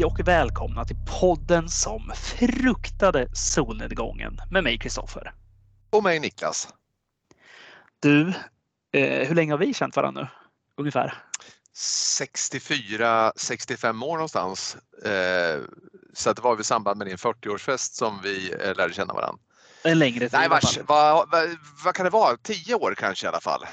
[0.00, 5.34] Hej och välkomna till podden som fruktade solnedgången med mig Kristoffer.
[5.90, 6.68] Och mig Niklas.
[8.02, 8.28] Du,
[8.92, 10.28] eh, hur länge har vi känt varandra nu?
[10.76, 11.14] Ungefär?
[12.08, 14.76] 64-65 år någonstans.
[15.04, 15.60] Eh,
[16.14, 19.42] så det var vid samband med din 40-årsfest som vi eh, lärde känna varandra.
[19.84, 20.32] En längre tid.
[20.32, 22.36] Nej, vars, vad, vad, vad kan det vara?
[22.36, 23.66] 10 år kanske i alla fall?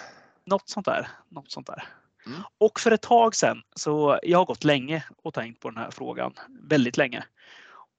[0.46, 1.08] Något sånt där.
[1.30, 1.84] Något sånt där.
[2.28, 2.42] Mm.
[2.58, 5.92] Och för ett tag sedan, så jag har gått länge och tänkt på den här
[5.92, 6.34] frågan.
[6.62, 7.24] Väldigt länge.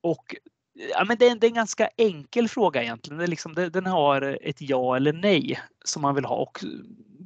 [0.01, 0.35] Och
[0.75, 3.19] ja, men det, är, det är en ganska enkel fråga egentligen.
[3.19, 6.37] Det liksom, det, den har ett ja eller nej som man vill ha.
[6.37, 6.65] Och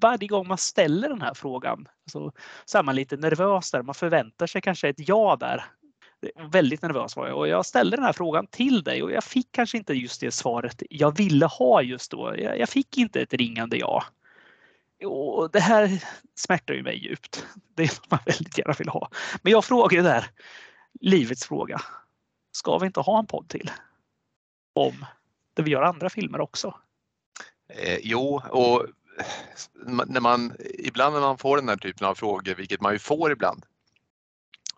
[0.02, 2.32] varje gång man ställer den här frågan så,
[2.64, 3.82] så är man lite nervös där.
[3.82, 5.64] Man förväntar sig kanske ett ja där.
[6.52, 9.48] Väldigt nervös var jag och jag ställde den här frågan till dig och jag fick
[9.52, 12.34] kanske inte just det svaret jag ville ha just då.
[12.38, 14.05] Jag, jag fick inte ett ringande ja.
[15.05, 17.47] Och det här smärtar ju mig djupt.
[17.75, 19.11] Det är något man väldigt gärna vill ha.
[19.42, 20.31] Men jag frågar ju där,
[21.00, 21.81] livets fråga.
[22.53, 23.70] Ska vi inte ha en podd till?
[24.75, 25.05] Om
[25.55, 26.75] där vi gör andra filmer också?
[27.69, 28.86] Eh, jo, och
[29.84, 33.33] när man, ibland när man får den här typen av frågor, vilket man ju får
[33.33, 33.64] ibland,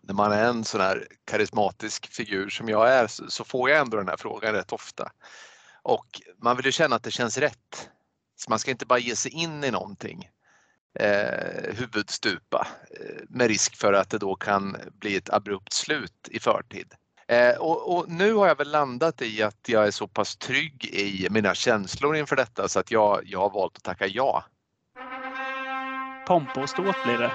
[0.00, 3.96] när man är en sån här karismatisk figur som jag är så får jag ändå
[3.96, 5.12] den här frågan rätt ofta.
[5.82, 7.90] Och man vill ju känna att det känns rätt.
[8.36, 10.28] Så man ska inte bara ge sig in i någonting
[11.00, 16.40] eh, huvudstupa eh, med risk för att det då kan bli ett abrupt slut i
[16.40, 16.94] förtid.
[17.28, 20.84] Eh, och, och, nu har jag väl landat i att jag är så pass trygg
[20.84, 24.44] i mina känslor inför detta så att jag, jag har valt att tacka ja.
[26.26, 27.32] Pompa och ståt blir det.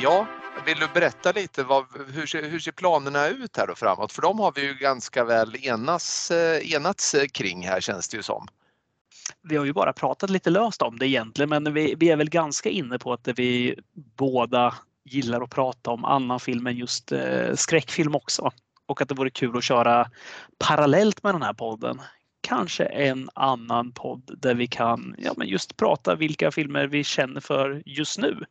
[0.00, 0.26] Ja,
[0.66, 4.12] vill du berätta lite vad, hur, ser, hur ser planerna ut här då framåt?
[4.12, 8.16] För de har vi ju ganska väl enas, eh, enats eh, kring här känns det
[8.16, 8.48] ju som.
[9.42, 12.30] Vi har ju bara pratat lite löst om det egentligen men vi, vi är väl
[12.30, 13.78] ganska inne på att vi
[14.16, 14.74] båda
[15.04, 18.50] gillar att prata om annan film än just eh, skräckfilm också.
[18.86, 20.10] Och att det vore kul att köra
[20.58, 22.00] parallellt med den här podden.
[22.40, 27.40] Kanske en annan podd där vi kan ja, men just prata vilka filmer vi känner
[27.40, 28.44] för just nu.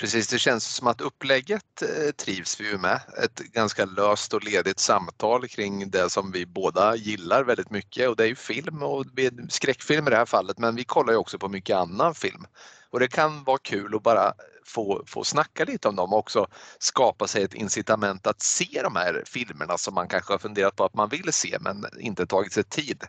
[0.00, 3.00] Precis, det känns som att upplägget eh, trivs vi ju med.
[3.24, 8.16] Ett ganska löst och ledigt samtal kring det som vi båda gillar väldigt mycket och
[8.16, 9.04] det är ju film och
[9.48, 12.46] skräckfilm i det här fallet men vi kollar ju också på mycket annan film.
[12.90, 14.32] Och det kan vara kul att bara
[14.66, 16.46] få, få snacka lite om dem och också
[16.78, 20.84] skapa sig ett incitament att se de här filmerna som man kanske har funderat på
[20.84, 23.04] att man vill se men inte tagit sig tid.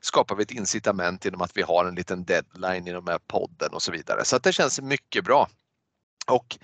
[0.00, 3.68] Skapar vi ett incitament genom att vi har en liten deadline i de här podden
[3.72, 4.24] och så vidare.
[4.24, 5.48] Så att det känns mycket bra.
[6.26, 6.58] Och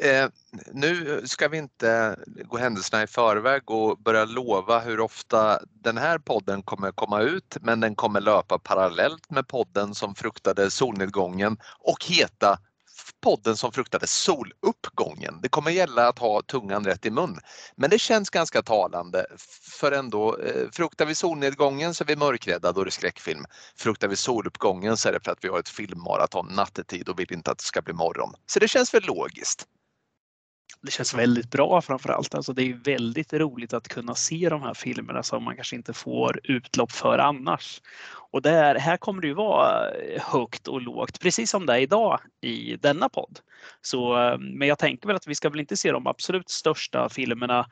[0.00, 0.28] eh,
[0.72, 6.18] nu ska vi inte gå händelserna i förväg och börja lova hur ofta den här
[6.18, 12.04] podden kommer komma ut men den kommer löpa parallellt med podden som fruktade solnedgången och
[12.04, 12.58] heta
[13.20, 15.40] podden som fruktade soluppgången.
[15.42, 17.38] Det kommer gälla att ha tungan rätt i mun.
[17.76, 19.26] Men det känns ganska talande
[19.80, 23.44] för ändå, eh, fruktar vi solnedgången så är vi mörkrädda, då är det skräckfilm.
[23.76, 27.32] Fruktar vi soluppgången så är det för att vi har ett filmmaraton nattetid och vill
[27.32, 28.34] inte att det ska bli morgon.
[28.46, 29.66] Så det känns väl logiskt.
[30.80, 32.34] Det känns väldigt bra framförallt.
[32.34, 35.92] Alltså det är väldigt roligt att kunna se de här filmerna som man kanske inte
[35.92, 37.80] får utlopp för annars.
[38.30, 41.78] Och där, här kommer det ju vara eh, högt och lågt, precis som det är
[41.78, 43.38] idag i denna podd.
[43.82, 47.08] Så, eh, men jag tänker väl att vi ska väl inte se de absolut största
[47.08, 47.66] filmerna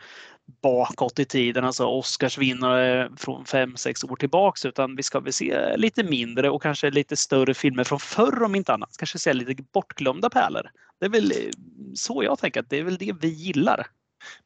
[0.62, 6.02] bakåt i tiden, alltså Oscarsvinnare från 5-6 år tillbaks, utan vi ska väl se lite
[6.02, 8.96] mindre och kanske lite större filmer från förr om inte annat.
[8.98, 10.70] Kanske se lite bortglömda pärlor.
[11.00, 11.36] Det är väl eh,
[11.94, 13.86] så jag tänker att det är väl det vi gillar.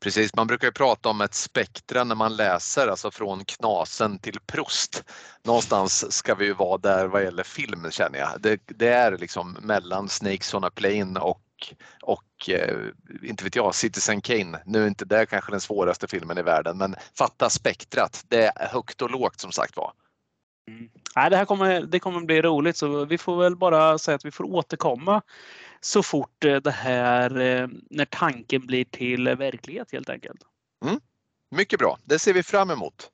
[0.01, 4.39] Precis, man brukar ju prata om ett spektra när man läser, alltså från Knasen till
[4.47, 5.05] Prost.
[5.45, 8.31] Någonstans ska vi ju vara där vad gäller film känner jag.
[8.41, 11.41] Det, det är liksom mellan Snakes on a plane och
[12.03, 12.79] och eh,
[13.23, 14.63] inte vet jag, Citizen Kane.
[14.67, 18.25] Nu är inte det kanske den svåraste filmen i världen men fatta spektrat.
[18.29, 19.93] Det är högt och lågt som sagt var.
[20.69, 20.91] Mm.
[21.17, 24.25] Nej, det här kommer, det kommer bli roligt så vi får väl bara säga att
[24.25, 25.23] vi får återkomma
[25.81, 30.41] så fort eh, det här, eh, när tanken blir till verklighet helt enkelt.
[30.85, 31.01] Mm.
[31.51, 33.11] Mycket bra, det ser vi fram emot.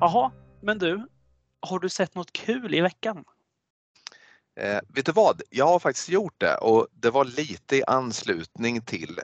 [0.00, 0.32] Jaha,
[0.62, 1.08] men du,
[1.60, 3.24] har du sett något kul i veckan?
[4.60, 5.42] Eh, vet du vad?
[5.50, 9.20] Jag har faktiskt gjort det och det var lite i anslutning till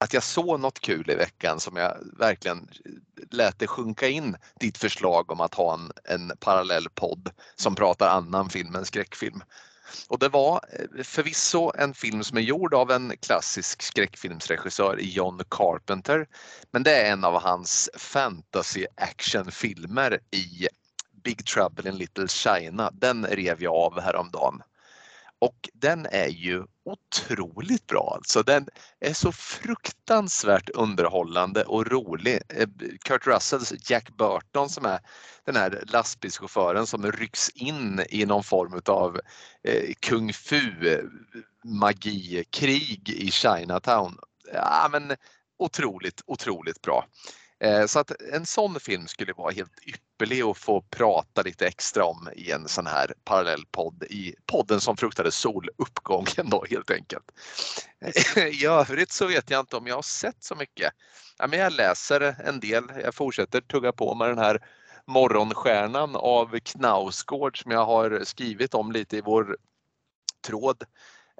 [0.00, 2.68] att jag såg något kul i veckan som jag verkligen
[3.30, 8.08] lät det sjunka in ditt förslag om att ha en, en parallell podd som pratar
[8.08, 9.42] annan film än skräckfilm.
[10.08, 15.40] Och det var eh, förvisso en film som är gjord av en klassisk skräckfilmsregissör John
[15.50, 16.26] Carpenter.
[16.70, 20.68] Men det är en av hans fantasy actionfilmer i
[21.24, 22.90] Big Trouble in Little China.
[22.92, 24.62] Den rev jag av häromdagen.
[25.44, 28.42] Och den är ju otroligt bra alltså.
[28.42, 28.68] Den
[29.00, 32.40] är så fruktansvärt underhållande och rolig.
[32.48, 32.68] Eh,
[33.04, 35.00] Kurt Russells Jack Burton som är
[35.44, 39.20] den här lastbilschauffören som rycks in i någon form av
[39.62, 40.60] eh, kung fu
[41.64, 44.18] magikrig i Chinatown.
[44.52, 45.16] Ja, men
[45.58, 47.06] otroligt, otroligt bra.
[47.60, 52.04] Eh, så att en sån film skulle vara helt ypperlig att få prata lite extra
[52.04, 57.24] om i en sån här parallellpodd i podden som fruktade soluppgången då helt enkelt.
[58.36, 60.92] I övrigt så vet jag inte om jag har sett så mycket.
[61.48, 62.84] Men jag läser en del.
[63.02, 64.62] Jag fortsätter tugga på med den här
[65.06, 69.56] Morgonstjärnan av Knausgård som jag har skrivit om lite i vår
[70.46, 70.84] tråd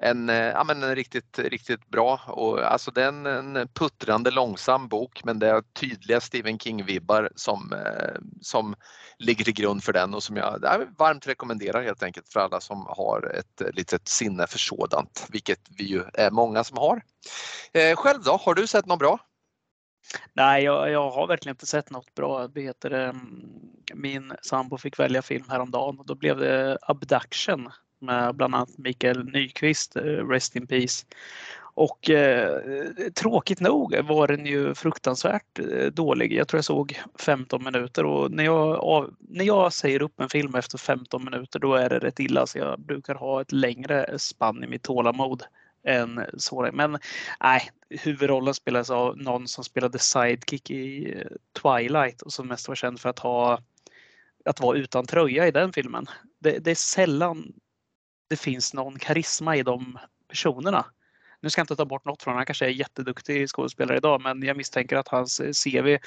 [0.01, 4.31] en, eh, ja, men en riktigt, riktigt bra och alltså det är en, en puttrande
[4.31, 8.75] långsam bok men det är tydliga Stephen King-vibbar som, eh, som
[9.19, 10.59] ligger till grund för den och som jag
[10.97, 15.83] varmt rekommenderar helt enkelt för alla som har ett litet sinne för sådant, vilket vi
[15.83, 17.01] ju är många som har.
[17.73, 19.19] Eh, själv då, har du sett något bra?
[20.33, 22.47] Nej, jag, jag, har verkligen inte sett något bra.
[22.55, 23.41] Heter, mm,
[23.93, 29.25] min sambo fick välja film häromdagen och då blev det Abduction med bland annat Mikael
[29.25, 31.05] Nyqvist, eh, Rest in Peace.
[31.77, 32.61] Och eh,
[33.15, 36.33] tråkigt nog var den ju fruktansvärt eh, dålig.
[36.33, 40.29] Jag tror jag såg 15 minuter och när jag, av, när jag säger upp en
[40.29, 42.47] film efter 15 minuter då är det rätt illa.
[42.47, 45.43] Så jag brukar ha ett längre spann i mitt tålamod
[45.87, 46.69] än så.
[46.73, 46.97] Men
[47.43, 51.27] nej, huvudrollen spelades av någon som spelade sidekick i eh,
[51.61, 53.59] Twilight och som mest var känd för att ha
[54.45, 56.05] att vara utan tröja i den filmen.
[56.39, 57.53] Det, det är sällan
[58.27, 59.97] det finns någon karisma i de
[60.29, 60.85] personerna.
[61.41, 64.21] Nu ska jag inte ta bort något från honom, han kanske är jätteduktig skådespelare idag
[64.21, 65.99] men jag misstänker att hans eh, CV, eh,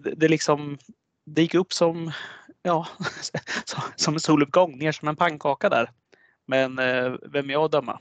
[0.00, 0.78] det, det, liksom,
[1.26, 2.12] det gick upp som,
[2.62, 2.86] ja,
[3.96, 5.90] som en soluppgång, ner som en pannkaka där.
[6.46, 8.00] Men eh, vem är jag att döma?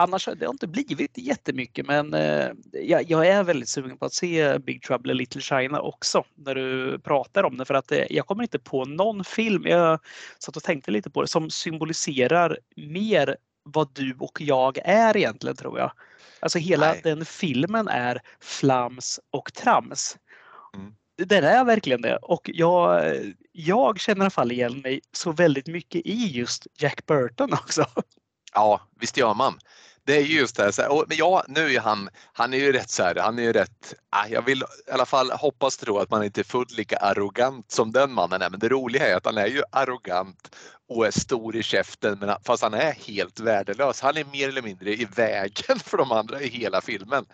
[0.00, 4.14] Annars det har inte blivit jättemycket men eh, jag, jag, är väldigt sugen på att
[4.14, 8.04] se Big Trouble in Little China också när du pratar om det för att eh,
[8.10, 10.00] jag kommer inte på någon film, jag
[10.38, 15.56] satt och tänkte lite på det, som symboliserar mer vad du och jag är egentligen
[15.56, 15.92] tror jag.
[16.40, 17.00] Alltså hela Nej.
[17.04, 20.16] den filmen är flams och trams.
[20.74, 20.94] Mm.
[21.16, 23.14] Den är verkligen det och jag,
[23.52, 27.86] jag känner i alla fall igen mig så väldigt mycket i just Jack Burton också.
[28.54, 29.58] Ja, visst gör man
[30.06, 30.72] det är just det.
[30.72, 33.38] Så här, och, men ja, nu är han, han är ju rätt så här, han
[33.38, 33.94] är ju rätt,
[34.24, 37.70] äh, jag vill i alla fall hoppas tro att man inte är fullt lika arrogant
[37.70, 38.50] som den mannen är.
[38.50, 40.56] Men det roliga är att han är ju arrogant
[40.90, 44.00] och är stor i käften men fast han är helt värdelös.
[44.00, 47.24] Han är mer eller mindre i vägen för de andra i hela filmen.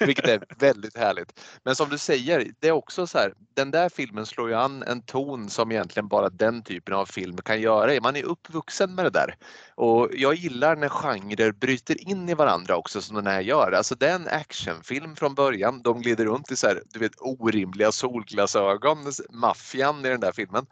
[0.00, 1.40] Vilket är väldigt härligt.
[1.62, 4.82] Men som du säger, det är också så här, den där filmen slår ju an
[4.82, 8.00] en ton som egentligen bara den typen av film kan göra.
[8.02, 9.36] Man är uppvuxen med det där.
[9.74, 13.72] Och jag gillar när genrer bryter in i varandra också som den här gör.
[13.72, 15.82] Alltså det är en actionfilm från början.
[15.82, 18.98] De glider runt i så här, du vet, orimliga solglasögon,
[19.30, 20.66] maffian i den där filmen.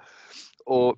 [0.66, 0.96] Och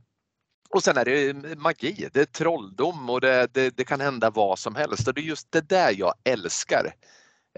[0.68, 4.58] och sen är det magi, det är trolldom och det, det, det, kan hända vad
[4.58, 6.94] som helst och det är just det där jag älskar.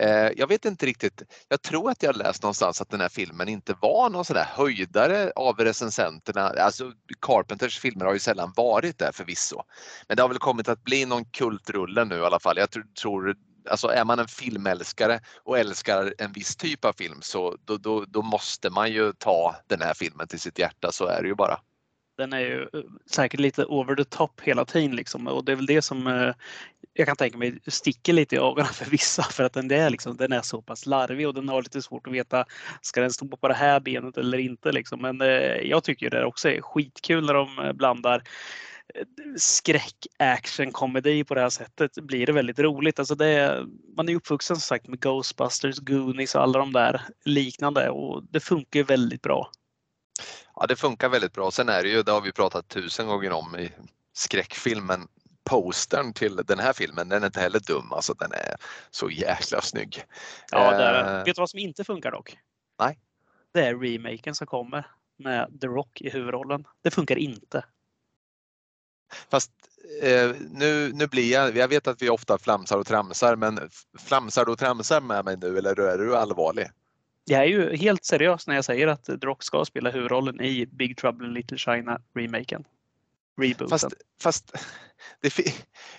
[0.00, 3.48] Eh, jag vet inte riktigt, jag tror att jag läst någonstans att den här filmen
[3.48, 6.42] inte var någon sån där höjdare av recensenterna.
[6.48, 9.62] Alltså Carpenters filmer har ju sällan varit det förvisso.
[10.08, 12.56] Men det har väl kommit att bli någon kultrulle nu i alla fall.
[12.56, 12.68] Jag
[13.00, 13.36] tror
[13.70, 18.04] Alltså är man en filmälskare och älskar en viss typ av film så då, då,
[18.04, 21.34] då måste man ju ta den här filmen till sitt hjärta, så är det ju
[21.34, 21.60] bara
[22.18, 25.26] den är ju eh, säkert lite over the top hela tiden liksom.
[25.26, 26.34] och det är väl det som eh,
[26.92, 30.16] jag kan tänka mig sticker lite i ögonen för vissa för att den är, liksom,
[30.16, 32.44] den är så pass larvig och den har lite svårt att veta
[32.82, 35.00] ska den stå på det här benet eller inte liksom.
[35.02, 35.28] Men eh,
[35.62, 38.22] jag tycker det också är skitkul när de blandar
[39.36, 42.98] skräck, action, komedi på det här sättet blir det väldigt roligt.
[42.98, 47.00] Alltså det är, man är uppvuxen som sagt med Ghostbusters, Goonies och alla de där
[47.24, 49.50] liknande och det funkar väldigt bra.
[50.60, 51.50] Ja, det funkar väldigt bra.
[51.50, 53.72] Sen är det ju, det har vi pratat tusen gånger om i
[54.12, 55.08] skräckfilmen,
[55.44, 57.92] postern till den här filmen, den är inte heller dum.
[57.92, 58.56] Alltså den är
[58.90, 60.04] så jäkla snygg.
[60.50, 62.38] Ja, det är, eh, vet du vad som inte funkar dock?
[62.78, 62.98] Nej.
[63.54, 64.86] Det är remaken som kommer
[65.18, 66.64] med The Rock i huvudrollen.
[66.82, 67.64] Det funkar inte.
[69.30, 69.50] Fast
[70.02, 74.44] eh, nu, nu blir jag, jag vet att vi ofta flamsar och tramsar, men flamsar
[74.44, 76.66] du och tramsar med mig nu eller är du allvarlig?
[77.28, 80.96] Jag är ju helt seriös när jag säger att Drock ska spela huvudrollen i Big
[80.96, 82.64] Trouble in Little China remaken.
[83.40, 83.68] Rebooten.
[83.68, 84.52] Fast, fast
[85.20, 85.38] det,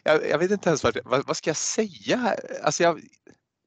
[0.03, 2.35] jag, jag, vet inte ens vad, vad, vad ska jag säga?
[2.63, 3.01] Alltså jag,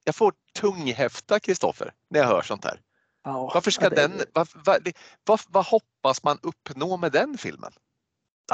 [0.05, 2.81] jag får tunghäfta Kristoffer när jag hör sånt här.
[3.25, 3.97] Ja, Varför ska det...
[3.97, 4.89] den, vad, vad,
[5.25, 7.73] vad, vad hoppas man uppnå med den filmen?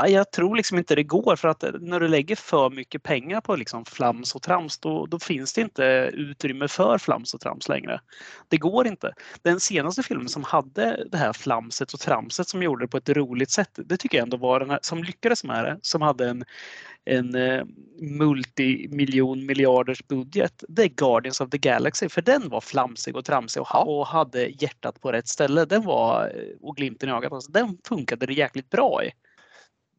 [0.06, 3.40] Jag tror liksom inte det går för att eh, när du lägger för mycket pengar
[3.40, 7.68] på liksom flams och trams då, då, finns det inte utrymme för flams och trams
[7.68, 8.00] längre.
[8.48, 9.12] Det går inte.
[9.42, 13.08] Den senaste filmen som hade det här flamset och tramset som gjorde det på ett
[13.08, 16.28] roligt sätt, det tycker jag ändå var den här, som lyckades med det, som hade
[16.28, 16.44] en,
[17.04, 17.64] en eh,
[18.00, 20.64] multimiljon miljarders budget.
[20.68, 24.46] Det är Guardians of the Galaxy för den var flamsig och tramsig och, och hade
[24.46, 25.64] hjärtat på rätt ställe.
[25.64, 29.10] Den var, eh, och glimten i ögat, alltså, den funkade det jäkligt bra i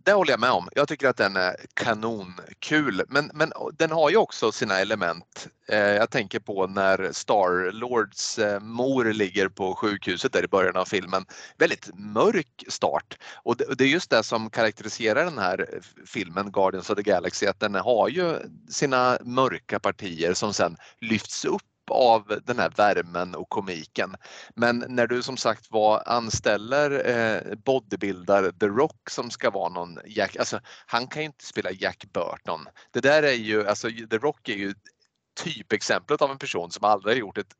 [0.03, 0.69] det håller jag med om.
[0.75, 3.03] Jag tycker att den är kanonkul.
[3.07, 5.47] Men, men den har ju också sina element.
[5.67, 10.85] Eh, jag tänker på när Star-Lords eh, mor ligger på sjukhuset där i början av
[10.85, 11.25] filmen.
[11.57, 13.17] Väldigt mörk start.
[13.35, 17.03] Och det, det, är just det som karaktäriserar den här eh, filmen Guardians of the
[17.03, 18.35] Galaxy, att den har ju
[18.69, 24.15] sina mörka partier som sen lyfts upp av den här värmen och komiken.
[24.55, 29.99] Men när du som sagt var anställer eh, bodybuildar The Rock som ska vara någon
[30.05, 32.67] Jack, alltså han kan ju inte spela Jack Burton.
[32.91, 34.73] Det där är ju, alltså The Rock är ju
[35.43, 37.53] typexemplet av en person som aldrig gjort ett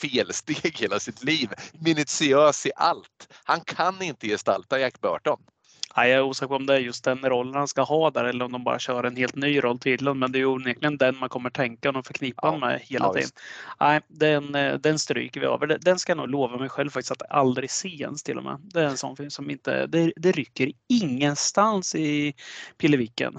[0.00, 1.50] felsteg hela sitt liv.
[1.72, 3.32] Minutiös i allt.
[3.44, 5.38] Han kan inte gestalta Jack Burton.
[5.94, 8.24] Ja, jag är osäker på om det är just den rollen han ska ha där
[8.24, 10.18] eller om de bara kör en helt ny roll till honom.
[10.18, 12.58] Men det är onekligen den man kommer tänka och förknippa ja.
[12.58, 13.30] med hela ja, tiden.
[13.80, 15.78] Nej, den, eh, den stryker vi över.
[15.80, 18.60] Den ska jag nog lova mig själv faktiskt att aldrig se ens till och med.
[18.62, 22.34] Det är en sån film som inte, det, det rycker ingenstans i
[22.78, 23.38] Pilleviken.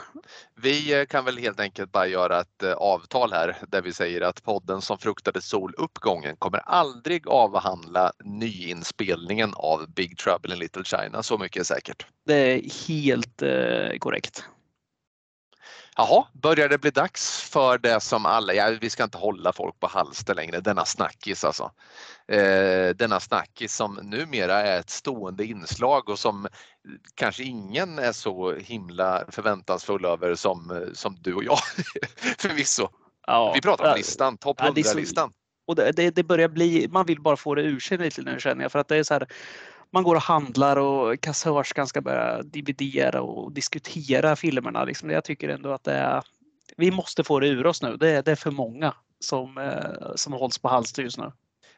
[0.55, 4.21] Vi eh, kan väl helt enkelt bara göra ett eh, avtal här där vi säger
[4.21, 11.23] att podden som fruktade soluppgången kommer aldrig avhandla nyinspelningen av Big Trouble in Little China.
[11.23, 12.05] Så mycket är säkert.
[12.25, 14.43] Det är helt eh, korrekt.
[15.95, 19.79] Jaha, börjar det bli dags för det som alla, ja, vi ska inte hålla folk
[19.79, 21.71] på halster längre, denna snackis alltså.
[22.27, 26.47] Eh, denna snackis som numera är ett stående inslag och som
[27.15, 31.57] kanske ingen är så himla förväntansfull över som, som du och jag
[32.37, 32.89] förvisso.
[33.27, 35.31] Ja, vi pratar om listan, topp 100-listan.
[35.67, 38.39] och det, det, det, börjar bli, man vill bara få det ur sig lite nu
[38.39, 39.27] känner jag för att det är så här
[39.93, 44.83] man går och handlar och kassörskan ska börja dividera och diskutera filmerna.
[44.83, 45.09] Liksom.
[45.09, 46.23] Jag tycker ändå att det är,
[46.77, 47.97] vi måste få det ur oss nu.
[47.97, 51.31] Det är, det är för många som, eh, som hålls på halster just nu.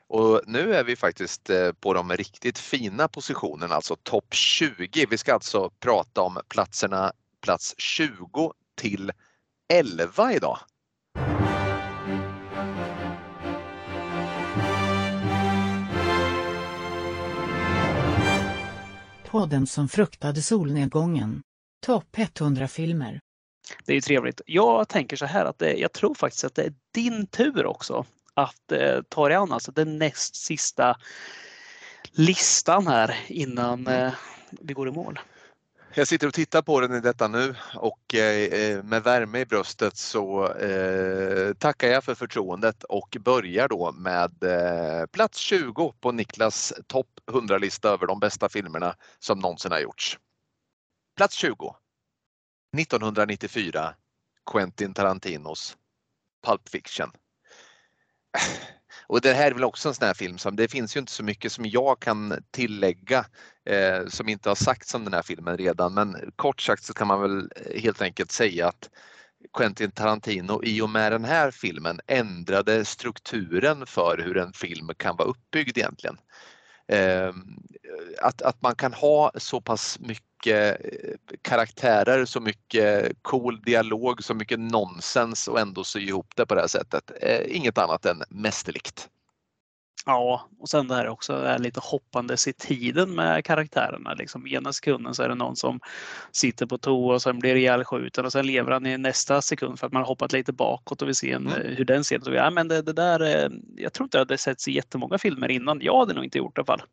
[0.08, 5.06] Och nu är vi faktiskt eh, på de riktigt fina positionerna, alltså topp 20.
[5.10, 9.12] Vi ska alltså prata om platserna plats 20 till
[9.74, 10.58] 11 idag.
[19.36, 21.42] Podden som fruktade solnedgången.
[21.86, 23.20] Topp 100 filmer.
[23.86, 24.42] Det är ju trevligt.
[24.46, 28.06] Jag tänker så här att det, jag tror faktiskt att det är din tur också
[28.34, 30.98] att eh, ta dig an alltså den näst sista
[32.12, 34.14] listan här innan eh,
[34.52, 35.20] vi går i mål.
[35.98, 39.46] Jag sitter och tittar på den i detta nu och eh, eh, med värme i
[39.46, 46.12] bröstet så eh, tackar jag för förtroendet och börjar då med eh, plats 20 på
[46.12, 50.20] Niklas topp 100-lista över de bästa filmerna som någonsin har gjorts.
[51.18, 51.76] Plats 20.
[52.78, 53.96] 1994
[54.52, 55.78] Quentin Tarantinos
[56.46, 57.12] Pulp Fiction.
[59.08, 61.12] Och det här är väl också en sån här film som det finns ju inte
[61.12, 63.26] så mycket som jag kan tillägga
[63.70, 67.08] eh, som inte har sagts om den här filmen redan men kort sagt så kan
[67.08, 68.90] man väl eh, helt enkelt säga att
[69.58, 75.16] Quentin Tarantino i och med den här filmen ändrade strukturen för hur en film kan
[75.16, 76.18] vara uppbyggd egentligen.
[76.88, 77.34] Eh,
[78.22, 80.76] att, att man kan ha så pass mycket eh,
[81.42, 86.62] karaktärer, så mycket cool dialog, så mycket nonsens och ändå sy ihop det på det
[86.62, 87.12] här sättet.
[87.22, 89.10] Eh, inget annat än mästerligt.
[90.06, 94.14] Ja, och sen det här också är lite hoppandes i tiden med karaktärerna.
[94.14, 95.80] Liksom ena sekunden så är det någon som
[96.32, 99.88] sitter på toa och sen blir ihjälskjuten och sen lever han i nästa sekund för
[99.88, 101.76] att man har hoppat lite bakåt och vill se en, mm.
[101.76, 102.28] hur den ser ut.
[102.28, 105.80] Ja, men det, det där, jag tror inte det setts i jättemånga filmer innan.
[105.82, 106.88] Jag hade nog inte gjort det i alla fall.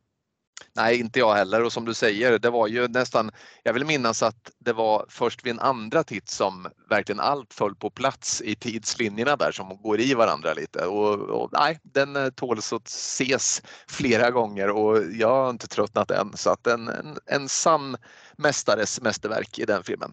[0.73, 3.31] Nej, inte jag heller och som du säger, det var ju nästan,
[3.63, 7.75] jag vill minnas att det var först vid en andra titt som verkligen allt föll
[7.75, 12.31] på plats i tidslinjerna där som går i varandra lite och, och nej, den eh,
[12.31, 17.19] tåls att ses flera gånger och jag har inte tröttnat än så att en, en,
[17.27, 17.97] en sann
[18.37, 20.13] mästares mästerverk i den filmen.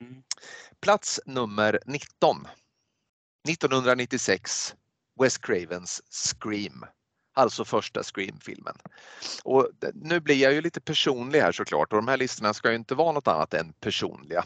[0.00, 0.22] Mm.
[0.80, 2.46] Plats nummer 19.
[3.48, 4.74] 1996
[5.20, 6.84] Wes Cravens Scream
[7.36, 8.76] alltså första Scream-filmen.
[9.44, 12.76] Och nu blir jag ju lite personlig här såklart och de här listorna ska ju
[12.76, 14.44] inte vara något annat än personliga.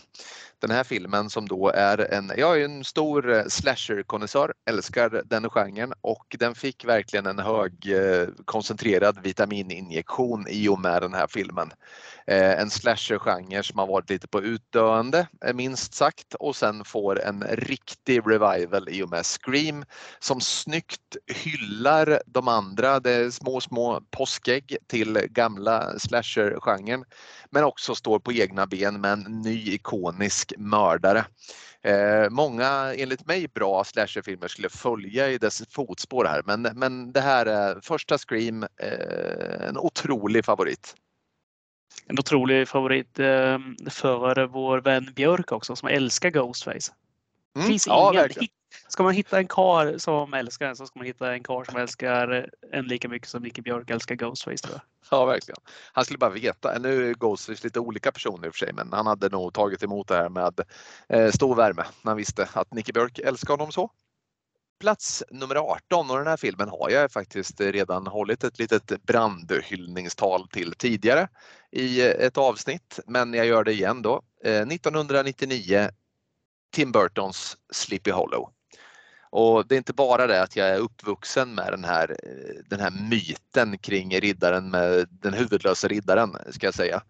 [0.58, 5.50] Den här filmen som då är en, jag är en stor eh, slasher-konnässör, älskar den
[5.50, 11.26] genren och den fick verkligen en hög eh, koncentrerad vitamininjektion i och med den här
[11.26, 11.72] filmen.
[12.26, 17.44] Eh, en slasher-genre som har varit lite på utdöende minst sagt och sen får en
[17.50, 19.84] riktig revival i och med Scream
[20.18, 27.04] som snyggt hyllar de andra, det är små små påskägg till gamla slasher-genren
[27.50, 31.24] men också står på egna ben med en ny ikonisk mördare.
[31.82, 37.20] Eh, många, enligt mig, bra slasherfilmer skulle följa i dess fotspår här men, men det
[37.20, 40.94] här är första Scream, eh, en otrolig favorit.
[42.06, 43.58] En otrolig favorit eh,
[43.90, 46.92] för vår vän Björk också som älskar Ghostface.
[47.56, 47.68] Mm.
[47.68, 48.48] Finns ja, ingen,
[48.88, 51.76] ska man hitta en kar som älskar en så ska man hitta en kar som
[51.76, 54.56] älskar en lika mycket som Nicke Björk älskar Ghostface.
[54.56, 54.82] Tror jag.
[55.10, 55.60] Ja, verkligen.
[55.92, 56.78] Han skulle bara veta.
[56.78, 59.82] Nu är Ghostface lite olika personer i och för sig, men han hade nog tagit
[59.82, 60.60] emot det här med
[61.08, 63.90] eh, stor värme när han visste att Nicke Björk älskar honom så.
[64.80, 70.48] Plats nummer 18 och den här filmen har jag faktiskt redan hållit ett litet brandhyllningstal
[70.48, 71.28] till tidigare
[71.70, 74.22] i eh, ett avsnitt, men jag gör det igen då.
[74.44, 75.90] Eh, 1999
[76.72, 78.52] Tim Burtons Sleepy Hollow.
[79.30, 82.80] Och det är inte bara det att jag är uppvuxen med den här, eh, den
[82.80, 87.02] här myten kring riddaren med den huvudlösa riddaren ska jag säga.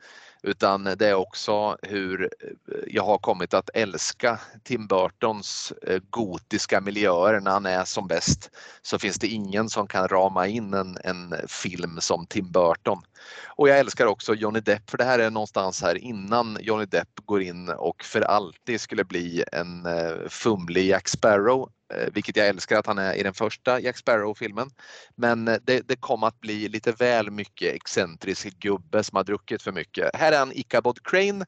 [0.43, 2.49] Utan det är också hur eh,
[2.87, 8.51] jag har kommit att älska Tim Burtons eh, gotiska miljöer när han är som bäst.
[8.83, 13.03] Så finns det ingen som kan rama in en, en film som Tim Burton.
[13.47, 17.09] Och jag älskar också Johnny Depp för det här är någonstans här innan Johnny Depp
[17.25, 22.49] går in och för alltid skulle bli en eh, fumlig Jack Sparrow eh, vilket jag
[22.49, 24.71] älskar att han är i den första Jack Sparrow-filmen.
[25.15, 29.63] Men eh, det, det kom att bli lite väl mycket excentrisk gubbe som har druckit
[29.63, 30.17] för mycket.
[30.17, 31.47] Här är han Ichabod Crane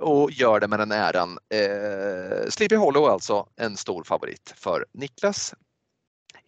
[0.00, 1.38] och gör det med den äran.
[1.54, 5.54] Eh, Sleepy Hollow alltså en stor favorit för Niklas.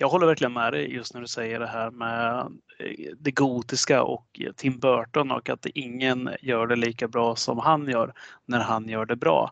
[0.02, 2.38] Jag håller verkligen med dig just när du säger det här med
[2.78, 7.88] eh, det gotiska och Tim Burton och att ingen gör det lika bra som han
[7.88, 8.14] gör
[8.46, 9.50] när han gör det bra.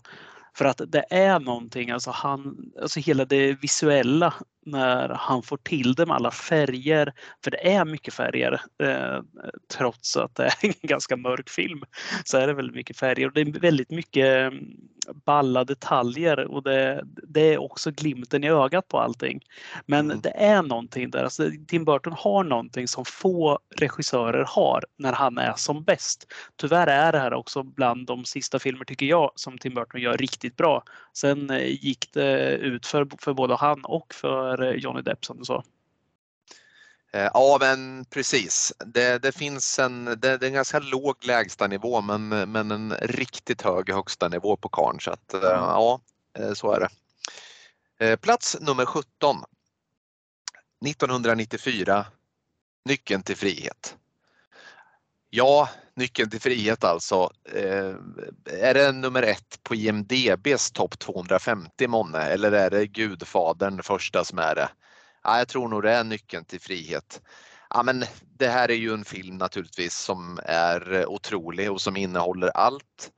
[0.54, 4.34] För att det är någonting, alltså, han, alltså hela det visuella
[4.66, 7.12] när han får till det med alla färger.
[7.44, 9.20] För det är mycket färger eh,
[9.76, 11.82] trots att det är en ganska mörk film.
[12.24, 14.64] Så är det väldigt mycket färger och det är väldigt mycket mm,
[15.26, 19.40] balla detaljer och det, det är också glimten i ögat på allting.
[19.86, 20.20] Men mm.
[20.20, 25.38] det är någonting där, alltså Tim Burton har någonting som få regissörer har när han
[25.38, 26.26] är som bäst.
[26.56, 30.16] Tyvärr är det här också bland de sista filmer tycker jag som Tim Burton gör
[30.16, 30.82] riktigt bra.
[31.12, 35.38] Sen eh, gick det ut för, för både han och för för Johnny Depp som
[35.38, 35.64] du sa.
[37.12, 38.72] Eh, ja men precis.
[38.86, 43.62] Det, det finns en, det, det, är en ganska låg lägstanivå men, men en riktigt
[43.62, 45.46] hög högsta nivå på karn så att, mm.
[45.46, 46.00] ja
[46.38, 48.16] eh, så är det.
[48.16, 49.36] Plats nummer 17.
[50.86, 52.06] 1994
[52.84, 53.96] Nyckeln till frihet.
[55.32, 57.30] Ja, Nyckeln till frihet alltså.
[57.54, 57.94] Eh,
[58.44, 64.38] är det nummer ett på IMDBs topp 250 månne eller är det Gudfadern första som
[64.38, 64.68] är det?
[65.24, 67.22] Ja, jag tror nog det är Nyckeln till frihet.
[67.70, 68.04] Ja, men
[68.38, 73.10] det här är ju en film naturligtvis som är otrolig och som innehåller allt.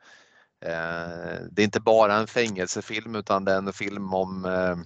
[0.65, 4.77] Eh, det är inte bara en fängelsefilm utan det är en film om eh,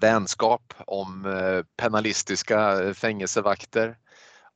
[0.00, 1.24] vänskap, om
[1.76, 3.96] penalistiska fängelsevakter,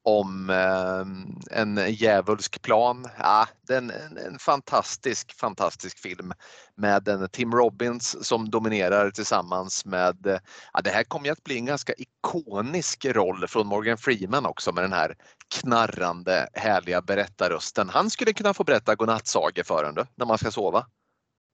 [0.02, 3.06] om eh, en djävulsk plan.
[3.18, 3.90] Ja, det är en,
[4.26, 6.32] en, fantastisk, fantastisk film
[6.74, 10.40] med en Tim Robbins som dominerar tillsammans med,
[10.72, 14.72] ja, det här kommer ju att bli en ganska ikonisk roll från Morgan Freeman också
[14.72, 15.14] med den här
[15.54, 17.88] knarrande härliga berättarrösten.
[17.88, 20.86] Han skulle kunna få berätta godnattsagor för en när man ska sova.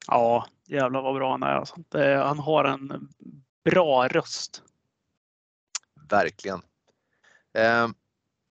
[0.07, 1.55] Ja, jävlar vad bra han är.
[1.55, 1.77] Alltså.
[2.25, 3.09] han har en
[3.65, 4.63] bra röst.
[6.11, 6.61] Verkligen.
[7.59, 7.89] Eh,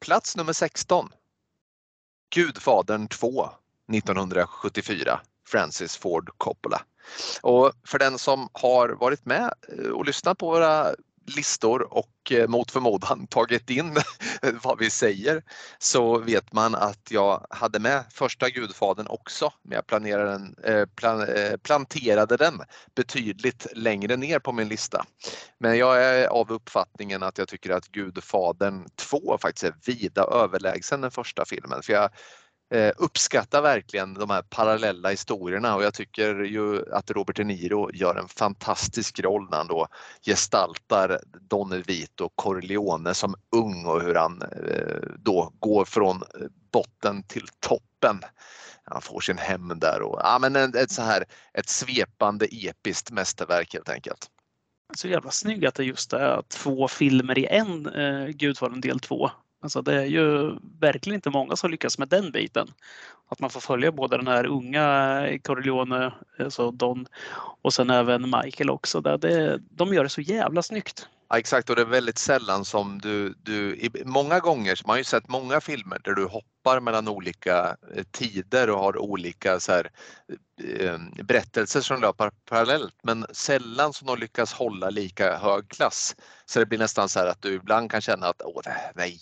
[0.02, 1.08] Plats nummer 16.
[2.34, 3.48] Gudfadern 2
[3.92, 5.20] 1974.
[5.48, 6.82] Francis Ford Coppola.
[7.42, 10.94] Och för den som har varit med eh, och lyssnat på våra
[11.26, 13.96] listor och eh, mot förmodan tagit in
[14.62, 15.42] vad vi säger
[15.78, 20.86] så vet man att jag hade med första Gudfadern också men jag planerade den, eh,
[20.86, 22.60] plan, eh, planterade den
[22.94, 25.04] betydligt längre ner på min lista.
[25.58, 31.00] Men jag är av uppfattningen att jag tycker att Gudfadern 2 faktiskt är vida överlägsen
[31.00, 31.82] den första filmen.
[31.82, 32.10] För jag
[32.72, 37.90] Eh, uppskattar verkligen de här parallella historierna och jag tycker ju att Robert De Niro
[37.92, 39.86] gör en fantastisk roll när han då
[40.26, 46.22] gestaltar Don Vito Corleone som ung och hur han eh, då går från
[46.72, 48.20] botten till toppen.
[48.84, 53.74] Han får sin hem där och ja, men ett, så här, ett svepande episkt mästerverk
[53.74, 54.26] helt enkelt.
[54.96, 59.30] så jävla snygg att det just är två filmer i en eh, Gudfadern del 2.
[59.62, 62.68] Alltså det är ju verkligen inte många som lyckas med den biten.
[63.32, 67.06] Att man får följa både den här unga eh, Corleone, eh, alltså Don,
[67.62, 69.00] och sen även Michael också.
[69.00, 71.08] Det, de gör det så jävla snyggt.
[71.28, 75.04] Ja, exakt och det är väldigt sällan som du, du många gånger, man har ju
[75.04, 79.90] sett många filmer där du hoppar mellan olika eh, tider och har olika så här,
[81.22, 86.16] berättelser som löper parallellt men sällan som de lyckas hålla lika hög klass.
[86.46, 88.62] Så det blir nästan så här att du ibland kan känna att åh
[88.94, 89.20] nej,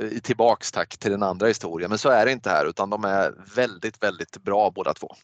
[0.00, 1.90] Eh, tillbaks tack till den andra historien.
[1.90, 5.16] Men så är det inte här utan de är väldigt, väldigt bra båda två.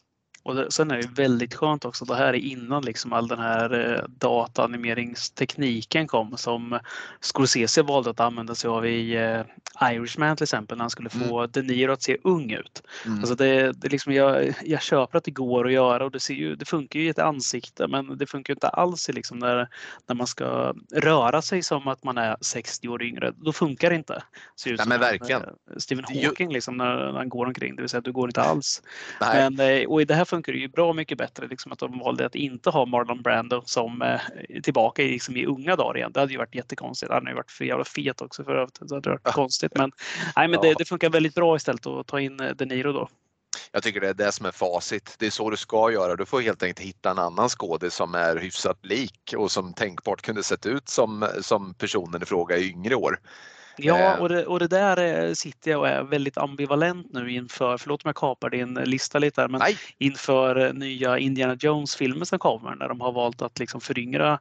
[0.43, 3.39] Och det, sen är det väldigt skönt också, det här är innan liksom all den
[3.39, 6.79] här eh, dataanimeringstekniken kom som
[7.19, 9.41] Scorsese valde att använda sig av i eh,
[9.93, 11.49] Irishman till exempel när han skulle få mm.
[11.53, 12.83] De Niro att se ung ut.
[13.05, 13.19] Mm.
[13.19, 16.33] Alltså det, det liksom, jag, jag köper att det går att göra och det, ser
[16.33, 19.67] ju, det funkar ju i ett ansikte men det funkar inte alls i liksom när,
[20.07, 23.33] när man ska röra sig som att man är 60 år yngre.
[23.37, 24.23] Då funkar det inte.
[24.55, 25.41] Ser ut Nej, men verkligen.
[25.41, 28.41] En, Stephen Hawking liksom, när, när, han går omkring, det vill säga du går inte
[28.41, 28.81] alls.
[29.21, 29.49] Nej.
[29.49, 31.99] Men, eh, och i det här funkar det ju bra mycket bättre liksom att de
[31.99, 34.19] valde att inte ha Marlon Brando som eh,
[34.63, 36.11] tillbaka i, liksom, i unga dagar igen.
[36.11, 37.11] Det hade ju varit jättekonstigt.
[37.11, 38.79] Han har ju varit för jävla fet också för övrigt.
[38.79, 39.71] det hade varit konstigt.
[39.75, 39.91] Men,
[40.35, 43.09] nej, men det, det, funkar väldigt bra istället att ta in eh, De Niro då.
[43.71, 45.15] Jag tycker det är det som är facit.
[45.19, 46.15] Det är så du ska göra.
[46.15, 50.21] Du får helt enkelt hitta en annan skådis som är hyfsat lik och som tänkbart
[50.21, 53.19] kunde sett ut som, som personen i fråga i yngre år.
[53.83, 54.21] Ja, eh.
[54.21, 58.05] och det, och det där eh, sitter jag och är väldigt ambivalent nu inför, förlåt
[58.05, 59.77] om jag kapar din lista lite här, men Nej.
[59.97, 64.39] inför eh, nya Indiana Jones-filmer som kommer när de har valt att liksom föryngra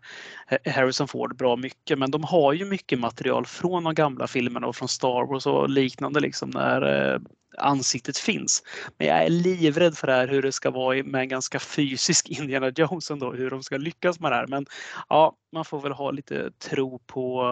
[0.66, 1.98] Harrison Ford bra mycket.
[1.98, 5.70] Men de har ju mycket material från de gamla filmerna och från Star Wars och
[5.70, 7.20] liknande liksom när
[7.58, 8.62] ansiktet finns.
[8.98, 12.28] Men jag är livrädd för det här hur det ska vara med en ganska fysisk
[12.40, 14.46] Indiana Jones ändå, hur de ska lyckas med det här.
[14.46, 14.66] Men
[15.08, 17.42] ja, man får väl ha lite tro på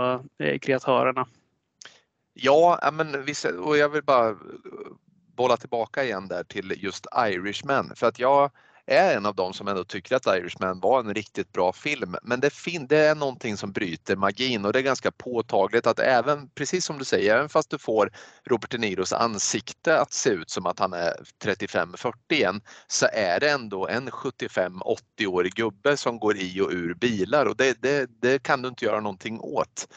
[0.61, 1.27] kreatörerna.
[2.40, 4.37] Ja, men visst, och jag vill bara eh,
[5.37, 8.51] bolla tillbaka igen där till just Irishman för att jag
[8.87, 12.16] är en av dem som ändå tycker att Irishman var en riktigt bra film.
[12.22, 15.98] Men det, fin- det är någonting som bryter magin och det är ganska påtagligt att
[15.98, 18.11] även, precis som du säger, även fast du får
[18.44, 23.40] Robert De Niros ansikte att se ut som att han är 35-40 igen så är
[23.40, 28.42] det ändå en 75-80-årig gubbe som går i och ur bilar och det, det, det
[28.42, 29.88] kan du inte göra någonting åt.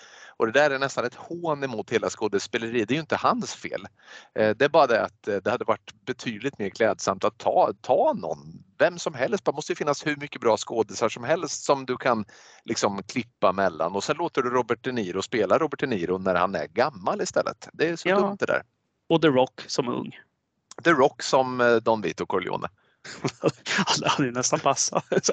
[0.42, 2.88] Och det där är nästan ett hån emot hela skådespeleriet.
[2.88, 3.88] Det är ju inte hans fel.
[4.36, 7.74] Eh, det är bara det att eh, det hade varit betydligt mer klädsamt att ta,
[7.82, 9.46] ta någon, vem som helst.
[9.46, 12.26] Det måste finnas hur mycket bra skådisar som helst som du kan
[12.64, 16.36] liksom klippa mellan och sen låter du Robert De Niro spela Robert De Niro när
[16.36, 17.70] han är gammal istället.
[17.74, 18.20] Det är så ja.
[18.20, 18.64] dumt det där.
[19.10, 20.20] Och The Rock som ung.
[20.84, 22.68] The Rock som eh, Don Vito Corleone.
[23.86, 25.06] Alla hade ju nästan passat.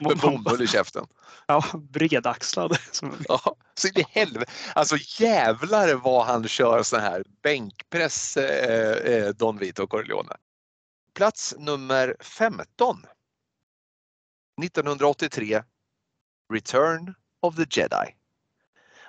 [0.00, 1.06] Med bomull i käften.
[1.46, 2.78] Ja, bredaxlad.
[3.28, 4.52] Ja, så i helvete.
[4.74, 10.36] Alltså jävlar vad han kör sån här bänkpress eh, eh Don Vito Corleone.
[11.14, 13.06] Plats nummer 15.
[14.62, 15.62] 1983
[16.52, 18.14] Return of the Jedi.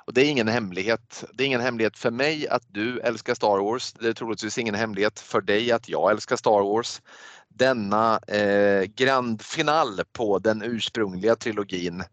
[0.07, 1.23] Och det är ingen hemlighet.
[1.33, 3.93] Det är ingen hemlighet för mig att du älskar Star Wars.
[3.93, 7.01] Det är troligtvis ingen hemlighet för dig att jag älskar Star Wars
[7.57, 12.03] denna eh, grand final på den ursprungliga trilogin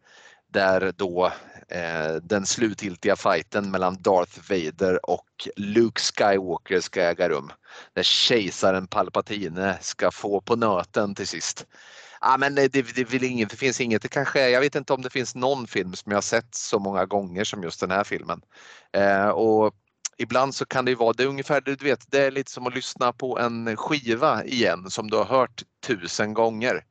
[0.52, 1.33] där då
[1.68, 7.50] eh, den slutgiltiga fighten mellan Darth Vader och Luke Skywalker ska äga rum.
[7.92, 11.66] Där kejsaren Palpatine ska få på nöten till sist.
[12.26, 15.02] Ja, men det, det, det, inget, det finns inget, det kanske, jag vet inte om
[15.02, 18.40] det finns någon film som jag sett så många gånger som just den här filmen.
[18.92, 19.74] Eh, och
[20.18, 22.74] ibland så kan det vara, det är ungefär, du vet, det är lite som att
[22.74, 26.84] lyssna på en skiva igen som du har hört tusen gånger.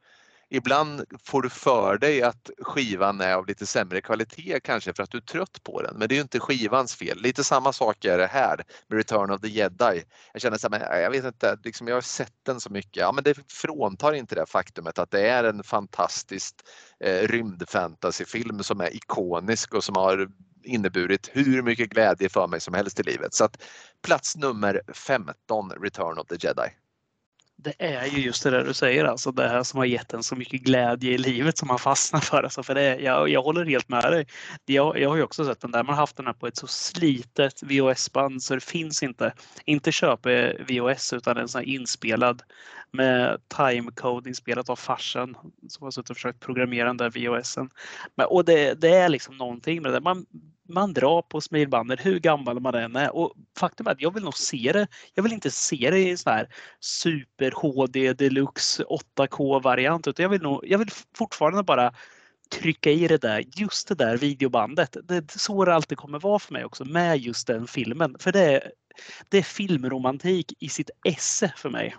[0.55, 5.11] Ibland får du för dig att skivan är av lite sämre kvalitet kanske för att
[5.11, 5.95] du är trött på den.
[5.97, 7.21] Men det är ju inte skivans fel.
[7.21, 10.03] Lite samma sak är det här med Return of the Jedi.
[10.33, 12.95] Jag känner så här, jag vet inte, liksom jag har sett den så mycket.
[12.95, 16.55] Ja, men det fråntar inte det faktumet att det är en fantastisk
[16.99, 20.27] eh, rymdfantasyfilm som är ikonisk och som har
[20.63, 23.33] inneburit hur mycket glädje för mig som helst i livet.
[23.33, 23.63] Så att
[24.03, 26.82] plats nummer 15, Return of the Jedi.
[27.63, 30.23] Det är ju just det där du säger, alltså det här som har gett en
[30.23, 32.43] så mycket glädje i livet som man fastnar för.
[32.43, 34.28] Alltså för det, jag, jag håller helt med dig.
[34.65, 36.58] Jag, jag har ju också sett den där, man har haft den här på ett
[36.58, 39.34] så slitet VHS-band så det finns inte.
[39.65, 42.41] Inte köpa eh, VHS utan en sån här inspelad
[42.91, 47.69] med timecode inspelat av farsan som har suttit och försökt programmera den där VHSen.
[48.15, 50.02] Men, och det, det är liksom någonting med det där.
[50.02, 50.26] Man
[50.69, 53.15] man drar på smilbandet hur gammal man än är.
[53.15, 54.88] Och faktum är att jag vill nog se det.
[55.13, 56.49] Jag vill inte se det i så här
[56.80, 58.84] super HD deluxe
[59.17, 61.93] 8K variant utan jag vill, nog, jag vill fortfarande bara
[62.52, 64.97] trycka i det där, just det där videobandet.
[65.04, 68.15] Det är så det alltid kommer vara för mig också med just den filmen.
[68.19, 68.71] För det är,
[69.30, 71.95] det är filmromantik i sitt esse för mig.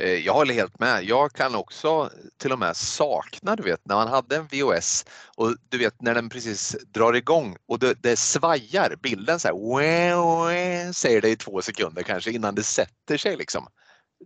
[0.00, 1.04] Eh, jag håller helt med.
[1.04, 5.04] Jag kan också till och med sakna, du vet, när man hade en VOS
[5.36, 10.92] och du vet när den precis drar igång och det, det svajar bilden så här,
[10.92, 13.66] säger det i två sekunder kanske innan det sätter sig liksom.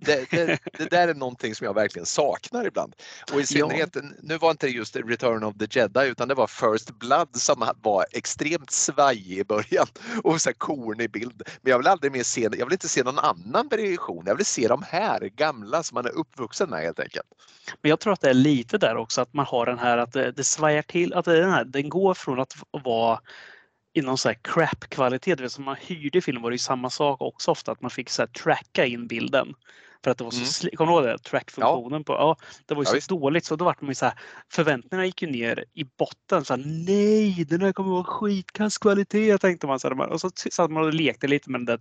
[0.01, 2.95] Det, det, det, där är någonting som jag verkligen saknar ibland.
[3.33, 4.03] Och i synnerhet, ja.
[4.23, 7.69] nu var inte det just Return of the Jedi utan det var First Blood som
[7.83, 9.87] var extremt svajig i början
[10.25, 11.43] och så kornig bild.
[11.63, 14.25] Men jag vill aldrig mer se, jag vill inte se någon annan version.
[14.27, 17.27] Jag vill se de här gamla som man är uppvuxen med helt enkelt.
[17.83, 20.13] Men jag tror att det är lite där också att man har den här att
[20.13, 23.21] det, det svajar till, att den, här, den går från att vara
[23.95, 25.49] i någon så här crap-kvalitet.
[25.49, 28.23] Som man hyrde film var det ju samma sak också ofta att man fick så
[28.23, 29.55] här tracka in bilden.
[30.05, 30.77] För att det var så mm.
[30.77, 31.19] Kommer du ihåg det?
[31.19, 32.05] Trackfunktionen ja.
[32.05, 32.37] på, ja,
[32.67, 33.09] det var ju ja, så visst.
[33.09, 34.15] dåligt så då var man ju så här,
[34.53, 36.45] förväntningarna gick ju ner i botten.
[36.45, 39.81] Så här, nej, den här kommer vara skitkass kvalitet tänkte man.
[39.81, 41.79] Så här, och så satt man och lekte lite med den där.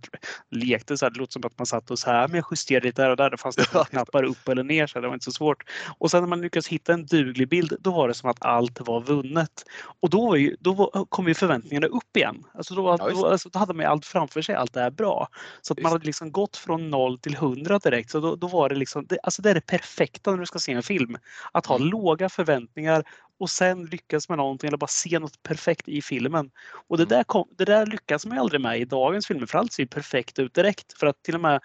[0.50, 2.86] Lekte så här, det låter som att man satt och så här, men jag justerade
[2.86, 3.30] lite där och där.
[3.30, 5.64] Det fanns det knappar upp eller ner så här, det var inte så svårt.
[5.98, 8.80] Och sen när man lyckades hitta en duglig bild, då var det som att allt
[8.80, 9.64] var vunnet.
[10.00, 12.44] Och då, var ju, då var, kom ju förväntningarna upp igen.
[12.54, 14.90] Alltså då, ja, då, alltså, då hade man ju allt framför sig, allt det här
[14.90, 15.28] bra.
[15.62, 18.68] Så att man hade liksom gått från noll till hundra direkt så då, då var
[18.68, 21.16] det liksom, det, alltså det är det perfekta när du ska se en film.
[21.52, 21.88] Att ha mm.
[21.88, 23.04] låga förväntningar
[23.38, 26.50] och sen lyckas med någonting eller bara se något perfekt i filmen.
[26.88, 27.08] Och det mm.
[27.08, 29.86] där, kom, det där lyckas man aldrig med i dagens filmer för allt ser ju
[29.86, 30.98] perfekt ut direkt.
[30.98, 31.60] För att till och med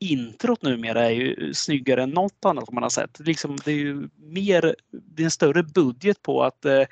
[0.00, 3.20] introt numera är ju snyggare än något annat man har sett.
[3.20, 6.82] Liksom, det är ju mer, det är en större budget på att eh,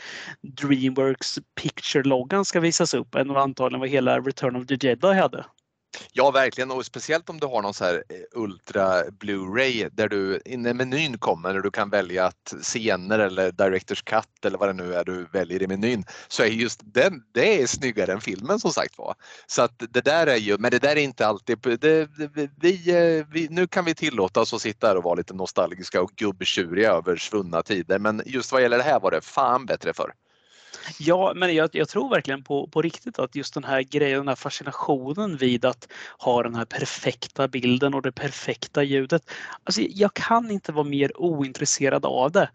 [0.43, 5.45] Dreamworks Picture-loggan ska visas upp än antagligen vad hela Return of the Jedi hade.
[6.13, 10.41] Ja, verkligen och speciellt om du har någon så här eh, Ultra Blu-ray där du
[10.47, 14.73] när menyn kommer där du kan välja att scener eller Directors Cut eller vad det
[14.73, 18.61] nu är du väljer i menyn så är just den, det är snyggare än filmen
[18.61, 19.15] som sagt var.
[19.47, 22.09] Så att det där är ju, men det där är inte alltid, det,
[22.61, 26.03] vi, eh, vi, nu kan vi tillåta oss att sitta här och vara lite nostalgiska
[26.03, 29.93] och gubbtjuriga över svunna tider men just vad gäller det här var det fan bättre
[29.93, 30.13] för.
[30.99, 34.29] Ja, men jag, jag, tror verkligen på, på riktigt att just den här grejen, den
[34.29, 39.31] här fascinationen vid att ha den här perfekta bilden och det perfekta ljudet.
[39.65, 42.51] Alltså, jag kan inte vara mer ointresserad av det.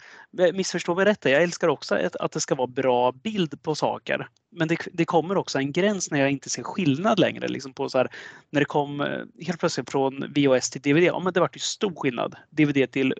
[0.54, 4.28] Missförstå mig rätt, jag älskar också att, det ska vara bra bild på saker.
[4.52, 7.48] Men det, det, kommer också en gräns när jag inte ser skillnad längre.
[7.48, 8.10] Liksom på så här,
[8.50, 11.60] när det kom eh, helt plötsligt från VHS till DVD, ja men det vart ju
[11.60, 12.36] stor skillnad.
[12.50, 13.14] DVD till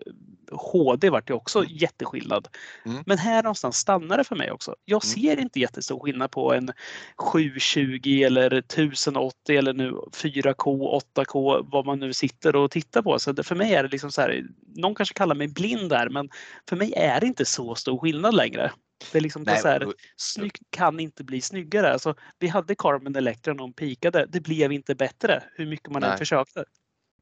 [0.50, 1.70] HD vart det också mm.
[1.72, 2.48] jätteskillnad.
[2.86, 3.02] Mm.
[3.06, 4.74] Men här någonstans stannar det för mig också.
[4.84, 5.14] Jag mm.
[5.14, 6.72] ser inte jättestor skillnad på en
[7.16, 13.18] 720 eller 1080 eller nu 4K, 8K, vad man nu sitter och tittar på.
[13.18, 14.44] Så för mig är det liksom så här,
[14.76, 16.28] någon kanske kallar mig blind där, men
[16.68, 18.72] för mig är det inte så stor skillnad längre.
[19.12, 21.92] Det är liksom Nej, så här, snyggt kan inte bli snyggare.
[21.92, 24.26] Alltså, vi hade Carmen Electra när hon pikade.
[24.28, 26.64] Det blev inte bättre hur mycket man än försökte.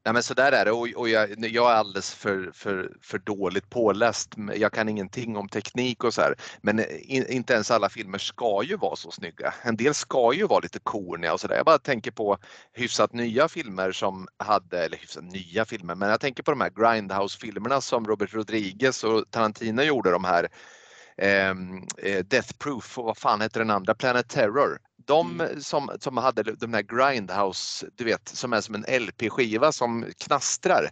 [0.05, 3.17] Nej men så där är det och, och jag, jag, är alldeles för, för, för
[3.17, 4.35] dåligt påläst.
[4.55, 6.35] Jag kan ingenting om teknik och så här.
[6.61, 9.53] Men eh, in, inte ens alla filmer ska ju vara så snygga.
[9.61, 11.55] En del ska ju vara lite korniga och sådär.
[11.55, 12.37] Jag bara tänker på
[12.73, 16.69] hyfsat nya filmer som hade, eller hyfsat nya filmer, men jag tänker på de här
[16.69, 20.47] Grindhouse-filmerna som Robert Rodriguez och Tarantino gjorde de här
[21.17, 24.77] ehm, eh, Death Proof och vad fan heter den andra, Planet Terror.
[25.05, 25.61] De mm.
[25.61, 30.89] som, som hade de där Grindhouse, du vet, som är som en LP-skiva som knastrar.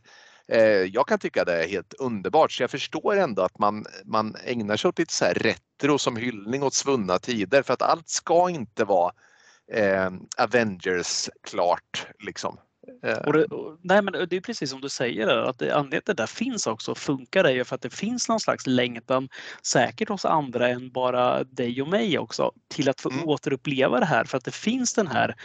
[0.47, 4.35] Eh, jag kan tycka det är helt underbart så jag förstår ändå att man, man
[4.43, 8.09] ägnar sig åt lite så här retro som hyllning åt svunna tider för att allt
[8.09, 9.13] ska inte vara
[9.71, 12.57] eh, Avengers klart liksom.
[13.03, 13.17] Eh.
[13.17, 16.05] Och det, och, nej men det är precis som du säger, att det, anledningen att
[16.05, 19.29] det där finns också funkar är ju för att det finns någon slags längtan,
[19.63, 23.27] säkert hos andra än bara dig och mig också, till att få mm.
[23.27, 25.35] återuppleva det här för att det finns den här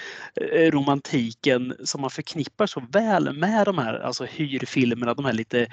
[0.52, 5.68] eh, romantiken som man förknippar så väl med de här alltså hyrfilmerna, de här lite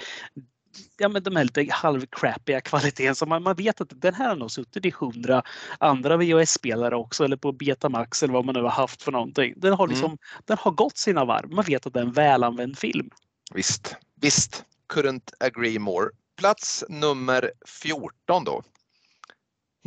[0.98, 4.36] ja, men de här lite halvcrappiga kvaliteten som man, man vet att den här har
[4.36, 5.44] nog suttit i hundra
[5.80, 9.54] andra VHS-spelare också eller på Betamax eller vad man nu har haft för någonting.
[9.58, 10.18] Den har, liksom, mm.
[10.46, 11.52] den har gått sina varv.
[11.52, 13.10] Man vet att det är en välanvänd film.
[13.54, 14.66] Visst, visst.
[14.94, 16.10] Couldn't agree more.
[16.38, 18.64] Plats nummer 14 då.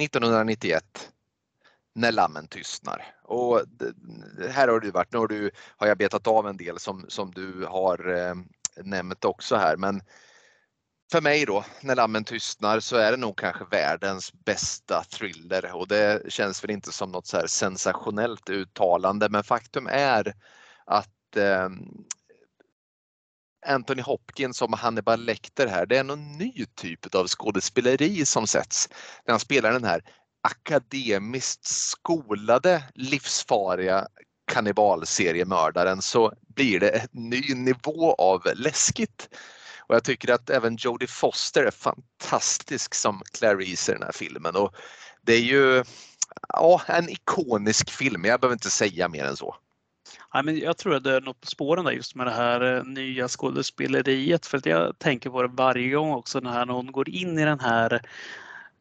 [0.03, 1.11] 1991
[1.95, 3.15] när lammen tystnar.
[3.23, 3.63] Och
[4.51, 7.31] här har du varit, nu har, du, har jag betat av en del som, som
[7.31, 8.35] du har eh,
[8.85, 10.03] nämnt också här men
[11.11, 15.89] för mig då, när lammen tystnar, så är det nog kanske världens bästa thriller och
[15.89, 20.35] det känns väl inte som något så här sensationellt uttalande men faktum är
[20.85, 21.69] att eh,
[23.67, 25.87] Anthony Hopkins som Hannibal Lecter här.
[25.87, 28.89] Det är någon ny typ av skådespeleri som sätts
[29.27, 30.03] när han spelar den här
[30.43, 34.07] akademiskt skolade livsfarliga
[34.53, 39.29] kannibalseriemördaren så blir det en ny nivå av läskigt.
[39.89, 44.57] Och jag tycker att även Jodie Foster är fantastisk som Clarice i den här filmen.
[44.57, 44.75] Och
[45.23, 45.85] det är ju
[46.49, 49.57] ja, en ikonisk film, jag behöver inte säga mer än så.
[50.33, 52.77] Ja, men jag tror att det är något på spåren där just med det här
[52.77, 54.47] eh, nya skådespeleriet.
[54.47, 57.61] För att jag tänker på det varje gång också när hon går in i den
[57.61, 58.03] här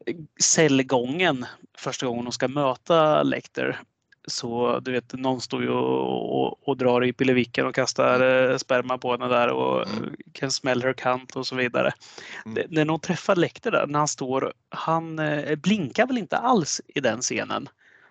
[0.05, 1.45] eh, cellgången
[1.77, 3.81] första gången hon ska möta Lecter.
[4.27, 8.51] Så du vet, någon står ju och, och, och drar i pillevicken och kastar mm.
[8.51, 10.15] eh, sperma på henne där och mm.
[10.31, 11.91] can smell her cunt och så vidare.
[12.45, 12.63] Mm.
[12.69, 16.99] När någon träffar Lecter där, när han står, han eh, blinkar väl inte alls i
[16.99, 17.69] den scenen.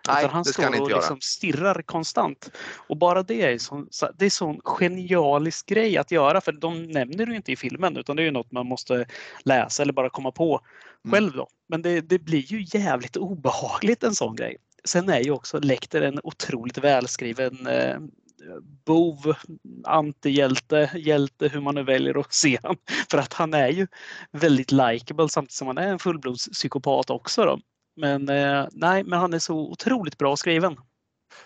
[0.08, 2.50] Nej, Utan han det ska han står inte och liksom stirrar konstant.
[2.88, 7.26] Och bara det är sån, det är sån genialisk grej att göra för de nämner
[7.26, 9.06] det ju inte i filmen utan det är ju något man måste
[9.44, 10.60] läsa eller bara komma på
[11.06, 11.14] Mm.
[11.14, 11.48] själv då.
[11.68, 14.56] Men det, det blir ju jävligt obehagligt en sån grej.
[14.86, 17.96] Sen är ju också Lecter en otroligt välskriven eh,
[18.86, 19.34] bov,
[19.84, 22.76] antihjälte, hjälte hur man nu väljer att se honom.
[23.10, 23.86] För att han är ju
[24.32, 27.44] väldigt likable samtidigt som han är en fullblodspsykopat också.
[27.44, 27.60] Då.
[27.96, 30.76] Men eh, nej, men han är så otroligt bra skriven.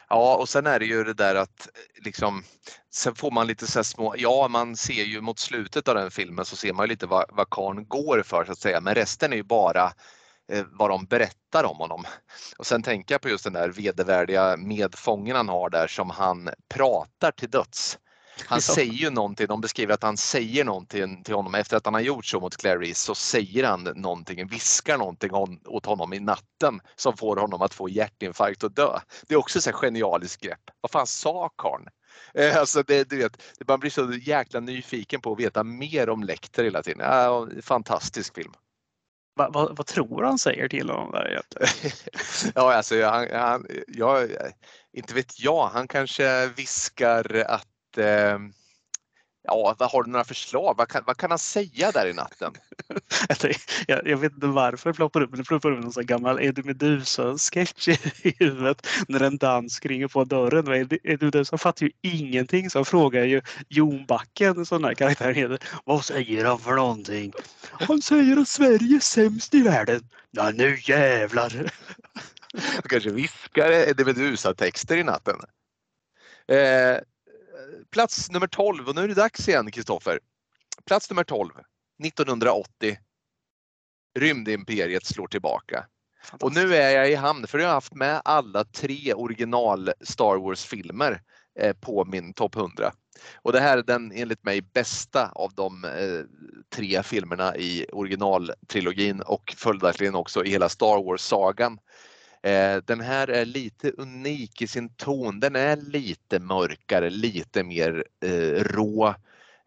[0.09, 2.45] Ja, och sen är det ju det där att eh, liksom,
[2.95, 6.11] sen får man lite så här små, ja man ser ju mot slutet av den
[6.11, 8.95] filmen så ser man ju lite vad, vad karln går för så att säga, men
[8.95, 9.93] resten är ju bara
[10.71, 12.05] vad de berättar om honom.
[12.59, 16.49] Och sen tänker jag på just den där vedervärdiga medfången han har där som han
[16.69, 17.99] pratar till döds.
[18.47, 21.95] Han säger ju någonting, de beskriver att han säger någonting till honom efter att han
[21.95, 25.31] har gjort så mot Clarice så säger han någonting, viskar någonting
[25.67, 28.99] åt honom i natten som får honom att få hjärtinfarkt och dö.
[29.29, 30.71] Det är också ett genialiskt grepp.
[30.81, 31.89] Vad fan sa karln?
[32.35, 36.23] Eh, Alltså det, du vet, man blir så jäkla nyfiken på att veta mer om
[36.23, 37.01] Lecter hela tiden.
[37.01, 38.53] Ja, fantastisk film.
[39.35, 41.93] Va, va, vad tror han säger till honom där egentligen?
[42.55, 44.31] ja, alltså han, han, jag,
[44.93, 48.39] inte vet jag, han kanske viskar att eh,
[49.51, 50.75] Ja, vad har du några förslag?
[50.79, 52.53] Vad kan, vad kan han säga där i natten?
[53.87, 56.41] Jag, jag, vet inte varför det ploppar upp, men det ploppar upp någon sån gammal
[56.41, 57.89] Eddie Meduza-sketch
[58.23, 60.69] i huvudet när en dansk ringer på dörren.
[60.69, 64.85] Och Eddie Eddie Meduza fattar ju ingenting så han frågar ju Jon Backen, en sån
[64.85, 67.33] här karaktär, heter, vad säger han för någonting?
[67.71, 70.09] Han säger att Sverige är sämst i världen.
[70.31, 71.53] Ja, nu jävlar!
[72.55, 75.37] Han kanske viskar Eddie Meduza-texter i natten.
[76.49, 76.99] Eh,
[77.91, 80.19] plats nummer 12 och nu är det dags igen Kristoffer.
[80.87, 81.51] Plats nummer 12,
[82.05, 82.99] 1980.
[84.19, 85.87] Rymdimperiet slår tillbaka.
[86.41, 90.37] Och nu är jag i hamn för jag har haft med alla tre original Star
[90.37, 91.23] Wars-filmer
[91.61, 92.93] eh, på min topp 100.
[93.43, 96.25] Och det här är den enligt mig bästa av de eh,
[96.77, 101.79] tre filmerna i originaltrilogin och följaktligen också i hela Star Wars-sagan.
[102.43, 105.41] Eh, den här är lite unik i sin ton.
[105.41, 109.15] Den är lite mörkare, lite mer eh, rå.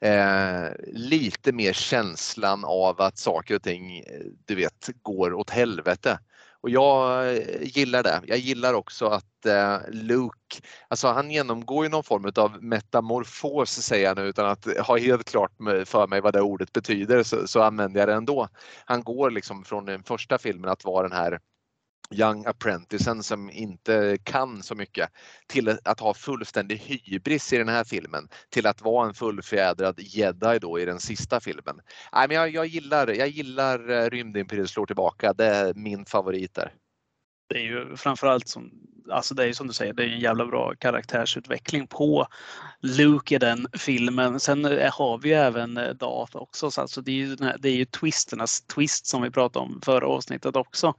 [0.02, 4.04] Eh, lite mer känslan av att saker och ting, eh,
[4.46, 6.20] du vet, går åt helvete.
[6.62, 8.22] Och jag eh, gillar det.
[8.28, 14.06] Jag gillar också att eh, Luke, alltså han genomgår ju någon form av metamorfos säger
[14.06, 15.52] jag nu utan att ha helt klart
[15.86, 18.48] för mig vad det ordet betyder så, så använder jag det ändå.
[18.86, 21.40] Han går liksom från den första filmen att vara den här
[22.14, 25.10] Young Apprenticen som inte kan så mycket
[25.48, 30.60] till att ha fullständig hybris i den här filmen till att vara en fullfjädrad jedi
[30.60, 31.80] då i den sista filmen.
[32.14, 35.34] Nej, men jag, jag gillar, jag gillar eh, Rymdimperiet slår tillbaka.
[35.34, 36.74] Det är min favorit där.
[37.48, 38.72] Det är ju framförallt som,
[39.12, 42.28] alltså det är ju som du säger, det är en jävla bra karaktärsutveckling på
[42.82, 44.40] Luke i den filmen.
[44.40, 47.58] Sen eh, har vi ju även eh, Darth också, så alltså det är ju, här,
[47.60, 50.94] det är ju twisternas twist som vi pratade om förra avsnittet också.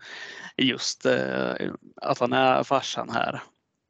[0.57, 1.55] Just eh,
[2.03, 3.43] att han är farsan här.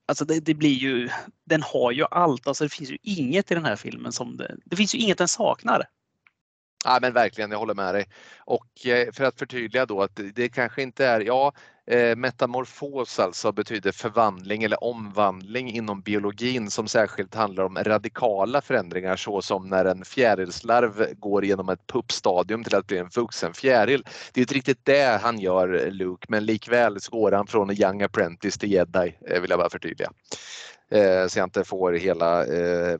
[0.07, 1.09] Alltså det, det blir ju,
[1.45, 4.57] den har ju allt, alltså det finns ju inget i den här filmen som det,
[4.65, 5.85] det finns ju inget den saknar.
[6.85, 8.09] Ja, men verkligen, jag håller med dig.
[8.39, 11.53] Och eh, för att förtydliga då att det kanske inte är, ja,
[11.87, 19.17] eh, metamorfos alltså betyder förvandling eller omvandling inom biologin som särskilt handlar om radikala förändringar
[19.17, 24.05] så som när en fjärilslarv går genom ett puppstadium till att bli en vuxen fjäril.
[24.33, 28.03] Det är inte riktigt det han gör, Luke, men likväl så går han från Young
[28.03, 30.11] Apprentice till Jedi, eh, vill jag bara förtydliga.
[30.91, 32.99] Eh, så jag inte får hela eh,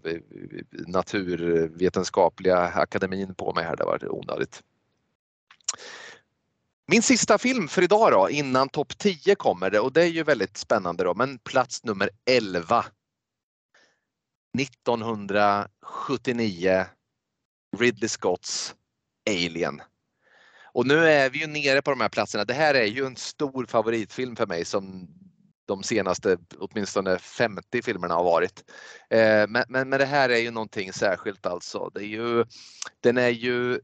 [0.87, 4.63] naturvetenskapliga akademin på mig här, det var onödigt.
[6.87, 10.23] Min sista film för idag då, innan topp 10 kommer det och det är ju
[10.23, 12.85] väldigt spännande då, men plats nummer 11.
[14.59, 16.87] 1979
[17.79, 18.75] Ridley Scotts
[19.31, 19.83] Alien.
[20.73, 22.45] Och nu är vi ju nere på de här platserna.
[22.45, 25.09] Det här är ju en stor favoritfilm för mig som
[25.67, 28.65] de senaste åtminstone 50 filmerna har varit.
[29.11, 31.91] Eh, men, men, men det här är ju någonting särskilt alltså.
[31.95, 32.45] Det är ju,
[33.01, 33.81] den är ju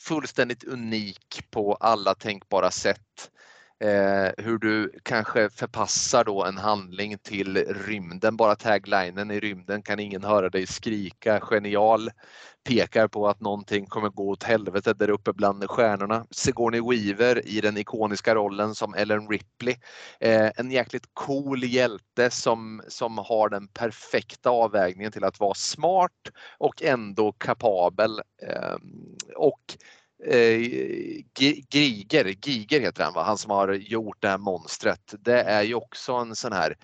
[0.00, 3.30] fullständigt unik på alla tänkbara sätt.
[3.80, 8.36] Eh, hur du kanske förpassar då en handling till rymden.
[8.36, 11.40] Bara taglinen i rymden kan ingen höra dig skrika.
[11.50, 12.10] Genial.
[12.68, 16.26] Pekar på att någonting kommer gå åt helvete där uppe bland stjärnorna.
[16.30, 19.76] Sigourney Weaver i den ikoniska rollen som Ellen Ripley.
[20.20, 26.30] Eh, en jäkligt cool hjälte som, som har den perfekta avvägningen till att vara smart
[26.58, 28.20] och ändå kapabel.
[28.42, 28.76] Eh,
[29.36, 29.76] och
[30.24, 30.58] eh,
[31.38, 35.14] Giger, Giger heter han va, han som har gjort det här monstret.
[35.18, 36.76] Det är ju också en sån här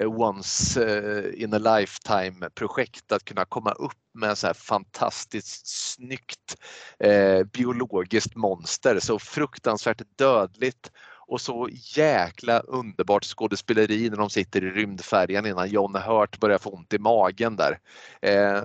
[0.00, 5.66] eh, once eh, in a lifetime projekt att kunna komma upp med så här fantastiskt
[5.66, 6.56] snyggt
[6.98, 8.98] eh, biologiskt monster.
[9.00, 10.90] Så fruktansvärt dödligt
[11.26, 16.70] och så jäkla underbart skådespeleri när de sitter i rymdfärjan innan John Hurt börjar få
[16.70, 17.78] ont i magen där.
[18.20, 18.62] Eh,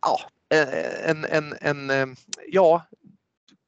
[0.00, 0.20] ja,
[1.04, 2.16] en, en, en,
[2.48, 2.86] ja,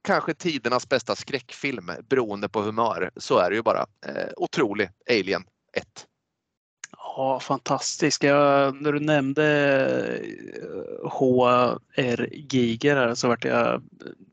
[0.03, 3.11] kanske tidernas bästa skräckfilm beroende på humör.
[3.17, 3.87] Så är det ju bara.
[4.07, 6.07] Eh, otrolig Alien 1.
[7.17, 8.25] Ja, fantastisk.
[8.25, 9.45] Jag, när du nämnde
[11.03, 13.83] eh, HR Giger här så vart jag...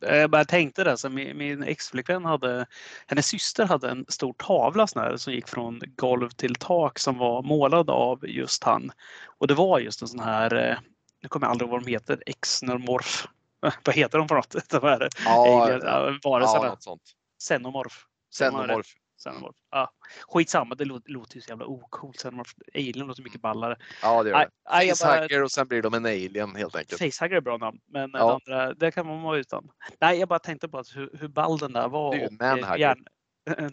[0.05, 0.97] Eh, jag bara tänkte det.
[0.97, 2.65] Så min, min exflickvän hade...
[3.07, 7.43] Hennes syster hade en stor tavla här, som gick från golv till tak som var
[7.43, 8.91] målad av just han.
[9.39, 10.55] Och det var just en sån här...
[10.55, 10.77] Eh,
[11.21, 12.23] nu kommer jag aldrig ihåg vad de heter.
[12.25, 13.27] Exnormorf
[13.83, 14.55] vad heter de för något?
[14.69, 16.65] De här ja, varelserna.
[16.65, 17.01] Ja, sånt.
[17.39, 18.05] Xenomorf.
[18.31, 18.87] Xenomorf.
[19.17, 19.55] Xenomorf.
[19.71, 19.91] Ja.
[20.21, 22.17] Skitsamma, det låter, ju så jävla ocoolt.
[22.17, 22.53] Xenomorf.
[22.75, 23.77] Alien låter mycket ballare.
[24.01, 24.49] Ja, det gör
[24.79, 24.95] det.
[24.95, 27.01] Facehugger och sen blir de en alien helt enkelt.
[27.01, 28.33] Facehugger är bra namn, men ja.
[28.33, 29.69] andra, det kan man vara utan.
[30.01, 32.15] Nej, jag bara tänkte på att hur, hur ball den där var.
[32.15, 32.29] Ju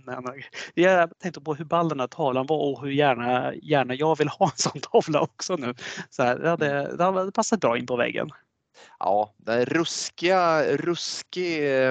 [0.07, 0.47] manhugger.
[0.75, 4.29] Jag tänkte på hur ball den här tavlan var och hur gärna, gärna jag vill
[4.29, 5.75] ha en sån tavla också nu.
[6.11, 8.31] Så här, det, hade, det hade passat bra in på väggen.
[8.99, 11.91] Ja, den ruskiga, ruskig, eh,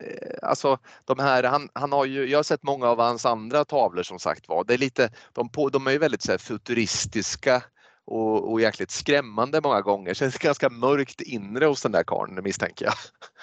[0.00, 3.64] eh, alltså de här, han, han har ju, jag har sett många av hans andra
[3.64, 4.64] tavlor som sagt var.
[4.64, 7.62] Det är lite, de, på, de är ju väldigt så här, futuristiska
[8.06, 10.22] och, och jäkligt skrämmande många gånger.
[10.22, 12.94] Är ganska mörkt inre hos den där karln misstänker jag.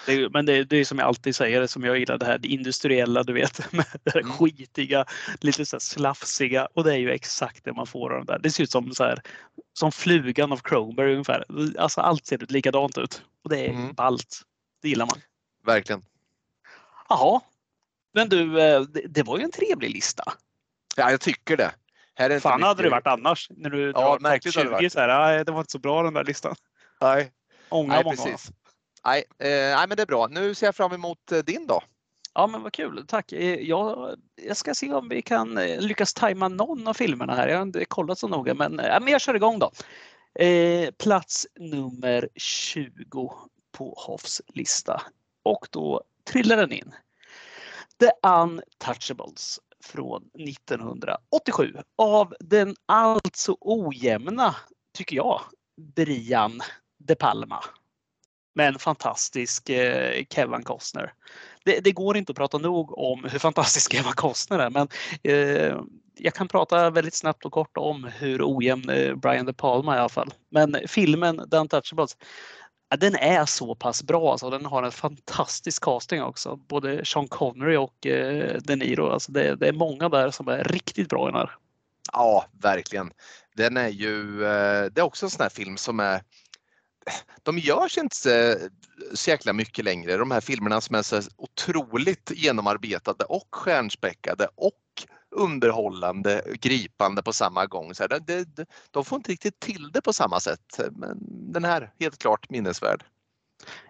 [0.05, 2.47] Det, men det, det är som jag alltid säger, som jag gillar det här det
[2.47, 4.31] industriella, du vet, med det mm.
[4.31, 5.05] skitiga,
[5.39, 8.39] lite så slafsiga och det är ju exakt det man får av de där.
[8.39, 9.21] Det ser ut som så här,
[9.73, 11.45] som flugan av Cronberry ungefär.
[11.77, 13.93] Alltså allt ser likadant ut och det är mm.
[13.93, 14.41] ballt.
[14.81, 15.21] Det gillar man.
[15.65, 16.01] Verkligen.
[17.09, 17.41] Jaha.
[18.13, 20.23] Men du, eh, det, det var ju en trevlig lista.
[20.95, 21.71] Ja, jag tycker det.
[22.15, 22.67] Här är Fan mycket...
[22.67, 23.47] hade det varit annars.
[23.49, 26.13] När du ja, märkligt 20 det så här, nej, det var inte så bra den
[26.13, 26.55] där listan.
[27.01, 27.31] Nej.
[27.69, 28.15] Ångar nej, många.
[28.15, 28.51] Precis.
[29.05, 30.27] Nej, eh, nej, men det är bra.
[30.27, 31.81] Nu ser jag fram emot eh, din då.
[32.33, 33.31] Ja men vad kul, tack.
[33.31, 37.47] Eh, jag, jag ska se om vi kan eh, lyckas tajma någon av filmerna här.
[37.47, 39.71] Jag har inte kollat så noga men, ja, men jag kör igång då.
[40.43, 43.31] Eh, plats nummer 20
[43.77, 45.01] på Hoffs lista.
[45.43, 46.93] Och då trillar den in.
[47.99, 54.55] The Untouchables från 1987 av den alltså ojämna,
[54.97, 55.41] tycker jag,
[55.95, 56.61] Brian
[56.97, 57.63] De Palma.
[58.55, 61.13] Med en fantastisk eh, Kevin Costner.
[61.65, 64.87] Det, det, går inte att prata nog om hur fantastisk Kevin Costner är men
[65.23, 65.81] eh,
[66.15, 69.97] jag kan prata väldigt snabbt och kort om hur ojämn eh, Brian De Palma är
[69.97, 70.33] i alla fall.
[70.49, 72.17] Men filmen The Untouchables
[72.97, 74.31] den är så pass bra.
[74.31, 74.49] Alltså.
[74.49, 76.55] Den har en fantastisk casting också.
[76.55, 79.09] Både Sean Connery och eh, De Niro.
[79.09, 81.51] Alltså det, det, är många där som är riktigt bra i den här.
[82.13, 83.11] Ja, verkligen.
[83.55, 86.21] Den är ju, eh, det är också en sån här film som är
[87.43, 88.15] de görs inte
[89.13, 94.73] så jäkla mycket längre, de här filmerna som är så otroligt genomarbetade och stjärnspäckade och
[95.33, 97.95] underhållande, gripande på samma gång.
[97.95, 100.79] Så det, det, de får inte riktigt till det på samma sätt.
[100.91, 101.17] Men
[101.53, 103.03] den här, helt klart minnesvärd.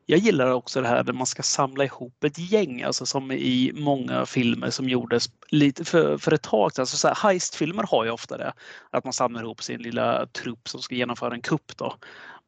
[0.06, 3.72] Jag gillar också det här där man ska samla ihop ett gäng, alltså som i
[3.76, 6.82] många filmer som gjordes lite för, för ett tag sedan.
[6.82, 8.54] Alltså så här, heistfilmer har ju ofta det,
[8.90, 11.78] att man samlar ihop sin lilla trupp som ska genomföra en kupp.
[11.78, 11.96] Då.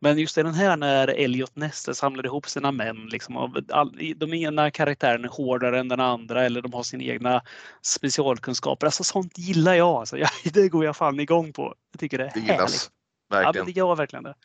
[0.02, 4.34] Men just i den här när Elliot Nester samlar ihop sina män, liksom, all, de
[4.34, 7.42] ena karaktären är hårdare än den andra eller de har sina egna
[7.82, 8.88] specialkunskaper.
[8.88, 9.88] Alltså sånt gillar jag.
[9.88, 11.76] Alltså, jag det går jag fan igång på.
[11.92, 12.52] Jag tycker det är det härligt.
[12.52, 12.92] Gillas.
[13.30, 13.56] Verkligen.
[13.56, 14.36] Ja, men det gör verkligen det.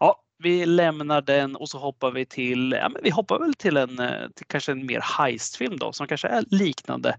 [0.00, 3.76] Ja, vi lämnar den och så hoppar vi till, ja, men vi hoppar väl till
[3.76, 3.96] en
[4.34, 7.16] till kanske en mer heistfilm då som kanske är liknande.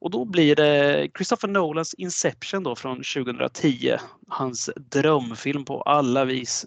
[0.00, 3.96] Och då blir det Christopher Nolans Inception då från 2010.
[4.28, 6.66] Hans drömfilm på alla vis.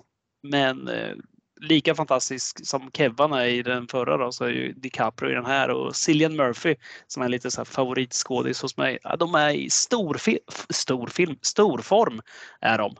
[0.49, 1.13] Men eh,
[1.61, 5.45] lika fantastisk som Kevin är i den förra då, så är ju DiCaprio i den
[5.45, 6.75] här och Cillian Murphy
[7.07, 8.99] som är lite så här favoritskådis hos mig.
[9.03, 10.39] Ja, de är i storfilm,
[10.69, 12.21] storfilm, storform
[12.61, 12.95] är de.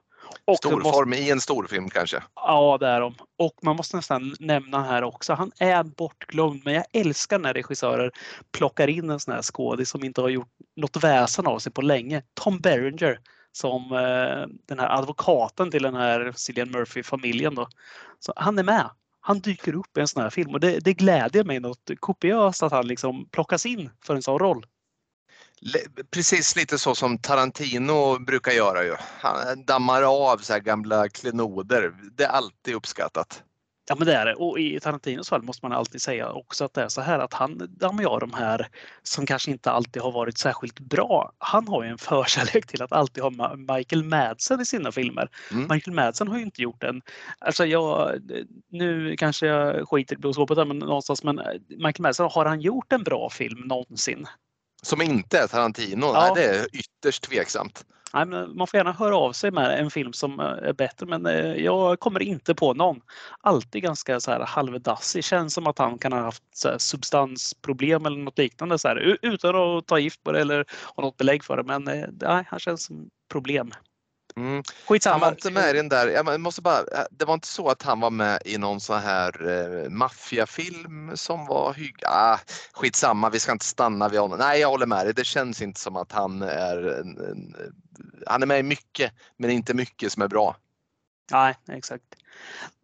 [0.46, 1.24] Och Storform måste...
[1.24, 2.24] i en storfilm kanske?
[2.36, 3.16] Ja, det är de.
[3.38, 8.12] Och man måste nästan nämna här också, han är bortglömd, men jag älskar när regissörer
[8.52, 11.82] plockar in en sån här skådis som inte har gjort något väsen av sig på
[11.82, 12.24] länge.
[12.34, 13.20] Tom Berenger
[13.58, 17.56] som eh, den här advokaten till den här Cillian Murphy-familjen.
[17.56, 17.68] Då.
[18.20, 18.90] Så han är med.
[19.20, 22.64] Han dyker upp i en sån här film och det, det glädjer mig något kopiöst
[22.64, 24.66] att han liksom plockas in för en sån roll.
[26.12, 28.96] Precis lite så som Tarantino brukar göra ju.
[29.00, 31.94] Han dammar av så här gamla klenoder.
[32.18, 33.44] Det är alltid uppskattat.
[33.90, 34.34] Ja men det är det.
[34.34, 37.34] Och i Tarantinos fall måste man alltid säga också att det är så här att
[37.34, 38.68] han dammar av de här
[39.04, 41.32] som kanske inte alltid har varit särskilt bra.
[41.38, 45.30] Han har ju en förkärlek till att alltid ha Michael Madsen i sina filmer.
[45.52, 45.68] Mm.
[45.72, 47.02] Michael Madsen har ju inte gjort en...
[47.40, 48.12] Alltså jag...
[48.70, 51.36] Nu kanske jag skiter i blodsvåpet men någonstans men
[51.70, 54.28] Michael Madsen, har han gjort en bra film någonsin?
[54.82, 56.06] Som inte är Tarantino?
[56.06, 56.22] Ja.
[56.22, 57.86] Nej, det är ytterst tveksamt.
[58.14, 61.06] Nej, men man får gärna höra av sig med en film som eh, är bättre
[61.06, 63.02] men eh, jag kommer inte på någon.
[63.42, 65.24] Alltid ganska så här halvdassig.
[65.24, 69.56] Känns som att han kan ha haft så substansproblem eller något liknande så här, utan
[69.56, 71.64] att ta gift på det eller ha något belägg för det.
[71.64, 73.72] Men eh, nej, han känns som problem.
[74.38, 74.64] Mm.
[74.88, 75.14] Skitsamma.
[75.14, 77.84] Han var inte med i den där, jag måste bara, det var inte så att
[77.84, 81.96] han var med i någon sån här eh, maffiafilm som var hygg...
[82.06, 82.40] Ah,
[82.74, 84.40] skitsamma, vi ska inte stanna vid honom.
[84.40, 85.14] Nej, jag håller med dig.
[85.14, 87.00] Det känns inte som att han är...
[87.00, 87.56] En, en,
[88.28, 90.56] han är med i mycket, men inte mycket som är bra.
[91.32, 92.04] Nej, exakt.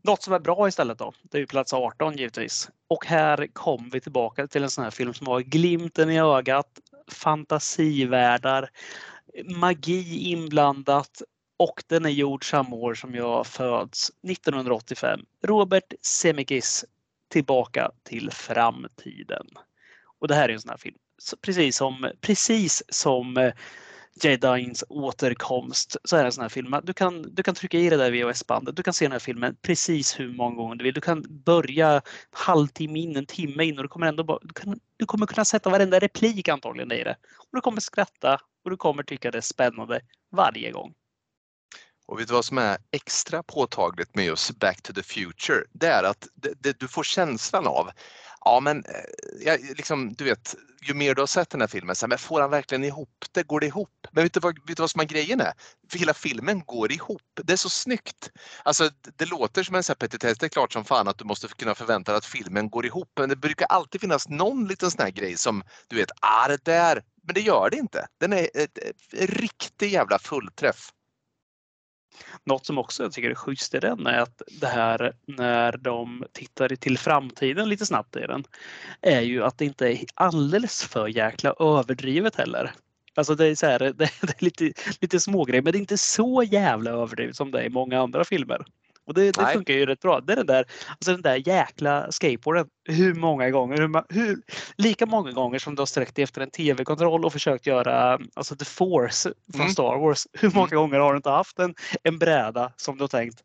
[0.01, 2.69] Något som är bra istället då, det är ju plats 18 givetvis.
[2.87, 6.67] Och här kommer vi tillbaka till en sån här film som har glimten i ögat,
[7.11, 8.69] fantasivärldar,
[9.45, 11.21] magi inblandat
[11.63, 15.19] och den är gjord samma år som jag föds, 1985.
[15.43, 16.85] Robert Semikis
[17.29, 19.47] Tillbaka till framtiden.
[20.19, 20.95] Och det här är en sån här film.
[21.41, 23.53] Precis som, precis som eh,
[24.23, 26.75] Jedins återkomst så är det en sån här film.
[26.83, 28.75] Du kan, du kan trycka i det där VHS-bandet.
[28.75, 30.93] Du kan se den här filmen precis hur många gånger du vill.
[30.93, 32.01] Du kan börja en
[32.31, 35.45] halvtimme in, en timme in och du kommer ändå bara, du, kan, du kommer kunna
[35.45, 37.15] sätta varenda replik antagligen i det.
[37.37, 40.01] Och du kommer skratta och du kommer tycka det är spännande
[40.31, 40.93] varje gång.
[42.13, 45.63] Och vet du vad som är extra påtagligt med just Back to the Future?
[45.71, 47.91] Det är att det, det, du får känslan av,
[48.45, 51.95] ja men eh, ja, liksom, du vet, ju mer du har sett den här filmen,
[51.95, 53.43] så här, men får han verkligen ihop det?
[53.43, 54.07] Går det ihop?
[54.11, 55.53] Men vet du, vad, vet du vad som är grejen är?
[55.91, 57.21] För hela filmen går ihop.
[57.43, 58.31] Det är så snyggt.
[58.63, 61.75] Alltså det låter som en petitess, det är klart som fan att du måste kunna
[61.75, 65.11] förvänta dig att filmen går ihop, men det brukar alltid finnas någon liten sån här
[65.11, 68.07] grej som du vet, ah det där, men det gör det inte.
[68.19, 70.91] Den är ett, ett riktig jävla fullträff.
[72.45, 76.25] Något som också jag tycker är schysst i den är att det här när de
[76.33, 78.43] tittar till framtiden lite snabbt i den
[79.01, 82.71] är ju att det inte är alldeles för jäkla överdrivet heller.
[83.15, 86.43] Alltså det är, så här, det är lite, lite smågrejer men det är inte så
[86.43, 88.65] jävla överdrivet som det är i många andra filmer.
[89.05, 90.21] Och det, det funkar ju rätt bra.
[90.21, 92.67] Det är den där, alltså den där jäkla skateboarden.
[92.89, 94.41] Hur många gånger, hur, hur,
[94.77, 98.55] lika många gånger som du har sträckt dig efter en tv-kontroll och försökt göra alltså
[98.55, 99.73] the force från mm.
[99.73, 100.27] Star Wars.
[100.33, 100.77] Hur många mm.
[100.77, 103.43] gånger har du inte haft en, en bräda som du har tänkt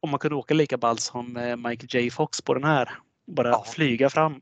[0.00, 2.90] om man kunde åka lika ballt som eh, Michael J Fox på den här.
[3.26, 3.64] Bara ja.
[3.68, 4.40] flyga fram.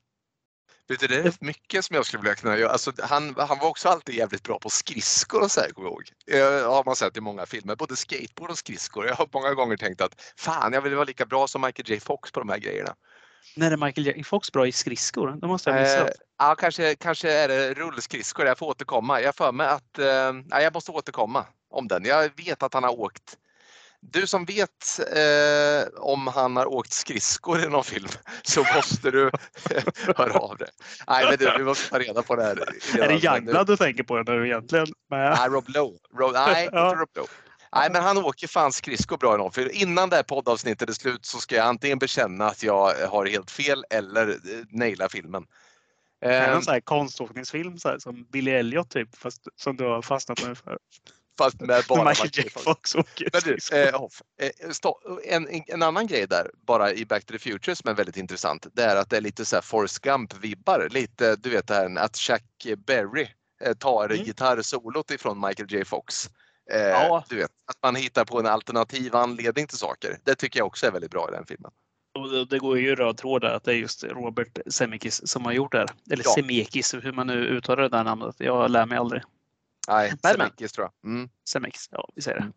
[0.89, 2.73] Vet du, det är mycket som jag skulle vilja kunna göra.
[2.73, 5.93] Alltså, han, han var också alltid jävligt bra på skridskor och så här, kommer jag
[5.93, 6.11] ihåg.
[6.27, 9.07] Det har man sett i många filmer, både skateboard och skridskor.
[9.07, 12.01] Jag har många gånger tänkt att fan, jag vill vara lika bra som Michael J
[12.01, 12.95] Fox på de här grejerna.
[13.57, 15.39] När är Michael J Fox bra i skridskor?
[15.41, 16.09] Det måste jag missa.
[16.09, 18.47] Eh, ja, kanske, kanske är det rullskridskor.
[18.47, 19.21] Jag får återkomma.
[19.21, 22.05] Jag för mig att eh, jag måste återkomma om den.
[22.05, 23.39] Jag vet att han har åkt
[24.13, 28.09] du som vet eh, om han har åkt skridskor i någon film
[28.43, 29.31] så måste du
[30.17, 30.69] höra av dig.
[31.09, 32.57] Nej, men du, vi måste ta reda på det här.
[32.99, 34.87] Är det Youngblood du tänker på nu egentligen?
[35.11, 35.99] Nej, Rob Lowe.
[36.19, 36.89] Rob, nej, ja.
[36.89, 37.29] inte Rob Lowe.
[37.77, 39.71] Nej, men han åker fan skridskor bra i någon film.
[39.73, 43.51] Innan det här poddavsnittet är slut så ska jag antingen bekänna att jag har helt
[43.51, 44.37] fel eller eh,
[44.71, 45.45] naila filmen.
[46.21, 46.63] Är det en ehm.
[46.63, 50.59] sån här konståkningsfilm så här, som Billy Elliot typ, fast, som du har fastnat med
[50.59, 50.79] för?
[51.39, 53.31] Fast med bara Michael J Fox åker
[53.73, 53.89] eh,
[54.41, 54.55] eh
[55.25, 58.67] en, en annan grej där, bara i Back to the Future som är väldigt intressant,
[58.73, 60.89] det är att det är lite så här Forrest Gump-vibbar.
[60.91, 63.27] Lite, du vet det här att Chuck Berry
[63.65, 64.25] eh, tar mm.
[64.25, 66.31] gitarrsolot ifrån Michael J Fox.
[66.73, 67.25] Eh, ja.
[67.29, 70.19] Du vet, att man hittar på en alternativ anledning till saker.
[70.25, 71.71] Det tycker jag också är väldigt bra i den filmen.
[72.19, 75.53] Och det går ju röd tråd där att det är just Robert Zemeckis som har
[75.53, 75.89] gjort det här.
[76.11, 76.35] Eller ja.
[76.35, 78.35] Zemeckis, hur man nu uttalar det där namnet.
[78.39, 79.23] Jag lär mig aldrig.
[79.89, 81.11] Nej, Semekis tror jag.
[81.11, 81.29] Mm.
[81.49, 82.43] Semekis, ja vi säger det.
[82.43, 82.55] Mm.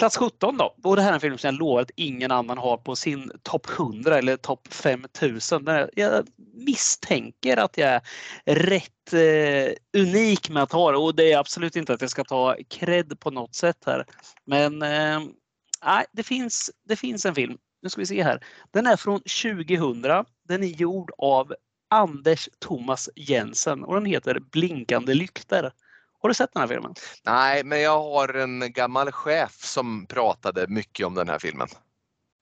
[0.00, 0.76] Plats 17 då.
[0.82, 3.32] Och det här är en film som jag lovar att ingen annan har på sin
[3.42, 5.66] topp 100 eller topp 5000.
[5.92, 8.00] Jag misstänker att jag
[8.44, 12.10] är rätt eh, unik med att ha det och det är absolut inte att jag
[12.10, 14.04] ska ta cred på något sätt här.
[14.44, 15.20] Men eh,
[16.12, 17.58] det, finns, det finns en film.
[17.82, 18.44] Nu ska vi se här.
[18.70, 20.02] Den är från 2000.
[20.48, 21.54] Den är gjord av
[21.90, 25.72] Anders Thomas Jensen och den heter Blinkande lykter.
[26.22, 26.94] Har du sett den här filmen?
[27.24, 31.68] Nej, men jag har en gammal chef som pratade mycket om den här filmen.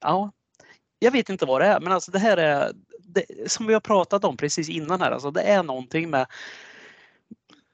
[0.01, 0.33] Ja,
[0.99, 2.72] jag vet inte vad det är, men alltså det här är
[3.03, 5.11] det, som vi har pratat om precis innan här.
[5.11, 6.26] Alltså det är någonting med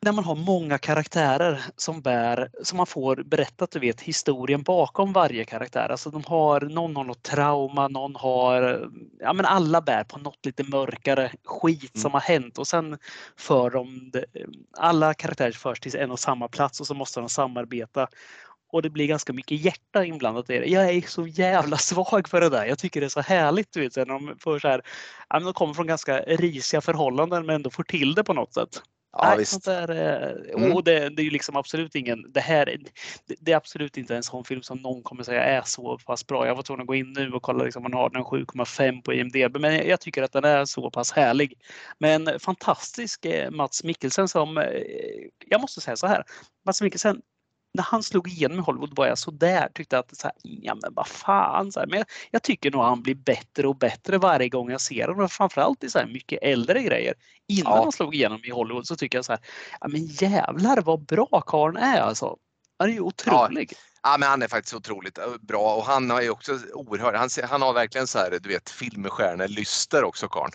[0.04, 5.12] när man har många karaktärer som bär, som man får berättat, du vet, historien bakom
[5.12, 5.88] varje karaktär.
[5.88, 8.88] Alltså de har, någon har något trauma, någon har,
[9.20, 12.02] ja men alla bär på något lite mörkare skit mm.
[12.02, 12.98] som har hänt och sen
[13.36, 14.12] för de,
[14.78, 18.08] alla karaktärer förs till en och samma plats och så måste de samarbeta.
[18.72, 20.66] Och det blir ganska mycket hjärta inblandat i det.
[20.66, 22.66] Jag är så jävla svag för det där.
[22.66, 23.72] Jag tycker det är så härligt.
[23.72, 24.82] Du vet, när de, får så här,
[25.28, 28.82] ja, de kommer från ganska risiga förhållanden men ändå får till det på något sätt.
[29.16, 29.64] Ja, Nej, visst.
[29.64, 30.72] Där, eh, mm.
[30.72, 32.78] Och det, det, är ju liksom absolut ingen, det här
[33.40, 36.46] det är absolut inte en sån film som någon kommer säga är så pass bra.
[36.46, 39.12] Jag var tvungen att gå in nu och kolla, liksom, man har den 7,5 på
[39.14, 41.58] IMDB, men jag tycker att den är så pass härlig.
[41.98, 44.64] Men fantastisk eh, Mats Mikkelsen som, eh,
[45.46, 46.24] jag måste säga så här,
[46.66, 47.20] Mats Mikkelsen
[47.74, 50.74] när han slog igenom i Hollywood var jag så där tyckte att så här, ja
[50.82, 51.72] men vad fan.
[51.72, 54.80] Så här, men jag, jag, tycker nog han blir bättre och bättre varje gång jag
[54.80, 55.28] ser honom.
[55.28, 57.14] Framförallt i så här mycket äldre grejer.
[57.48, 57.82] Innan ja.
[57.82, 59.40] han slog igenom i Hollywood så tycker jag så här,
[59.80, 62.36] ja men jävlar vad bra karln är alltså.
[62.78, 63.72] Han är ju otrolig.
[63.72, 63.78] Ja.
[64.06, 67.62] Ja, men han är faktiskt otroligt eh, bra och han ju också oerhört, han, han
[67.62, 70.52] har verkligen så här, du vet, filmstjärnelyster också karln.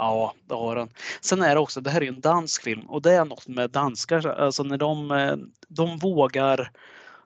[0.00, 0.88] Ja, det har den.
[1.20, 3.48] Sen är det också, det här är ju en dansk film och det är något
[3.48, 5.36] med danskar, alltså när de, eh,
[5.68, 6.70] de vågar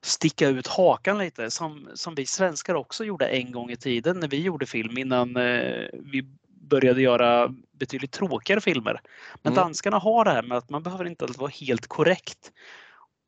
[0.03, 4.29] sticka ut hakan lite som, som vi svenskar också gjorde en gång i tiden när
[4.29, 6.27] vi gjorde film innan eh, vi
[6.61, 9.01] började göra betydligt tråkigare filmer.
[9.43, 9.65] Men mm.
[9.65, 12.53] danskarna har det här med att man behöver inte alltid vara helt korrekt.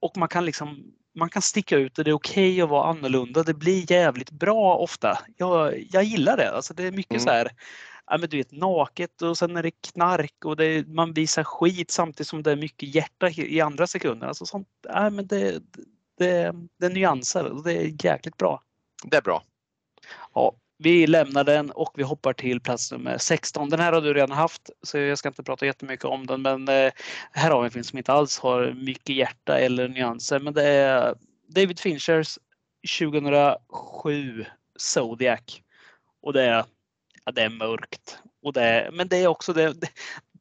[0.01, 2.91] Och man kan liksom man kan sticka ut och det är okej okay att vara
[2.91, 3.43] annorlunda.
[3.43, 5.19] Det blir jävligt bra ofta.
[5.37, 6.51] Jag, jag gillar det.
[6.51, 7.21] Alltså det är mycket mm.
[7.21, 7.51] så här
[8.07, 11.91] ja, men du vet, naket och sen är det knark och det, man visar skit
[11.91, 14.27] samtidigt som det är mycket hjärta i andra sekunder.
[14.27, 15.63] Alltså sånt, ja, men det,
[16.19, 18.63] det, det är nyanser och det är jäkligt bra.
[19.05, 19.43] Det är bra.
[20.35, 23.71] Ja, vi lämnar den och vi hoppar till plats nummer 16.
[23.71, 26.69] Den här har du redan haft så jag ska inte prata jättemycket om den men
[26.69, 26.93] eh,
[27.33, 30.69] här har vi en film som inte alls har mycket hjärta eller nyanser men det
[30.69, 31.15] är
[31.49, 32.39] David Finchers
[32.99, 34.45] 2007
[34.77, 35.63] Zodiac.
[36.23, 36.65] Och det är
[37.27, 38.19] ja, det är mörkt.
[38.43, 39.89] Och det, men det är också det, det,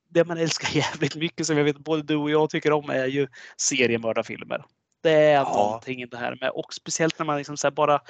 [0.09, 3.05] det, man älskar jävligt mycket som jag vet både du och jag tycker om är
[3.05, 3.27] ju
[3.57, 4.65] seriemördarfilmer.
[5.03, 5.43] Det är ja.
[5.43, 8.01] någonting i det här med och speciellt när man liksom så bara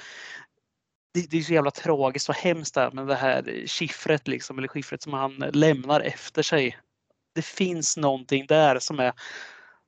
[1.14, 4.68] det, det är så jävla tragiskt och hemskt där med det här skiffret liksom, eller
[4.68, 6.78] skiffret som han lämnar efter sig.
[7.34, 9.12] Det finns någonting där som är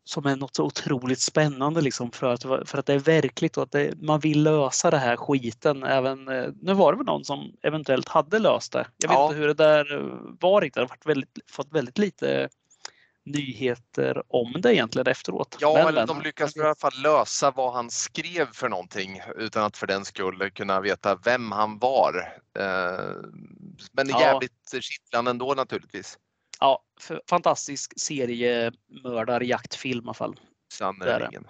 [0.09, 3.63] som är något så otroligt spännande liksom för att, för att det är verkligt och
[3.63, 5.83] att det, man vill lösa det här skiten.
[5.83, 8.87] Även, eh, nu var det väl någon som eventuellt hade löst det.
[8.97, 9.27] Jag vet ja.
[9.27, 10.05] inte hur det där eh,
[10.41, 10.75] var riktigt.
[10.75, 12.49] Det har varit väldigt, fått väldigt lite
[13.25, 15.57] nyheter om det egentligen efteråt.
[15.61, 19.65] Ja, men, eller de lyckas i alla fall lösa vad han skrev för någonting utan
[19.65, 22.41] att för den skull kunna veta vem han var.
[22.59, 23.15] Eh,
[23.93, 24.21] men ja.
[24.21, 26.19] jävligt kittlande ändå naturligtvis
[26.61, 26.83] ja,
[27.29, 30.41] fantastisk seriemördarjaktfilm i alla fall.
[30.73, 31.49] Sannerligen.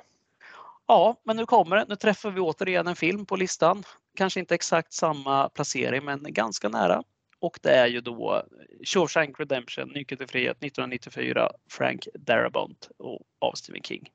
[0.87, 1.85] Ja, men nu kommer det.
[1.89, 3.83] Nu träffar vi återigen en film på listan.
[4.17, 7.03] Kanske inte exakt samma placering, men ganska nära.
[7.41, 8.43] Och det är ju då
[8.85, 14.09] Shawshank Redemption, Nyckeln till frihet 1994, Frank Darabont och av Stephen King.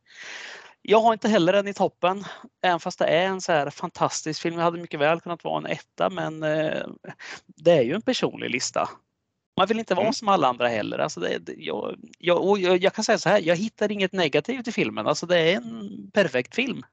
[0.81, 2.23] Jag har inte heller den i toppen,
[2.61, 4.55] även fast det är en så här fantastisk film.
[4.55, 6.87] Det hade mycket väl kunnat vara en etta, men eh,
[7.45, 8.89] det är ju en personlig lista.
[9.57, 10.13] Man vill inte vara mm.
[10.13, 10.99] som alla andra heller.
[10.99, 15.07] Alltså det, jag, jag, jag, kan säga så här, jag hittar inget negativt i filmen.
[15.07, 16.83] Alltså det är en perfekt film.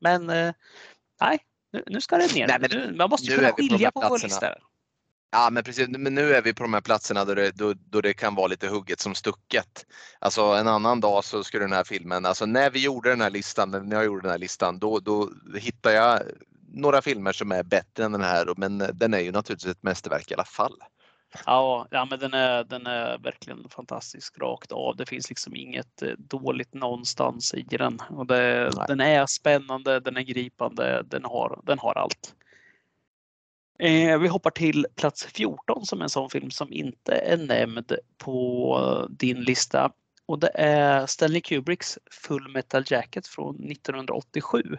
[0.00, 0.52] Men eh,
[1.20, 1.38] nej,
[1.72, 2.46] nu, nu ska det ner.
[2.46, 4.54] Nej, men, man måste kunna skilja på, på listor.
[5.34, 8.00] Ja men precis, men nu är vi på de här platserna då det, då, då
[8.00, 9.86] det kan vara lite hugget som stucket.
[10.18, 13.30] Alltså en annan dag så skulle den här filmen, alltså när vi gjorde den här
[13.30, 16.22] listan, när jag gjorde den här listan, då, då hittade jag
[16.74, 20.30] några filmer som är bättre än den här, men den är ju naturligtvis ett mästerverk
[20.30, 20.76] i alla fall.
[21.46, 24.96] Ja, ja men den är, den är verkligen fantastisk rakt av.
[24.96, 27.98] Det finns liksom inget eh, dåligt någonstans i den.
[28.10, 32.34] Och det, den är spännande, den är gripande, den har, den har allt.
[33.78, 37.92] Eh, vi hoppar till plats 14 som är en sån film som inte är nämnd
[38.18, 39.92] på din lista.
[40.26, 44.78] Och det är Stanley Kubricks Full Metal Jacket från 1987.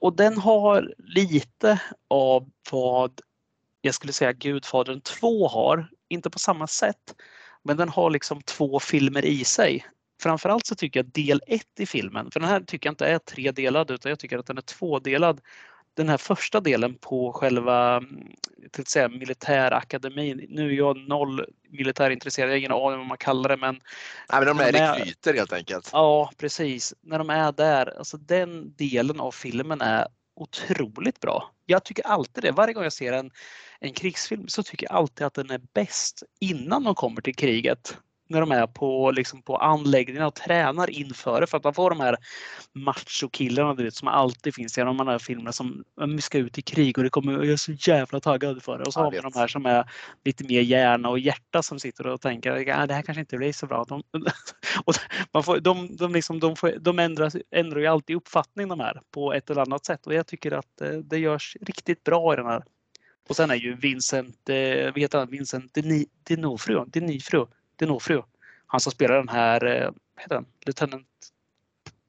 [0.00, 3.20] och den har lite av vad
[3.80, 5.90] jag skulle säga Gudfadern 2 har.
[6.08, 7.14] Inte på samma sätt,
[7.62, 9.86] men den har liksom två filmer i sig.
[10.22, 13.18] Framförallt så tycker jag del 1 i filmen, för den här tycker jag inte är
[13.18, 15.40] tredelad utan jag tycker att den är tvådelad
[15.98, 18.02] den här första delen på själva
[18.72, 20.46] till säga, militärakademin.
[20.48, 23.56] Nu är jag noll militärintresserad, jag har ingen aning om vad man kallar det.
[23.56, 23.80] Men,
[24.32, 25.90] Nej, men de är rekryter helt enkelt.
[25.92, 26.94] Ja, precis.
[27.00, 31.50] När de är där, alltså den delen av filmen är otroligt bra.
[31.70, 32.52] Jag tycker alltid det.
[32.52, 33.30] Varje gång jag ser en,
[33.80, 37.98] en krigsfilm så tycker jag alltid att den är bäst innan de kommer till kriget
[38.28, 41.90] när de är på, liksom på anläggningen och tränar inför det för att man får
[41.90, 42.16] de här
[42.72, 45.84] machokillarna du vet, som alltid finns i de här filmerna som
[46.20, 48.84] ska ut i krig och det kommer, jag är så jävla taggad för det.
[48.84, 49.90] Och så har vi de här som är
[50.24, 53.52] lite mer hjärna och hjärta som sitter och tänker att det här kanske inte blir
[53.52, 53.84] så bra.
[53.88, 54.02] De,
[54.84, 54.94] och
[55.32, 59.00] man får, de, de, liksom, de, får, de ändrar, ändrar ju alltid uppfattning de här
[59.10, 62.36] på ett eller annat sätt och jag tycker att eh, det görs riktigt bra i
[62.36, 62.62] den här.
[63.28, 65.78] Och sen är ju Vincent, eh, vet han, Vincent
[66.24, 67.48] Dinofrio, Dinifrio
[67.78, 68.24] Dinofrio.
[68.66, 70.46] Han som spelar den här, eh, vad heter den?
[70.66, 71.06] Lieutenant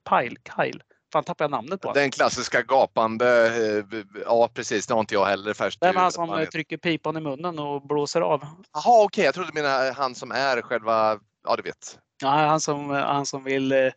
[0.10, 0.82] Pyle, Kyle.
[1.14, 5.26] Fan tappade jag namnet på Den klassiska gapande, eh, ja precis, det har inte jag
[5.26, 5.84] heller färskt.
[5.84, 8.40] Är han som trycker pipan i munnen och blåser av.
[8.74, 9.26] Jaha okej, okay.
[9.26, 12.00] jag trodde du menade han som är själva, ja du vet.
[12.22, 13.92] Ja, han som, han som vill uh,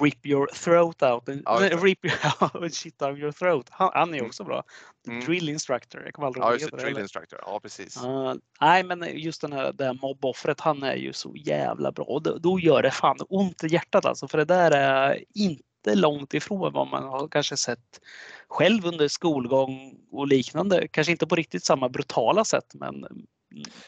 [0.00, 1.28] rip your throat out.
[1.44, 1.98] Ja, rip
[2.72, 3.66] shit out your throat.
[3.70, 4.26] Han, han är mm.
[4.26, 4.62] också bra.
[5.08, 5.24] Mm.
[5.24, 6.02] Drill instructor.
[6.04, 6.76] Jag kommer aldrig ja, just det.
[6.76, 7.38] Drill instructor.
[7.46, 8.04] Ja, precis.
[8.04, 12.04] Uh, nej, men just den här, det här mobboffret, han är ju så jävla bra.
[12.04, 14.28] Och då, då gör det fan ont i hjärtat alltså.
[14.28, 18.00] För det där är inte långt ifrån vad man har kanske sett
[18.48, 20.88] själv under skolgång och liknande.
[20.88, 23.06] Kanske inte på riktigt samma brutala sätt, men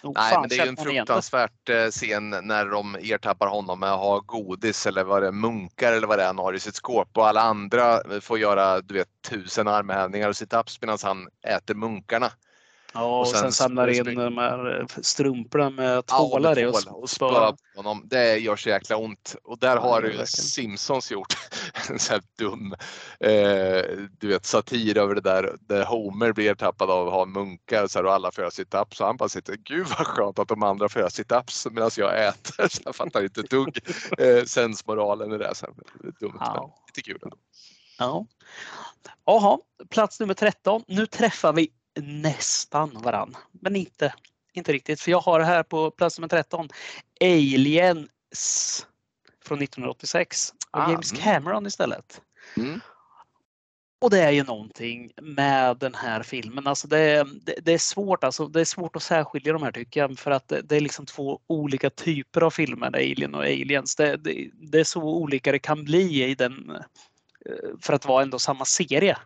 [0.03, 4.01] Nej, men det är ju en fruktansvärt eh, scen när de ertappar honom med att
[4.01, 6.75] ha godis eller vad det är, munkar eller vad det är han har i sitt
[6.75, 11.75] skåp och alla andra får göra du vet, tusen armhävningar och sit-ups medan han äter
[11.75, 12.31] munkarna.
[12.97, 17.11] Ja, och sen, sen samlar in de här eh, strumporna med tålar i och, och
[17.11, 18.03] spöar honom.
[18.05, 19.37] Det gör så jäkla ont.
[19.45, 21.37] Och där har ju Simpsons gjort
[21.91, 22.73] en sån här dum
[23.21, 27.83] eh, du vet, satir över det där där Homer blir ertappad av att ha munkar
[27.83, 28.95] och, så här, och alla får göra sit-ups.
[28.95, 32.27] Så han bara sitter, gud vad skönt att de andra får göra sit-ups medan jag
[32.27, 32.69] äter.
[32.71, 33.79] Så jag fattar inte ett dugg
[34.19, 35.55] eh, sensmoralen i det.
[35.55, 35.75] Så här,
[36.21, 36.53] dumt, ja.
[36.55, 37.37] men lite kul ändå.
[37.99, 38.27] Ja.
[39.25, 39.59] Jaha,
[39.91, 40.83] plats nummer 13.
[40.87, 44.15] Nu träffar vi nästan varann, men inte,
[44.53, 45.01] inte riktigt.
[45.01, 46.69] För jag har här på plats nummer 13
[47.21, 48.87] Aliens
[49.45, 51.25] från 1986 av ah, James mm.
[51.25, 52.21] Cameron istället.
[52.57, 52.81] Mm.
[53.99, 56.67] Och det är ju någonting med den här filmen.
[56.67, 60.01] Alltså det, det, det, är svårt, alltså det är svårt att särskilja de här tycker
[60.01, 63.97] jag för att det, det är liksom två olika typer av filmer, Alien och Aliens.
[63.97, 64.17] Det,
[64.53, 66.71] det, är så olika det kan bli i den
[67.47, 69.19] eh, för att vara ändå samma serie.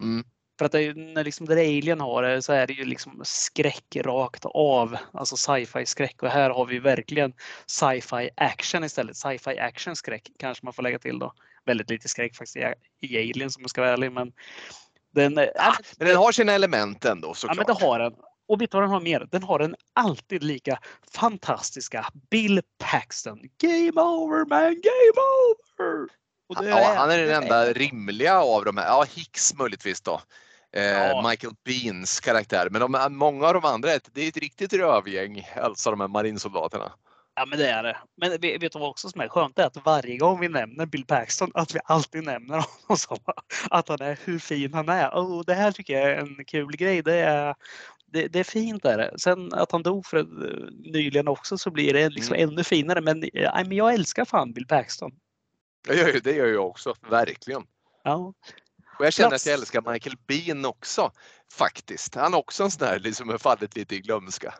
[0.00, 0.24] Mm.
[0.58, 3.96] För att det, när liksom där Alien har det så är det ju liksom skräck
[3.96, 4.96] rakt av.
[5.12, 7.32] Alltså sci-fi skräck och här har vi verkligen
[7.66, 9.16] sci-fi action istället.
[9.16, 11.32] Sci-fi action skräck kanske man får lägga till då.
[11.66, 12.56] Väldigt lite skräck faktiskt
[13.00, 14.32] i Alien som jag ska vara ärlig men
[15.14, 15.44] den, äh,
[15.98, 17.56] men den har sina element ändå såklart.
[17.56, 18.14] Ja men det har den.
[18.48, 19.28] Och vet du vad den har mer?
[19.30, 20.78] Den har den alltid lika
[21.14, 23.38] fantastiska Bill Paxton.
[23.58, 25.20] Game over man, game
[25.78, 26.23] over!
[26.48, 28.86] Ja, han är den enda rimliga av de här.
[28.86, 30.20] Ja, Hicks möjligtvis då.
[30.76, 31.28] Eh, ja.
[31.28, 32.68] Michael Beans karaktär.
[32.70, 36.92] Men de, många av de andra, det är ett riktigt rövgäng, alltså de här marinsoldaterna.
[37.36, 37.96] Ja men det är det.
[38.16, 39.56] Men vet du vad också som är skönt?
[39.56, 43.18] Det är att varje gång vi nämner Bill Paxton att vi alltid nämner honom som
[43.70, 45.08] att han är hur fin han är.
[45.08, 47.02] Oh, det här tycker jag är en kul grej.
[47.02, 47.54] Det är,
[48.06, 48.82] det, det är fint.
[48.82, 49.14] Där.
[49.16, 50.26] Sen att han dog för
[50.92, 52.48] nyligen också så blir det liksom mm.
[52.48, 53.00] ännu finare.
[53.00, 55.12] Men, ja, men jag älskar fan Bill Paxton.
[55.86, 57.62] Jag gör ju, det gör jag också, verkligen.
[58.04, 58.32] Ja.
[58.98, 59.44] Och jag känner Plats.
[59.44, 61.12] att jag älskar Michael Bean också
[61.52, 62.14] faktiskt.
[62.14, 64.54] Han är också en sån där liksom har fallit lite i glömska.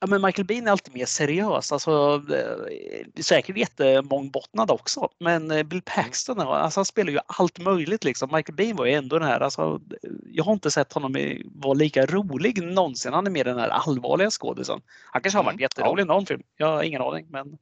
[0.00, 1.72] Ja, men Michael Bean är alltid mer seriös.
[1.72, 5.08] Alltså, eh, säkert jättemångbottnad också.
[5.20, 8.04] Men eh, Bill Paxton alltså, han spelar ju allt möjligt.
[8.04, 8.30] Liksom.
[8.32, 9.80] Michael Bean var ju ändå den här, alltså,
[10.24, 11.14] jag har inte sett honom
[11.54, 13.12] vara lika rolig någonsin.
[13.12, 14.80] Han är mer den här allvarliga skådisen.
[15.12, 16.42] Han kanske har varit mm, jätterolig i någon film.
[16.56, 17.26] Jag har ingen aning.
[17.30, 17.58] Men,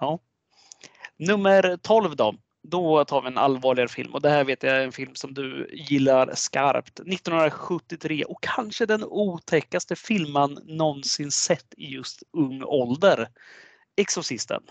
[0.00, 0.18] ja.
[1.26, 2.34] Nummer 12 då.
[2.62, 5.34] Då tar vi en allvarligare film och det här vet jag är en film som
[5.34, 7.00] du gillar skarpt.
[7.00, 13.28] 1973 och kanske den otäckaste film man någonsin sett i just ung ålder.
[13.96, 14.62] Exorcisten.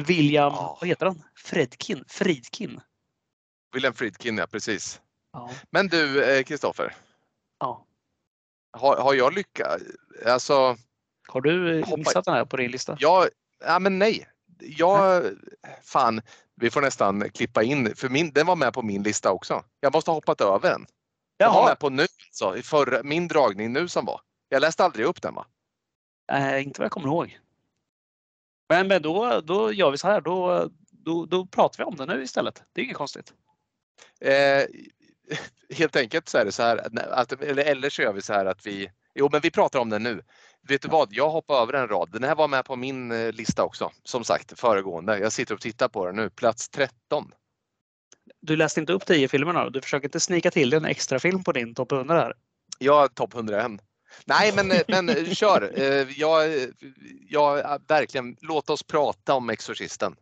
[0.00, 0.78] William, ja.
[0.80, 1.22] vad heter han?
[1.36, 2.04] Fredkin?
[2.08, 2.80] Friedkin?
[3.74, 5.00] William Friedkin, ja precis.
[5.32, 5.50] Ja.
[5.70, 6.94] Men du eh, Kristoffer.
[7.58, 7.86] Ja.
[8.72, 9.84] Har, har jag lyckats?
[10.26, 10.76] Alltså,
[11.28, 12.96] har du missat den här på din lista?
[13.00, 13.28] Ja,
[13.64, 14.26] ja men nej
[14.62, 15.22] jag,
[15.82, 16.20] fan,
[16.56, 19.64] vi får nästan klippa in, för min, den var med på min lista också.
[19.80, 20.86] Jag måste ha hoppat över den.
[21.36, 24.20] Jag var med på nu, så, i förra, min dragning nu som var.
[24.48, 25.46] Jag läste aldrig upp den va?
[26.32, 27.38] Äh, inte vad jag kommer ihåg.
[28.68, 30.20] Men, men då, då gör vi så här.
[30.20, 32.62] Då, då, då pratar vi om det nu istället.
[32.72, 33.32] Det är inget konstigt.
[34.20, 34.64] Eh,
[35.76, 38.46] helt enkelt så är det så här, att, eller, eller så gör vi så här
[38.46, 40.22] att vi, jo men vi pratar om den nu.
[40.68, 42.08] Vet du vad, jag hoppar över en rad.
[42.12, 45.18] Den här var med på min eh, lista också, som sagt föregående.
[45.18, 47.32] Jag sitter och tittar på den nu, plats 13.
[48.42, 51.52] Du läste inte upp 10 filmerna Du försöker inte snika till en extra film på
[51.52, 52.34] din topp 100 här?
[52.78, 53.72] Ja, topp 101.
[54.24, 55.72] Nej, men, eh, men eh, kör.
[56.16, 56.50] Jag,
[57.28, 60.14] jag, verkligen, låt oss prata om Exorcisten.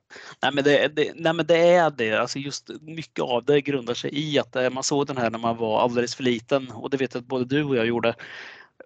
[0.42, 2.14] Nej, men det, det, nej, men det är det.
[2.14, 5.56] Alltså just mycket av det grundar sig i att man såg den här när man
[5.56, 8.14] var alldeles för liten och det vet jag att både du och jag gjorde.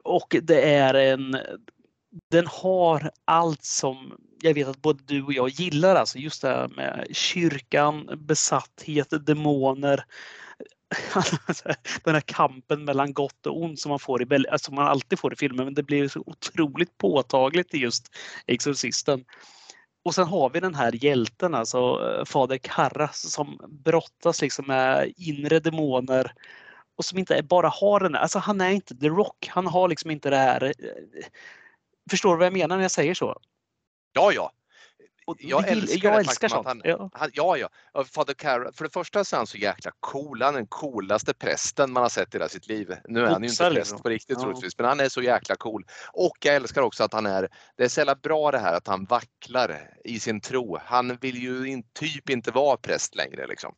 [0.03, 1.37] Och det är en
[2.31, 6.49] den har allt som jag vet att både du och jag gillar, alltså just det
[6.49, 10.05] här med kyrkan, besatthet, demoner.
[12.05, 15.33] Den här kampen mellan gott och ont som man, får i, alltså man alltid får
[15.33, 19.25] i filmer, men det blir så otroligt påtagligt i just Exorcisten.
[20.05, 25.13] Och sen har vi den här hjälten, alltså eh, fader Karras som brottas liksom med
[25.17, 26.33] inre demoner
[26.97, 30.11] och som inte bara har den, alltså han är inte The Rock, han har liksom
[30.11, 30.65] inte det här.
[30.65, 31.25] Eh,
[32.11, 33.41] förstår du vad jag menar när jag säger så?
[34.13, 34.53] Ja, ja.
[35.39, 36.67] Jag älskar, jag älskar sånt.
[36.67, 37.11] Han, ja.
[37.13, 37.69] Han, ja, ja.
[38.39, 40.43] Carra, för det första så är han så jäkla cool.
[40.43, 42.97] Han är den coolaste prästen man har sett i hela sitt liv.
[43.05, 44.03] Nu är han ju inte präst liksom.
[44.03, 44.43] på riktigt ja.
[44.43, 45.87] troligtvis, men han är så jäkla cool.
[46.13, 48.87] Och jag älskar också att han är, det är så jävla bra det här att
[48.87, 50.79] han vacklar i sin tro.
[50.85, 53.75] Han vill ju in, typ inte vara präst längre liksom.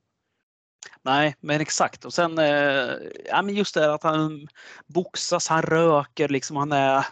[1.02, 2.04] Nej, men exakt.
[2.04, 2.90] Och sen eh,
[3.26, 4.48] ja, men just det här att han
[4.86, 7.06] boxas, han röker, liksom, han är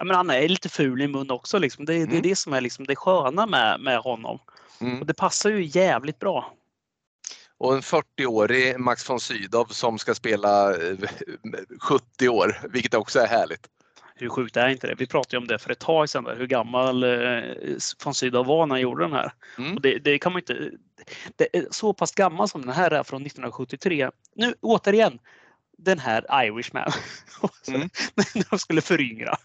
[0.00, 1.58] Ja, men han är lite ful i mun också.
[1.58, 1.84] Liksom.
[1.84, 2.06] Det, mm.
[2.06, 2.28] det är mm.
[2.28, 4.38] det som är liksom det sköna med, med honom.
[4.80, 5.00] Mm.
[5.00, 6.54] Och det passar ju jävligt bra.
[7.58, 10.74] Och en 40-årig Max von Sydow som ska spela
[11.80, 13.66] 70 eh, år, vilket också är härligt.
[14.14, 14.94] Hur sjukt är inte det?
[14.94, 18.66] Vi pratade om det för ett tag sedan, där, hur gammal eh, von Sydow var
[18.66, 19.32] när han gjorde den här.
[19.58, 19.74] Mm.
[19.74, 20.70] Och det, det, kan man inte...
[21.36, 24.10] Det så pass gammal som den här är från 1973.
[24.34, 25.18] Nu återigen,
[25.78, 26.92] den här Irishman.
[27.68, 27.80] Mm.
[28.34, 29.36] när de skulle föryngra.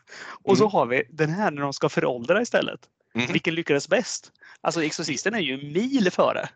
[0.43, 0.57] Och mm.
[0.57, 2.79] så har vi den här när de ska föråldra istället.
[3.15, 3.31] Mm.
[3.31, 4.31] Vilken lyckades bäst?
[4.61, 6.49] Alltså Exorcisten är ju mil före.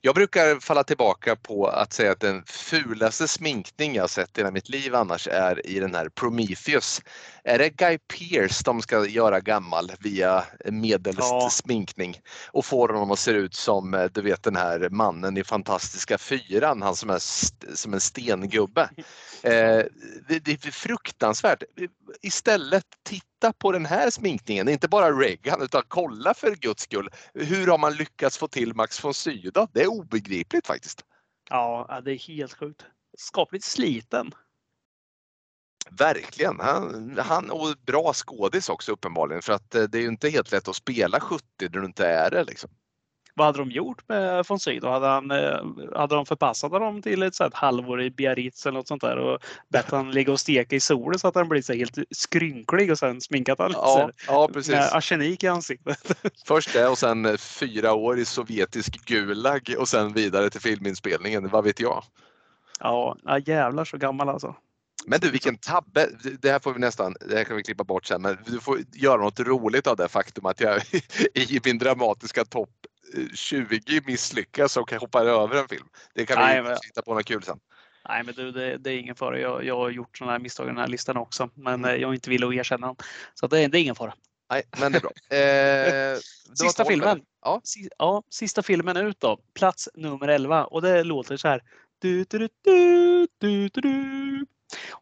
[0.00, 4.50] Jag brukar falla tillbaka på att säga att den fulaste sminkning jag sett i hela
[4.50, 7.02] mitt liv annars är i den här Prometheus.
[7.46, 11.48] Är det Guy Pearce de ska göra gammal via medelst ja.
[11.50, 12.20] sminkning
[12.52, 16.18] och få honom att se ut som eh, du vet den här mannen i Fantastiska
[16.18, 17.18] fyran, han som är
[17.76, 18.90] som en stengubbe.
[19.42, 19.84] Eh,
[20.28, 21.62] det, det är fruktansvärt.
[22.22, 27.08] Istället titta på den här sminkningen, inte bara Reagan utan kolla för guds skull.
[27.34, 29.68] Hur har man lyckats få till Max von Sydow?
[29.72, 31.04] Det är obegripligt faktiskt.
[31.50, 32.84] Ja, det är helt sjukt.
[33.18, 34.34] Skapligt sliten.
[35.90, 36.60] Verkligen.
[36.60, 40.52] Han, han, och bra skådis också uppenbarligen för att eh, det är ju inte helt
[40.52, 42.44] lätt att spela 70 när du inte är det.
[42.44, 42.70] Liksom.
[43.36, 44.90] Vad hade de gjort med Sydow?
[44.90, 48.78] Hade, han, eh, hade de förpassat honom till ett, så ett halvår i Biarritz eller
[48.78, 51.62] något sånt där och bett han ligga och steka i solen så att han blir
[51.62, 54.72] så helt skrynklig och sen sminkat han ja, ja, precis.
[54.72, 55.98] med arsenik i ansiktet.
[56.46, 61.48] Först det och sen fyra år i sovjetisk Gulag och sen vidare till filminspelningen.
[61.48, 62.04] Vad vet jag?
[62.80, 63.16] Ja,
[63.46, 64.54] jävlar så gammal alltså.
[65.06, 66.08] Men du vilken tabbe!
[66.40, 68.78] Det här får vi nästan, det här kan vi klippa bort sen, men du får
[68.92, 70.82] göra något roligt av det faktum att jag
[71.34, 72.70] i min dramatiska topp
[73.34, 75.86] 20 misslyckas och hoppar över en film.
[76.14, 76.76] Det kan Nej, vi men...
[76.82, 77.58] hitta på något kul sen.
[78.08, 79.38] Nej men du, det, det är ingen fara.
[79.38, 81.50] Jag, jag har gjort sådana här misstag i den här listan också.
[81.54, 81.90] Men mm.
[81.90, 82.96] Eh, jag är inte villig att erkänna dem.
[83.34, 84.14] Så det, det är ingen fara.
[84.50, 86.14] Nej, men det är bra.
[86.14, 86.18] Eh,
[86.54, 87.20] sista filmen.
[87.42, 87.62] Ja.
[87.98, 89.38] ja, sista filmen ut då.
[89.54, 91.62] Plats nummer 11 och det låter så här.
[92.04, 92.48] Du, du, du,
[93.38, 94.46] du, du, du.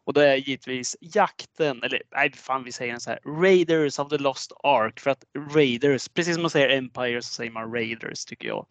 [0.05, 4.17] Och det är givetvis jakten, eller nej fan vi säger så här, Raiders of the
[4.17, 4.99] Lost Ark.
[4.99, 5.23] För att
[5.55, 8.65] Raiders, precis som man säger Empire så säger man Raiders tycker jag.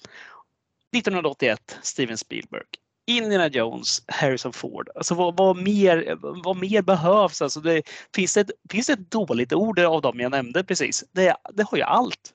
[0.97, 2.65] 1981, Steven Spielberg.
[3.07, 4.89] Indiana Jones, Harrison Ford.
[4.95, 7.43] Alltså vad, vad, mer, vad mer behövs?
[7.43, 7.83] Alltså det,
[8.15, 11.05] finns, det ett, finns det ett dåligt ord av dem jag nämnde precis?
[11.13, 12.35] Det, det har ju allt.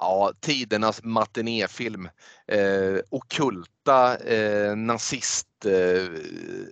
[0.00, 2.08] Ja, tidernas matinéfilm.
[2.48, 6.08] Eh, okulta eh, nazist eh,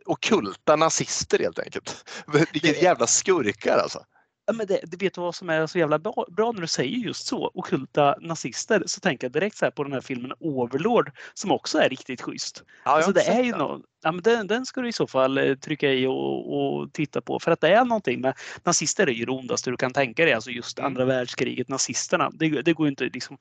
[0.05, 2.05] okulta nazister helt enkelt.
[2.53, 4.05] Vilka jävla skurkar alltså.
[4.49, 6.67] Ja, men det, det vet du vad som är så jävla bra, bra när du
[6.67, 11.11] säger just så, okulta nazister, så tänker jag direkt så på den här filmen Overlord
[11.35, 12.63] som också är riktigt schysst.
[12.85, 15.39] Ja, alltså det är ju något, ja, men den, den ska du i så fall
[15.39, 18.35] eh, trycka i och, och, titta på för att det är någonting med
[18.65, 20.87] nazister är ju det ondaste du kan tänka dig, alltså just mm.
[20.87, 22.31] andra världskriget, nazisterna.
[22.33, 23.39] Det, det går inte liksom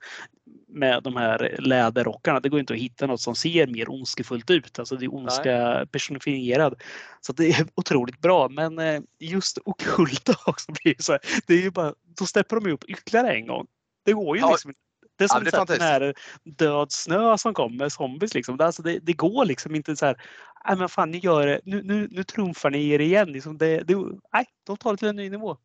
[0.77, 2.39] med de här läderrockarna.
[2.39, 4.79] Det går inte att hitta något som ser mer ondskefullt ut.
[4.79, 5.87] Alltså det är ondska Nej.
[5.87, 6.81] personifierad.
[7.21, 8.49] Så det är otroligt bra.
[8.49, 12.71] Men eh, just okulta också blir så här, Det är ju bara, då steppar de
[12.71, 13.67] upp ytterligare en gång.
[14.05, 14.51] Det går ju ja.
[14.51, 14.73] liksom.
[15.17, 16.13] Det är som ja, det är den här
[16.43, 18.33] död snö som kommer zombies.
[18.33, 18.61] Liksom.
[18.61, 20.21] Alltså det, det går liksom inte så här.
[20.67, 21.61] Nej men fan ni gör det.
[21.63, 23.31] Nu, nu, nu trumfar ni er igen.
[23.31, 23.95] Liksom det, det,
[24.33, 25.57] nej, de tar det till en ny nivå.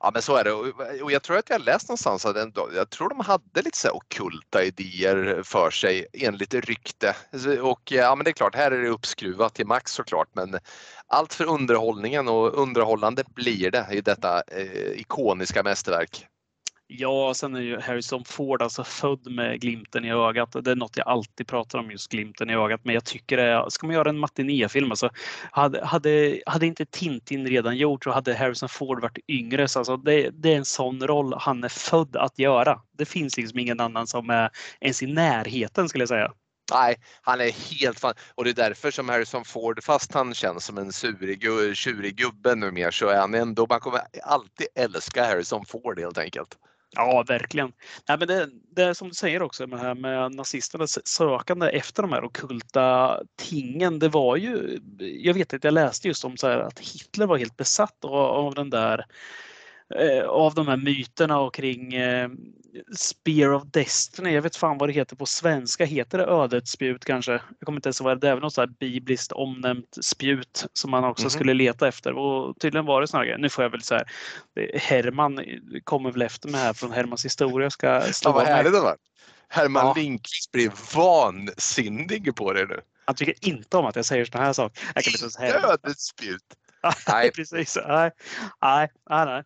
[0.00, 0.52] Ja men så är det
[1.02, 2.36] och jag tror att jag läst någonstans att
[2.74, 7.16] jag tror de hade lite så okulta idéer för sig enligt rykte.
[7.62, 10.58] Och ja men det är klart, här är det uppskruvat till max såklart men
[11.06, 16.26] allt för underhållningen och underhållande blir det i detta eh, ikoniska mästerverk.
[16.86, 20.56] Ja, sen är ju Harrison Ford alltså född med glimten i ögat.
[20.64, 22.80] Det är något jag alltid pratar om, just glimten i ögat.
[22.84, 25.10] Men jag tycker det, ska man göra en matinéfilm, alltså,
[25.50, 29.68] hade, hade, hade inte Tintin redan gjort så hade Harrison Ford varit yngre.
[29.68, 32.80] Så alltså, det, det är en sån roll han är född att göra.
[32.98, 36.32] Det finns liksom ingen annan som är ens i närheten skulle jag säga.
[36.72, 40.64] Nej, han är helt fan och det är därför som Harrison Ford, fast han känns
[40.64, 41.42] som en surig,
[41.76, 46.58] tjurig gubbe numera så är han ändå, man kommer alltid älska Harrison Ford helt enkelt.
[46.94, 47.72] Ja, verkligen.
[48.08, 52.02] Nej, men det, det är som du säger också med, här med nazisternas sökande efter
[52.02, 53.98] de här okulta tingen.
[53.98, 57.38] Det var ju, jag vet att jag läste just om så här, att Hitler var
[57.38, 59.06] helt besatt av, av den där
[59.94, 62.28] Eh, av de här myterna och kring eh,
[62.96, 64.30] Spear of Destiny.
[64.30, 65.84] Jag vet fan vad det heter på svenska.
[65.84, 67.32] Heter det ödets spjut kanske?
[67.32, 68.20] Jag kommer inte ens ihåg.
[68.20, 71.88] Det är väl något så här bibliskt omnämnt spjut som man också mm skulle leta
[71.88, 72.12] efter.
[72.12, 73.38] Och tydligen var det sådana grejer.
[73.38, 74.04] Nu får jag väl så här.
[74.74, 75.40] Herman
[75.84, 77.70] kommer väl efter mig här från Hermans historia.
[77.70, 78.96] Ska slå ja, vad härligt det var.
[79.48, 79.94] Herman ja.
[79.96, 82.80] Lindqvist blir vansinnig på det nu.
[83.04, 84.82] Han tycker inte om att jag säger sådana här saker.
[84.94, 86.42] Jag kan inte Ödets spjut.
[87.08, 87.78] nej, precis.
[87.88, 88.10] Nej,
[88.62, 89.42] nej, nej nej,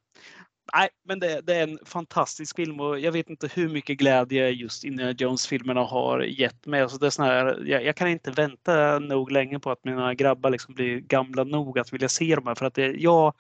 [1.05, 4.85] men det, det, är en fantastisk film och jag vet inte hur mycket glädje just
[4.85, 6.81] Indiana Jones-filmerna har gett mig.
[6.81, 10.15] Alltså det är sån här, jag, jag, kan inte vänta nog länge på att mina
[10.15, 13.35] grabbar liksom blir gamla nog att vilja se dem här för att det, jag,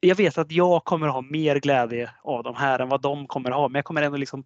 [0.00, 3.50] jag vet att jag kommer ha mer glädje av de här än vad de kommer
[3.50, 4.44] ha, men jag kommer ändå liksom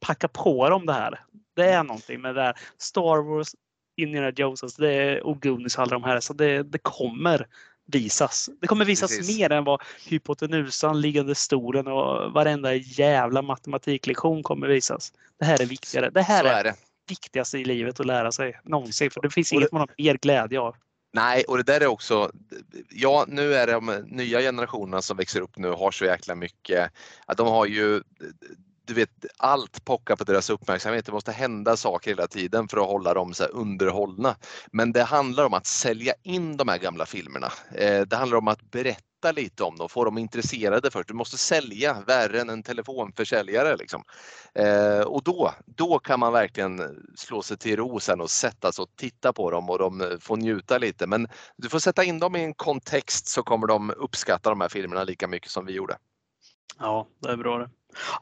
[0.00, 1.20] packa på dem det här.
[1.56, 2.54] Det är någonting med det här.
[2.78, 3.48] Star Wars,
[3.96, 7.46] Indiana Jones, alltså det är, och Goonies alla de här, så det, det kommer
[7.86, 8.50] visas.
[8.60, 9.38] Det kommer visas Precis.
[9.38, 15.12] mer än vad hypotenusan, liggande stolen och varenda jävla matematiklektion kommer visas.
[15.38, 16.10] Det här är viktigare.
[16.10, 16.74] Det här är, är det
[17.08, 19.10] viktigaste i livet att lära sig någonsin.
[19.10, 20.76] För det finns inget man har mer glädje av.
[21.12, 22.30] Nej, och det där är också,
[22.90, 26.90] ja nu är det de nya generationerna som växer upp nu har så jäkla mycket,
[27.26, 28.02] att de har ju
[28.86, 31.06] du vet, allt pockar på deras uppmärksamhet.
[31.06, 34.36] Det måste hända saker hela tiden för att hålla dem så underhållna.
[34.72, 37.52] Men det handlar om att sälja in de här gamla filmerna.
[37.74, 41.08] Eh, det handlar om att berätta lite om dem, få dem intresserade först.
[41.08, 43.76] Du måste sälja värre än en telefonförsäljare.
[43.76, 44.04] Liksom.
[44.54, 48.82] Eh, och då, då kan man verkligen slå sig till ro sen och sätta sig
[48.82, 51.06] och titta på dem och de eh, får njuta lite.
[51.06, 54.68] Men du får sätta in dem i en kontext så kommer de uppskatta de här
[54.68, 55.96] filmerna lika mycket som vi gjorde.
[56.78, 57.70] Ja, det är bra det.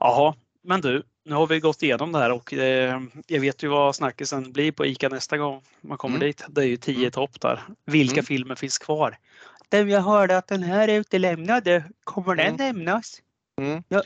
[0.00, 3.68] Jaha, men du, nu har vi gått igenom det här och eh, jag vet ju
[3.68, 6.26] vad snackisen blir på ICA nästa gång man kommer mm.
[6.26, 6.44] dit.
[6.48, 7.10] Det är ju 10 mm.
[7.10, 7.62] topp där.
[7.84, 8.24] Vilka mm.
[8.24, 9.18] filmer finns kvar?
[9.68, 12.56] Den jag hörde att den här är utelämnade, kommer den mm.
[12.58, 13.22] lämnas?
[13.60, 13.82] Mm.
[13.88, 14.02] Ja.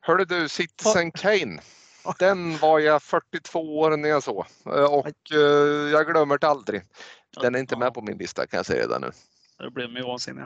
[0.00, 1.60] Hörde du, Citizen Kane.
[2.18, 5.40] Den var jag 42 år när jag såg eh, och uh,
[5.90, 6.82] jag glömmer det aldrig.
[7.40, 9.10] Den är inte med på min lista kan jag säga redan nu.
[9.58, 10.44] Det blir mig vansinnig.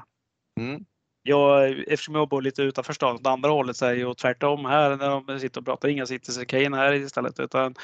[0.61, 0.84] Mm
[1.27, 4.97] jag, eftersom jag bor lite utanför stan åt andra hållet så är ju tvärtom här
[4.97, 5.89] när de sitter och pratar.
[5.89, 7.75] Inga Citizen Kane här istället utan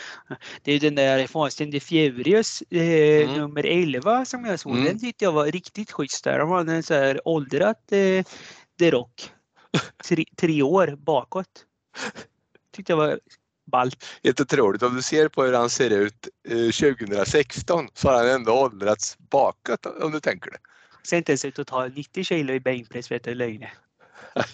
[0.63, 3.35] det är den där the Furious eh, mm.
[3.35, 4.73] nummer 11 som jag såg.
[4.73, 4.85] Mm.
[4.85, 6.39] Den tyckte jag var riktigt schysst där.
[6.39, 8.25] De hade en så här åldrat eh,
[8.79, 9.33] The Rock.
[10.09, 11.67] Tre, tre år bakåt.
[12.77, 13.21] Tyckte jag var
[13.73, 14.05] ballt.
[14.23, 14.83] Jättetroligt.
[14.83, 19.19] Om du ser på hur han ser ut eh, 2016 så har han ändå åldrats
[19.19, 20.59] bakåt om du tänker det.
[21.03, 23.71] Ser inte ens ut att ta 90 kilo i bänkpress vet du löjne.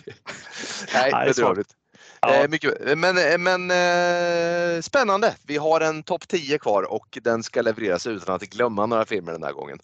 [0.95, 1.77] Nej, bedrövligt.
[2.21, 2.35] Ja.
[2.35, 5.35] Eh, mycket, men eh, men eh, spännande.
[5.47, 9.33] Vi har en topp 10 kvar och den ska levereras utan att glömma några filmer
[9.33, 9.79] den här gången.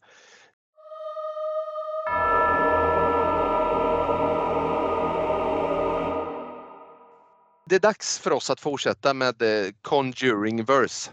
[7.67, 11.11] Det är dags för oss att fortsätta med eh, Conjuring Verse.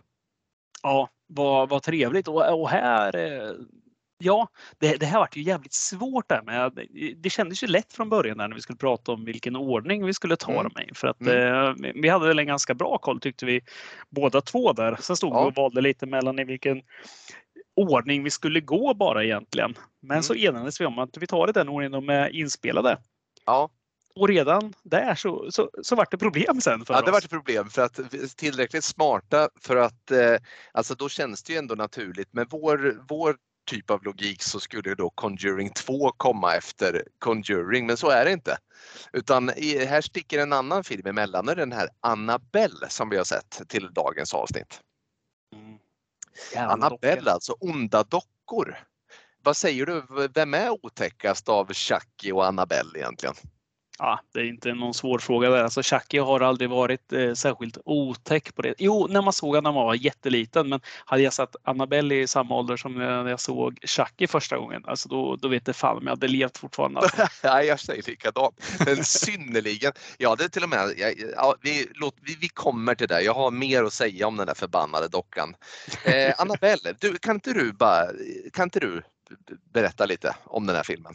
[0.83, 3.15] Ja, vad, vad trevligt och, och här
[4.21, 4.47] Ja,
[4.77, 6.87] det, det här vart ju jävligt svårt där med.
[7.17, 10.35] Det kändes ju lätt från början när vi skulle prata om vilken ordning vi skulle
[10.35, 10.63] ta mm.
[10.63, 10.95] dem i.
[10.95, 11.85] För att mm.
[11.85, 13.61] eh, vi hade väl en ganska bra koll tyckte vi
[14.09, 14.97] båda två där.
[15.01, 15.43] Sen stod ja.
[15.43, 16.81] vi och valde lite mellan i vilken
[17.75, 19.75] ordning vi skulle gå bara egentligen.
[19.99, 20.23] Men mm.
[20.23, 22.97] så enades vi om att vi tar i den ordningen de är inspelade.
[23.45, 23.69] Ja.
[24.15, 27.13] och redan där så, så, så vart det problem sen för ja, det oss.
[27.13, 27.99] vart ett problem för att
[28.37, 30.35] tillräckligt smarta för att eh,
[30.71, 32.33] alltså då känns det ju ändå naturligt.
[32.33, 33.35] Med vår, vår
[33.69, 38.31] typ av logik så skulle då Conjuring 2 komma efter Conjuring, men så är det
[38.31, 38.57] inte.
[39.13, 43.23] Utan i, här sticker en annan film emellan, är den här Annabelle som vi har
[43.23, 44.81] sett till dagens avsnitt.
[45.55, 45.77] Mm.
[46.53, 47.29] Jävla Annabelle, dockor.
[47.29, 48.77] alltså onda dockor.
[49.43, 53.35] Vad säger du, vem är otäckast av Chucky och Annabelle egentligen?
[53.99, 55.63] Ja, det är inte någon svår fråga där.
[55.63, 58.73] Alltså Chucky har aldrig varit eh, särskilt otäck på det.
[58.77, 62.27] Jo, när man såg honom när man var jätteliten, men hade jag sett Annabelle i
[62.27, 65.97] samma ålder som när jag såg Chucky första gången, alltså då, då vet det fan
[65.97, 66.99] om jag hade levt fortfarande.
[66.99, 67.27] Alltså.
[67.43, 68.55] Nej, jag säger likadant.
[68.85, 69.91] Men synnerligen.
[70.17, 70.93] Ja, det är till och med.
[70.97, 73.21] Ja, ja, vi, låt, vi, vi kommer till det.
[73.21, 75.55] Jag har mer att säga om den där förbannade dockan.
[76.03, 78.05] Eh, Annabelle, du, kan inte du bara,
[78.53, 79.01] kan inte du
[79.73, 81.13] berätta lite om den här filmen?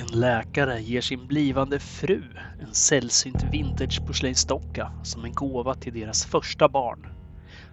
[0.00, 2.22] En läkare ger sin blivande fru
[2.60, 7.06] en sällsynt vintageporslinsdocka som en gåva till deras första barn.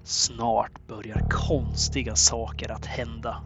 [0.04, 3.44] Snart börjar konstiga saker att hända.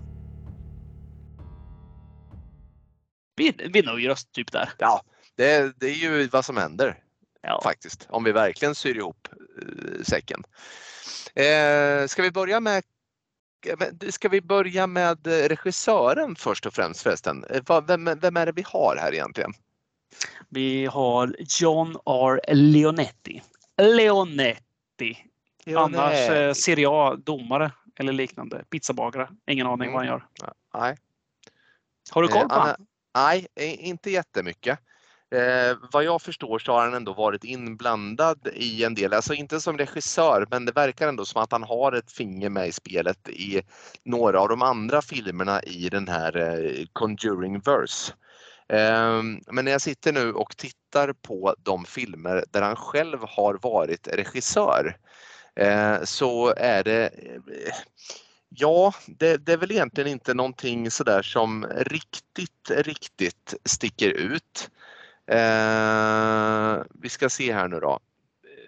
[3.35, 4.69] Vi, vi nöjer oss typ där.
[4.77, 5.01] Ja,
[5.35, 6.97] det, det är ju vad som händer
[7.41, 7.61] Ja.
[7.63, 8.07] faktiskt.
[8.09, 9.27] Om vi verkligen syr ihop
[9.61, 10.43] eh, säcken.
[11.35, 12.83] Eh, ska vi börja med
[14.09, 17.43] Ska vi börja med eh, regissören först och främst förresten?
[17.43, 19.51] Eh, Vem, vem är det vi har här egentligen?
[20.49, 22.41] Vi har John R.
[22.55, 23.41] Leonetti.
[23.77, 25.17] Leonetti.
[25.75, 28.63] Annars eh, ser jag domare eller liknande.
[28.69, 29.29] Pizzabagare.
[29.47, 30.25] Ingen aning vad han gör.
[30.73, 30.97] Nej.
[32.11, 32.87] Har du koll Eh, på Anna- honom?
[33.15, 34.79] Nej, eh, inte jättemycket.
[35.31, 39.59] Eh, vad jag förstår så har han ändå varit inblandad i en del, alltså inte
[39.59, 43.29] som regissör, men det verkar ändå som att han har ett finger med i spelet
[43.29, 43.61] i
[44.03, 48.13] några av de andra filmerna i den här eh, Conjuring Verse.
[48.69, 53.59] Eh, men när jag sitter nu och tittar på de filmer där han själv har
[53.61, 54.97] varit regissör
[55.55, 57.73] eh, så är det eh,
[58.49, 64.69] Ja, det, det är väl egentligen inte någonting sådär som riktigt, riktigt sticker ut.
[65.27, 67.99] Eh, vi ska se här nu då.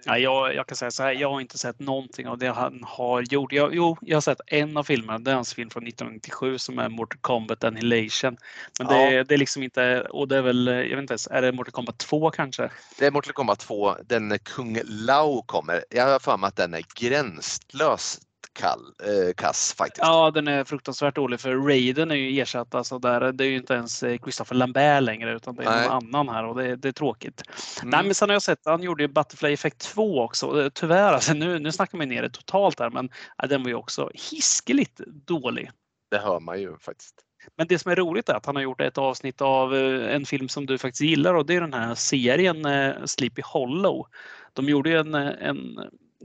[0.06, 2.84] Ja, jag, jag kan säga så här, jag har inte sett någonting av det han
[2.84, 3.52] har gjort.
[3.52, 6.80] Jag, jo, jag har sett en av filmerna, det är hans film från 1997 som
[6.80, 8.38] är Mortal Kombat Annihilation.
[8.80, 9.24] Men det, Ja.
[9.24, 11.72] det är liksom inte, och det är väl, jag vet inte ens, är det Mortal
[11.72, 12.70] Kombat 2 kanske?
[13.00, 15.84] Det är Mortal Kombat 2, den Kung Lao kommer.
[15.90, 18.22] Jag har för mig att den är gränslöst
[18.60, 20.04] kall, eh, kass faktiskt.
[20.04, 22.76] Ja, den är fruktansvärt dålig för Raiden är ju ersatt.
[22.76, 25.88] Alltså där, det är ju inte ens eh, Christopher Lambert längre utan det är Nej.
[25.88, 27.44] någon annan här och det, det är tråkigt.
[27.82, 27.90] Mm.
[27.90, 30.62] Nej, men sen har jag sett, han gjorde ju Butterfly Effect 2 också.
[30.62, 33.70] Eh, Tyvärr, alltså, nu, nu snackar man ner det totalt här men ja, den var
[33.70, 34.98] ju också hiskeligt
[35.28, 35.72] dålig.
[36.12, 37.16] Det hör man ju faktiskt.
[37.58, 40.26] Men det som är roligt är att han har gjort ett avsnitt av eh, en
[40.26, 42.68] film som du faktiskt gillar och det är den här serien
[43.08, 44.08] Sleepy Hollow.
[44.54, 45.80] De gjorde ju en, en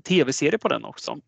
[0.04, 1.18] tv-serie på den också.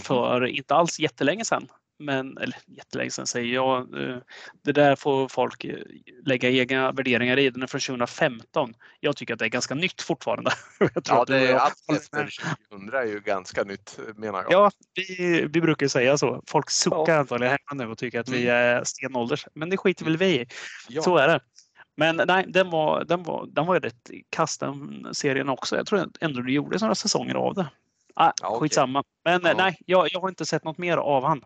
[0.00, 1.68] För inte alls jättelänge sedan.
[1.98, 4.00] Men, eller jättelänge sedan säger jag.
[4.02, 4.16] eh,
[4.64, 5.76] Det där får folk eh,
[6.24, 7.50] lägga egna värderingar i.
[7.50, 8.74] Den är från 2015.
[9.00, 10.50] Jag tycker att det är ganska nytt fortfarande.
[11.08, 12.28] Ja, du det är allt med.
[12.70, 14.52] 2000 är ju ganska nytt menar jag.
[14.52, 16.42] Ja, vi, vi brukar säga så.
[16.46, 19.46] Folk suckar antagligen hemma nu och tycker att vi är stenålders.
[19.54, 20.46] Men det skiter väl vi i.
[20.88, 21.02] Ja.
[21.02, 21.40] Så är det.
[21.96, 25.76] Men nej, den var, den var, den var rätt kass den serien också.
[25.76, 27.66] Jag tror ändå det gjordes några säsonger av det.
[28.14, 28.58] Ah, Ja.
[28.60, 29.04] Skitsamma.
[29.24, 29.54] Men Ja.
[29.56, 31.44] nej, jag, jag har inte sett något mer av han.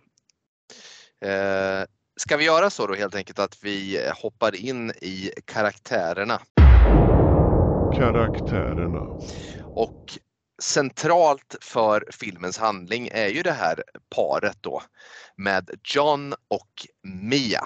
[1.20, 1.84] Eh,
[2.20, 6.40] ska vi göra så då helt enkelt att vi hoppar in i karaktärerna?
[7.96, 9.00] Karaktärerna.
[9.74, 10.18] Och
[10.62, 13.82] centralt för filmens handling är ju det här
[14.16, 14.82] paret då
[15.36, 17.64] med John och Mia.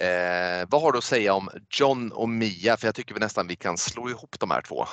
[0.00, 2.76] Eh, vad har du att säga om John och Mia?
[2.76, 4.86] För jag tycker vi nästan vi kan slå ihop de här två.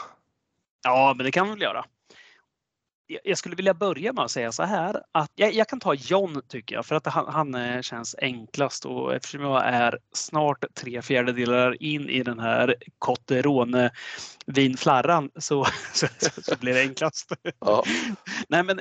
[0.84, 1.86] Ja, men det kan vi väl göra.
[3.08, 6.42] Jag- skulle vilja börja med att säga så här att jag, jag kan ta John
[6.48, 11.02] tycker jag för att han, han eh, känns enklast och eftersom jag är snart tre
[11.02, 13.92] fjärdedelar in i den här Cotterone
[14.46, 16.08] vinflarran så, så,
[16.42, 17.32] så, blir det enklast.
[17.60, 17.84] Ja.
[18.48, 18.78] Nej, men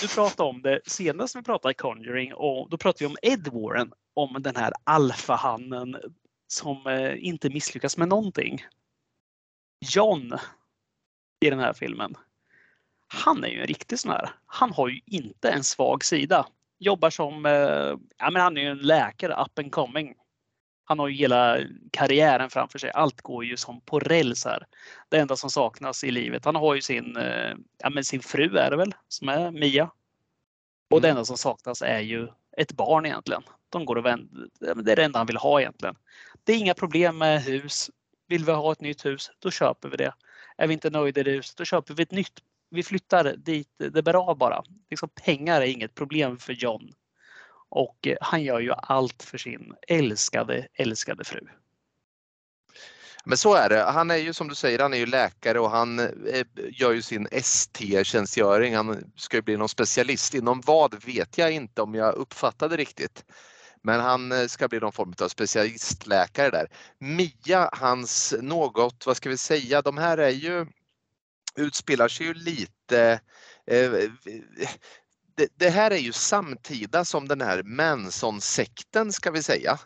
[0.00, 3.92] du pratade om det senast vi pratade Conjuring och då pratade vi om Ed Warren,
[4.14, 5.96] om den här alfahannen
[6.46, 8.64] som eh, inte misslyckas med någonting.
[9.94, 10.38] John
[11.40, 12.14] i den här filmen.
[13.08, 14.30] Han är ju en riktig sån här.
[14.46, 16.46] Han har ju inte en svag sida.
[16.78, 20.14] Jobbar som, eh, ja men han är ju en läkare up and coming.
[20.84, 21.58] Han har ju hela
[21.92, 22.90] karriären framför sig.
[22.90, 24.66] Allt går ju som på räls här.
[25.08, 26.44] Det enda som saknas i livet.
[26.44, 29.90] Han har ju sin, eh, ja men sin fru är det väl, som är Mia.
[30.90, 31.16] Och det Mm.
[31.16, 33.42] enda som saknas är ju ett barn egentligen.
[33.68, 34.48] De går och vänder.
[34.82, 35.96] Det är det enda han vill ha egentligen.
[36.44, 37.90] Det är inga problem med hus.
[38.28, 40.14] Vill vi ha ett nytt hus, då köper vi det.
[40.56, 42.40] Är vi inte nöjda i det huset, då köper vi ett nytt.
[42.70, 44.64] Vi flyttar dit det bär av bara.
[44.90, 46.92] Liksom, pengar är inget problem för John.
[47.70, 51.48] Och eh, han gör ju allt för sin älskade, älskade fru.
[53.24, 53.82] Men så är det.
[53.82, 57.02] Han är ju som du säger, han är ju läkare och han eh, gör ju
[57.02, 58.76] sin ST-tjänstgöring.
[58.76, 63.24] Han ska ju bli någon specialist inom vad vet jag inte om jag uppfattade riktigt.
[63.82, 66.68] Men han eh, ska bli någon form av specialistläkare där.
[66.98, 70.66] Mia, hans något, vad ska vi säga, de här är ju
[71.58, 73.20] utspelar sig ju lite
[73.66, 73.90] eh,
[75.36, 79.78] det, det, här är ju samtida som den här Manson-sekten ska vi säga.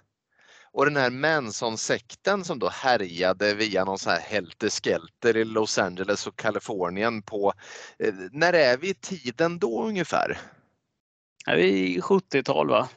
[0.73, 6.27] Och den här Manson-sekten som då härjade via någon sån här helter i Los Angeles
[6.27, 7.53] och Kalifornien på,
[7.99, 10.40] eh, när är vi i tiden då ungefär?
[11.47, 12.89] Är vi 70-tal va?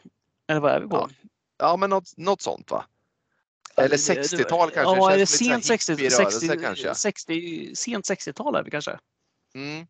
[0.47, 0.95] Eller vad är vi på?
[0.97, 1.09] Ja,
[1.57, 2.85] ja men något, något sånt va?
[3.77, 4.95] Eller 60-tal kanske?
[4.95, 6.95] Ja, eller sent 60, 60, kanske.
[6.95, 8.99] 60, sent 60-tal är vi kanske.
[9.55, 9.87] Mm.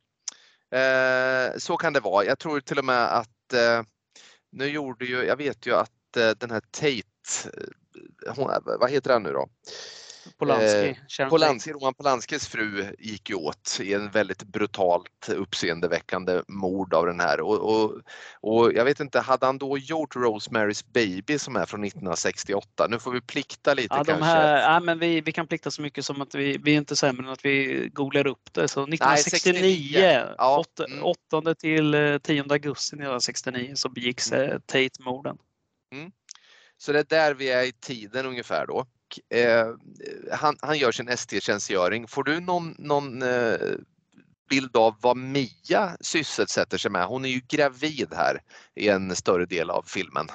[0.71, 2.25] Eh, så kan det vara.
[2.25, 3.83] Jag tror till och med att eh,
[4.51, 7.01] nu gjorde ju, jag vet ju att eh, den här Tate,
[8.27, 9.49] eh, hon, vad heter han nu då?
[10.37, 10.97] Polanski.
[11.19, 17.05] Eh, Polanski, Roman Polanskis fru gick ju åt i en väldigt brutalt uppseendeväckande mord av
[17.05, 18.01] den här och, och,
[18.41, 22.87] och jag vet inte, hade han då gjort Rosemary's Baby som är från 1968?
[22.89, 24.25] Nu får vi plikta lite ja, kanske.
[24.25, 26.95] Här, ja, men vi, vi kan plikta så mycket som att vi, vi är inte
[26.95, 28.67] sämre än att vi googlar upp det.
[28.67, 30.57] Så 1969, Nej, ja.
[30.59, 31.03] 8, mm.
[31.03, 34.61] 8 till 10 eh, augusti 1969 så begicks mm.
[34.65, 35.37] Tate-morden.
[35.93, 36.11] Mm.
[36.77, 38.85] Så det är där vi är i tiden ungefär då
[39.29, 39.67] eh,
[40.31, 42.07] han, han, gör sin ST-tjänstgöring.
[42.07, 43.57] Får du någon, någon eh,
[44.49, 47.05] bild av vad Mia sysselsätter sig med?
[47.05, 48.41] Hon är ju gravid här
[48.75, 50.27] i en större del av filmen.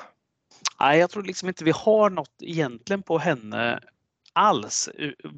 [0.80, 3.80] Nej, jag tror liksom inte vi har något egentligen på henne
[4.32, 4.88] alls.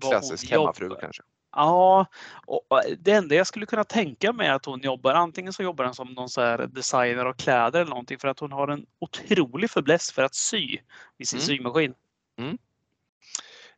[0.01, 1.23] Klassisk hemmafru kanske?
[1.57, 2.07] Ja,
[2.47, 5.85] och det enda jag skulle kunna tänka mig är att hon jobbar, antingen så jobbar
[5.85, 9.71] hon som någon så designer av kläder eller någonting för att hon har en otrolig
[9.71, 10.79] fäbless för att sy
[11.19, 11.47] vid sin mm.
[11.47, 11.95] symaskin.
[12.39, 12.59] Mm.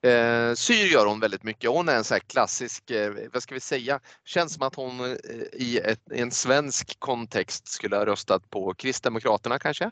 [0.05, 1.71] Eh, syr gör hon väldigt mycket.
[1.71, 5.17] Hon är en så klassisk, eh, vad ska vi säga, känns som att hon eh,
[5.53, 9.91] i, ett, i en svensk kontext skulle ha röstat på Kristdemokraterna kanske?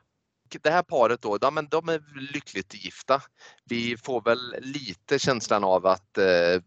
[0.62, 3.22] det här paret då, de, de är lyckligt gifta.
[3.64, 6.62] Vi får väl lite känslan av att eh,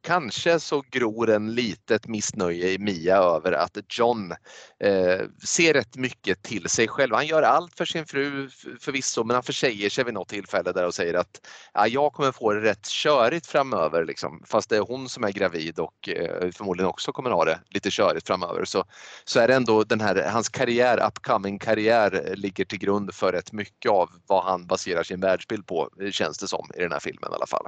[0.00, 4.32] kanske så gror en litet missnöje i Mia över att John
[4.80, 7.14] eh, ser rätt mycket till sig själv.
[7.14, 8.48] Han gör allt för sin fru
[8.80, 12.32] förvisso men han försäger sig vid något tillfälle där och säger att ja, jag kommer
[12.32, 14.42] få det rätt körigt framöver liksom.
[14.46, 17.90] fast det är hon som är gravid och eh, förmodligen också kommer ha det lite
[17.90, 18.84] körigt framöver så,
[19.24, 23.52] så är det ändå den här, hans karriär, upcoming karriär ligger till grund för rätt
[23.52, 27.32] mycket av vad han baserar sin världsbild på känns det som i den här filmen
[27.32, 27.66] i alla fall.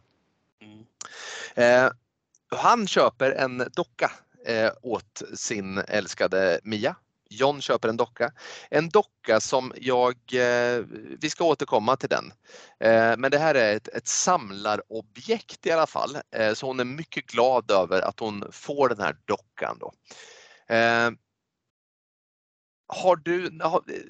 [0.63, 0.87] Mm.
[1.55, 1.91] Eh,
[2.51, 4.11] han köper en docka
[4.47, 6.97] eh, åt sin älskade Mia.
[7.31, 8.33] John köper en docka.
[8.71, 10.85] En docka som jag, eh,
[11.21, 12.33] vi ska återkomma till den.
[12.81, 16.19] Eh, men det här är ett, ett samlarobjekt i alla fall.
[16.31, 19.79] Eh, så hon är mycket glad över att hon får den här dockan.
[19.81, 19.93] Då.
[20.75, 21.11] Eh,
[22.89, 24.01] har du, har, eh,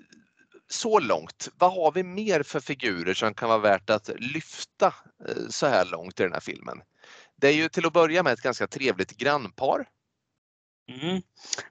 [0.68, 4.94] så långt, vad har vi mer för figurer som kan vara värt att lyfta
[5.28, 6.82] eh, så här långt i den här filmen?
[7.36, 9.88] Det är ju till att börja med ett ganska trevligt grannpar.
[10.88, 11.22] Mm.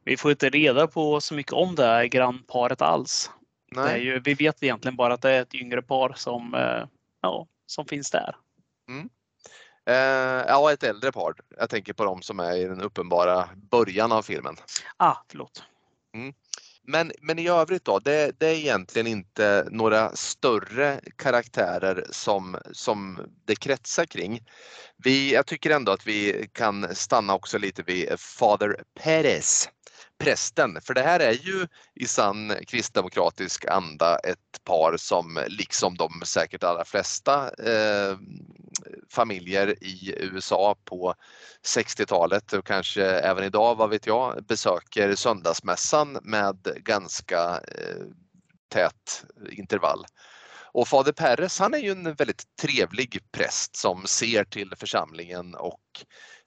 [0.04, 3.32] Vi får inte reda på så mycket om det här grannparet alls.
[3.98, 6.88] Ju, vi vet egentligen bara att det är ett yngre par som, eh,
[7.22, 8.36] ja, som finns där.
[8.90, 9.10] Mm.
[9.86, 11.34] Eh, ja, ett äldre par.
[11.58, 14.56] Jag tänker på de som är i den uppenbara början av filmen.
[14.98, 15.64] Ah, förlåt.
[16.14, 16.34] Mm.
[16.88, 23.20] Men, men i övrigt då, det, det, är egentligen inte några större karaktärer som, som
[23.46, 24.44] det kretsar kring.
[24.98, 29.70] Vi, jag tycker ändå att vi kan stanna också lite vid Fader Perez,
[30.18, 30.82] prästen.
[30.82, 36.64] För det här är ju i sann kristdemokratisk anda ett par som liksom de säkert
[36.64, 38.18] allra flesta eh,
[39.10, 41.14] familjer i USA på
[41.66, 48.06] 60-talet och kanske även idag, vad vet jag, besöker söndagsmässan med ganska eh,
[48.70, 50.06] tät intervall.
[50.76, 55.82] Och fader Perres han är ju en väldigt trevlig präst som ser till församlingen och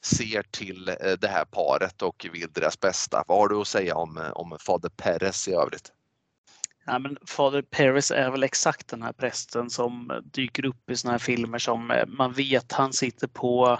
[0.04, 3.24] ser till eh, det här paret och vill deras bästa.
[3.26, 5.92] Vad har du att säga om, eh, om fader Peres i övrigt?
[6.86, 10.96] Ja, men Fader Peres är väl exakt den här prästen som eh, dyker upp i
[10.96, 13.78] såna här filmer som man vet han sitter på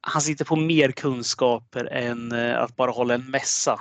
[0.00, 3.80] han sitter på mer kunskaper än att bara hålla en mässa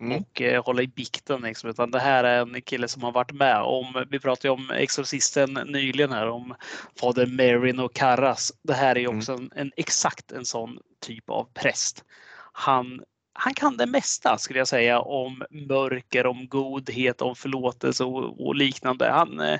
[0.00, 0.18] mm.
[0.18, 1.40] och eh, hålla i bikten.
[1.40, 4.70] Liksom, utan det här är en kille som har varit med om, vi pratade om
[4.70, 6.54] Exorcisten nyligen här om
[7.00, 8.52] fader Marin och Carras.
[8.62, 9.18] Det här är mm.
[9.18, 9.50] också mm.
[9.54, 12.04] en, en, exakt en sån typ av präst.
[12.52, 13.02] Han,
[13.32, 18.54] han kan det mesta skulle jag säga om mörker, om godhet, om förlåtelse och, och
[18.54, 19.10] liknande.
[19.10, 19.58] Han, eh,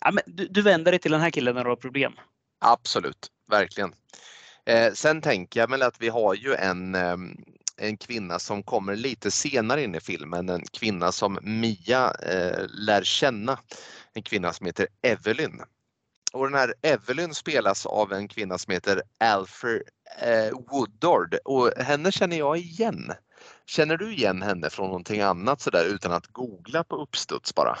[0.00, 2.12] ja, men du, du vänder dig till den här killen när du har problem.
[2.60, 3.92] Absolut, verkligen.
[4.66, 7.16] Eh, sen tänker jag väl att vi har ju en, eh,
[7.76, 13.02] en kvinna som kommer lite senare in i filmen, en kvinna som Mia eh, lär
[13.02, 13.58] känna.
[14.14, 15.62] En kvinna som heter Evelyn.
[16.32, 19.82] Och den här Evelyn spelas av en kvinna som heter Alfred
[20.22, 23.12] eh, Woodard och henne känner jag igen.
[23.66, 27.78] Känner du igen henne från någonting annat sådär utan att googla på uppstuds bara?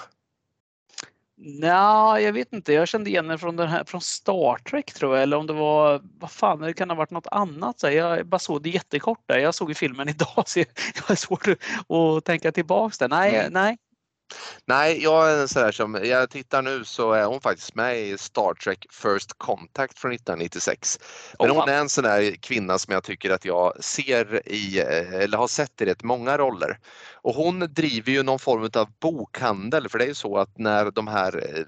[1.38, 2.72] Nej, jag vet inte.
[2.72, 5.52] Jag kände igen henne från, den här, från Star Trek tror jag, eller om det
[5.52, 7.80] var, vad fan, det kan ha varit något annat.
[7.80, 9.38] Så jag bara såg det jättekort där.
[9.38, 13.08] Jag såg ju filmen idag så jag, jag har svårt att tänka tillbaks där.
[13.08, 13.52] Nej, mm.
[13.52, 13.76] nej,
[14.64, 18.54] Nej, jag är sådär som, jag tittar nu så är hon faktiskt med i Star
[18.54, 20.98] Trek First Contact från 1996.
[21.38, 25.14] Men hon är en sån där kvinna som jag tycker att jag ser i, eh,
[25.14, 26.78] eller har sett i rätt många roller.
[27.26, 30.90] Och hon driver ju någon form av bokhandel för det är ju så att när
[30.90, 31.64] de här eh,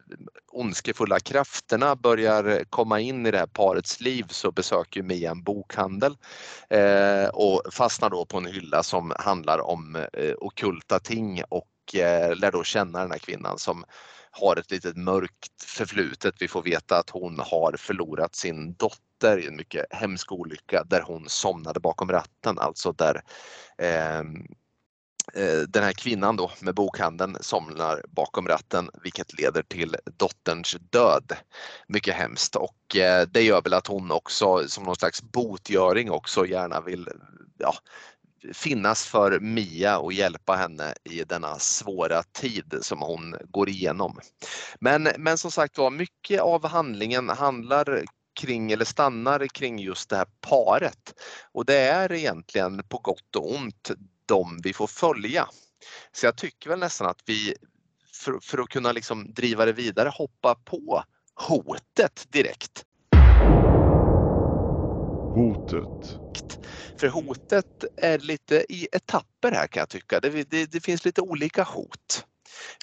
[0.52, 6.16] ondskefulla krafterna börjar komma in i det här parets liv så besöker Mia en bokhandel
[6.70, 12.36] eh, och fastnar då på en hylla som handlar om eh, okulta ting och Eh,
[12.36, 13.84] lär då känna den här kvinnan som
[14.30, 16.34] har ett litet mörkt förflutet.
[16.38, 21.02] Vi får veta att hon har förlorat sin dotter i en mycket hemsk olycka där
[21.02, 23.22] hon somnade bakom ratten, alltså där
[23.78, 24.46] ehm,
[25.34, 31.32] eh, den här kvinnan då med bokhandeln somnar bakom ratten vilket leder till dotterns död.
[31.88, 36.46] Mycket hemskt och eh, det gör väl att hon också som någon slags botgöring också
[36.46, 37.08] gärna vill
[37.58, 37.74] ja,
[38.52, 44.20] finnas för Mia och hjälpa henne i denna svåra tid som hon går igenom.
[44.80, 48.04] Men, men som sagt var, mycket av handlingen handlar
[48.40, 51.14] kring eller stannar kring just det här paret.
[51.52, 53.90] Och det är egentligen på gott och ont
[54.26, 55.48] de vi får följa.
[56.12, 57.54] Så jag tycker väl nästan att vi
[58.12, 61.04] för, för att kunna liksom driva det vidare hoppa på
[61.34, 62.84] hotet direkt.
[65.38, 66.18] Hotet.
[67.00, 70.20] För hotet är lite i etapper här kan jag tycka.
[70.20, 72.26] Det, det, det finns lite olika hot.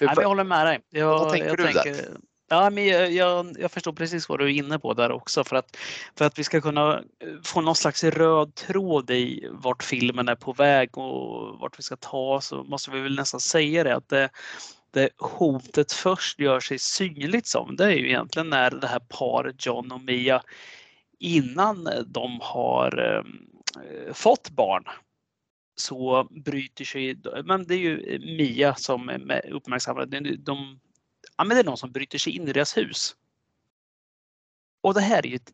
[0.00, 0.80] Nej, jag håller med dig.
[0.90, 2.16] Jag, vad tänker jag du tänker, där?
[2.48, 5.44] Ja, men jag, jag, jag, förstår precis vad du är inne på där också.
[5.44, 5.76] För att,
[6.18, 7.02] för att vi ska kunna
[7.44, 11.96] få någon slags röd tråd i vart filmen är på väg och vart vi ska
[11.96, 14.30] ta så måste vi väl nästan säga det att det,
[14.90, 19.66] det hotet först gör sig synligt som det är ju egentligen när det här paret
[19.66, 20.42] John och Mia
[21.18, 24.84] innan eh, de har ehm, Eh, fått barn
[25.74, 30.06] så bryter sig, men det är ju eh, Mia som uppmärksammar.
[30.06, 30.80] De, de,
[31.36, 33.16] ja, men det är någon som bryter sig in i deras hus.
[34.80, 35.52] Och det här är ju ett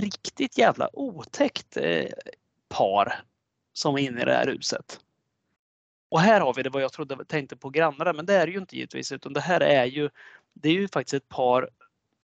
[0.00, 2.08] riktigt jävla otäckt eh,
[2.68, 3.22] par
[3.72, 5.00] som är inne i det här huset.
[6.08, 8.52] Och här har vi det vad jag trodde tänkte på grannarna, men det är det
[8.52, 10.10] ju inte givetvis utan det här är ju
[10.52, 11.70] det är ju faktiskt ett par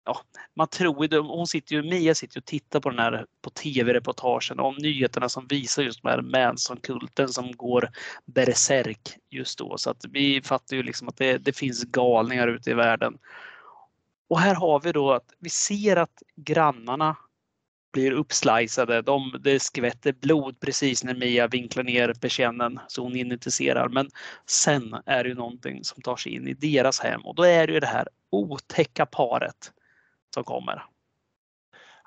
[0.09, 0.20] ja,
[0.55, 4.60] man tror ju, hon sitter ju, Mia sitter och tittar på den här på tv-reportagen
[4.60, 7.90] om nyheterna som visar just den här Manson-kulten som går
[8.24, 9.78] berserk just då.
[9.78, 13.18] Så att vi fattar ju liksom att det, det finns galningar ute i världen.
[14.28, 17.16] Och här har vi då att vi ser att grannarna
[17.93, 19.02] blir uppsliceade.
[19.02, 23.89] De, det skvätter blod precis när Mia vinklar ner persiennen så hon initiserar.
[23.89, 24.10] Men
[24.47, 27.66] sen är det ju någonting som tar sig in i deras hem och då är
[27.66, 29.72] det ju det här otäcka paret
[30.34, 30.84] som kommer.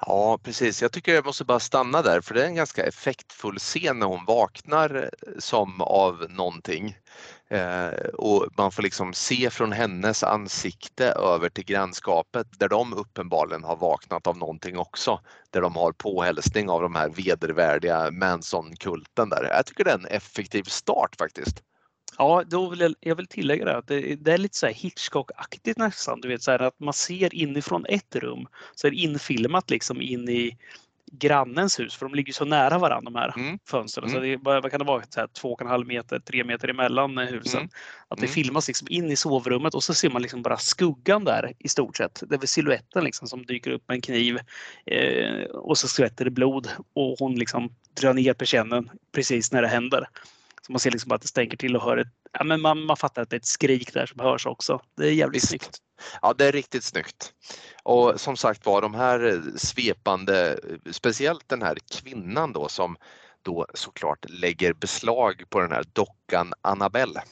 [0.05, 3.59] Ja precis, jag tycker jag måste bara stanna där för det är en ganska effektfull
[3.59, 6.95] scen när hon vaknar eh, som av någonting.
[7.49, 13.63] Eh, och man får liksom se från hennes ansikte över till grannskapet där de uppenbarligen
[13.63, 15.19] har vaknat av någonting också.
[15.49, 19.43] Där de har påhälsning av de här vedervärdiga Manson-kulten där.
[19.43, 21.63] Jag tycker det är en effektiv start faktiskt.
[22.21, 24.73] Ja, då vill jag, jag vill tillägga det att det, det är lite så här
[24.73, 26.21] Hitchcock-aktigt nästan.
[26.21, 30.01] Du vet så här, att man ser inifrån ett rum så är det infilmat liksom
[30.01, 30.57] in i
[31.11, 33.59] grannens hus för de ligger så nära varandra de här mm.
[33.65, 34.09] fönstren.
[34.09, 34.15] Mm.
[34.15, 35.03] Så det, vad kan det vara?
[35.09, 37.59] Så här, två och en halv meter, tre meter emellan husen.
[37.59, 37.71] Mm.
[38.07, 38.33] Att det mm.
[38.33, 41.97] filmas liksom in i sovrummet och så ser man liksom bara skuggan där i stort
[41.97, 42.23] sett.
[42.29, 44.39] Det är väl siluetten liksom som dyker upp med en kniv
[44.85, 49.67] eh, och så skvätter det blod och hon liksom drar ner persiennen precis när det
[49.67, 50.07] händer.
[50.65, 52.97] Så man ser liksom att det stänker till och hör ett, ja, men man, man
[52.97, 54.81] fattar att det är ett skrik där som hörs också.
[54.97, 55.49] Det är jävligt Visst.
[55.49, 55.77] snyggt.
[56.21, 57.33] Ja, det är riktigt snyggt.
[57.83, 60.59] Och som sagt var, de här svepande,
[60.91, 62.97] speciellt den här kvinnan då som
[63.41, 67.23] då såklart lägger beslag på den här dockan Annabelle.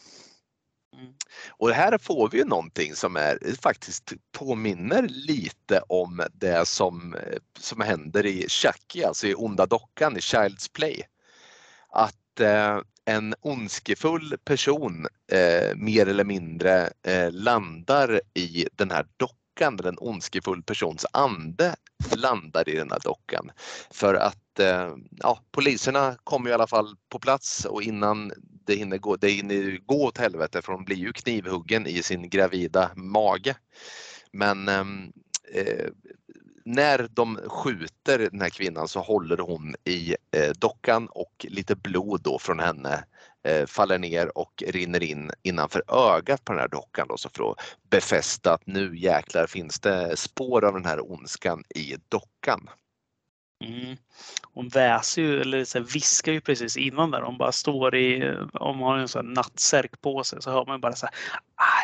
[0.93, 1.14] Mm.
[1.49, 7.15] Och här får vi ju någonting som är, faktiskt påminner lite om det som,
[7.60, 11.03] som händer i Chucky, alltså i Onda dockan i Child's Play.
[11.89, 12.80] Att eh,
[13.10, 20.64] en ondskefull person eh, mer eller mindre eh, landar i den här dockan, en ondskefull
[20.64, 21.76] persons ande
[22.15, 23.52] landar i den här dockan.
[23.91, 28.31] För att eh, ja, poliserna kommer i alla fall på plats och innan
[28.65, 32.30] det hinner gå, det hinner gå åt helvete för hon blir ju knivhuggen i sin
[32.30, 33.56] gravida mage.
[34.31, 35.11] Men ehm,
[35.53, 35.90] eh,
[36.69, 42.21] när de skjuter den här kvinnan så håller hon i eh, dockan och lite blod
[42.23, 43.03] då från henne
[43.43, 47.51] eh, faller ner och rinner in innanför ögat på den här dockan då, så för
[47.51, 47.57] att
[47.89, 52.69] befästa att nu jäklar finns det spår av den här ondskan i dockan.
[53.65, 53.97] Mm.
[54.53, 57.21] Hon väser ju, eller så viskar ju precis innan där.
[57.21, 60.81] Hon bara står i, om hon har en sån nattsärk på sig så hör man
[60.81, 61.15] bara så här,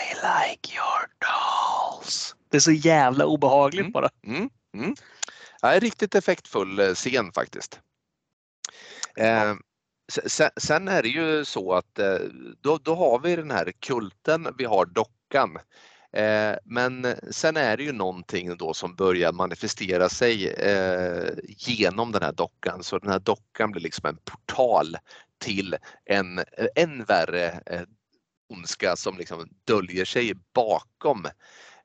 [0.02, 2.36] I like your dolls.
[2.49, 3.91] Det är så jävla obehagligt mm.
[3.91, 4.10] bara.
[4.28, 4.49] Mm.
[4.80, 4.96] Mm.
[5.62, 7.80] Ja, riktigt effektfull eh, scen faktiskt.
[9.18, 9.54] Eh,
[10.26, 12.18] sen, sen, är det ju så att eh,
[12.62, 15.58] då, då har vi den här kulten, vi har dockan.
[16.14, 22.24] Eh, men sen är det ju någonting då som börjar manifestera sig eh, genom den
[22.24, 22.84] här dockan.
[22.84, 24.98] Så den här dockan blir liksom en portal
[25.38, 25.76] till
[26.06, 26.44] en
[26.76, 27.62] än värre
[28.50, 31.28] ondska som liksom döljer sig bakom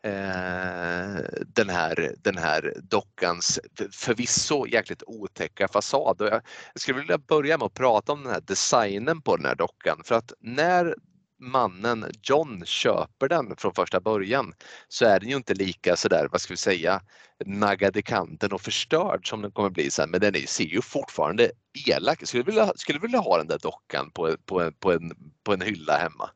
[0.02, 3.60] Eh, den, här, den här dockans
[3.93, 6.16] förvisso jäkligt otäcka fasad.
[6.18, 6.43] jag
[6.81, 10.14] skulle vilja börja med att prata om den här designen på den här dockan för
[10.14, 10.94] att när
[11.40, 14.55] mannen John köper den från första början
[14.89, 17.02] så är den ju inte lika sådär, vad ska vi säga,
[17.44, 20.10] naggad i kanten och förstörd som den kommer bli sen.
[20.10, 21.51] Men den ser ju fortfarande
[21.89, 22.28] elak ut.
[22.28, 25.12] Skulle vilja, skulle vilja ha den där dockan på, på, på, en,
[25.44, 26.31] på en hylla hemma.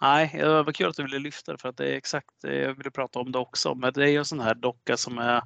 [0.00, 2.30] Nej, eh, det var kul att du ville lyfta det för att det är exakt
[2.42, 3.74] det jag ville prata om det också.
[3.74, 5.42] Men det är ju en sån här docka som är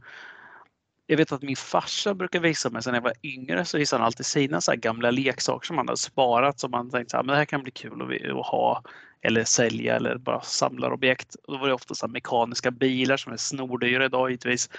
[1.07, 4.07] jag vet att min farsa brukar visa mig sen jag var yngre så visade han
[4.07, 7.45] alltid sina så gamla leksaker som han hade sparat som han tänkte att det här
[7.45, 8.03] kan bli kul
[8.41, 8.83] att ha
[9.23, 11.37] eller sälja eller bara samla objekt.
[11.49, 14.71] Då var det ofta så mekaniska bilar som är snordyra idag givetvis.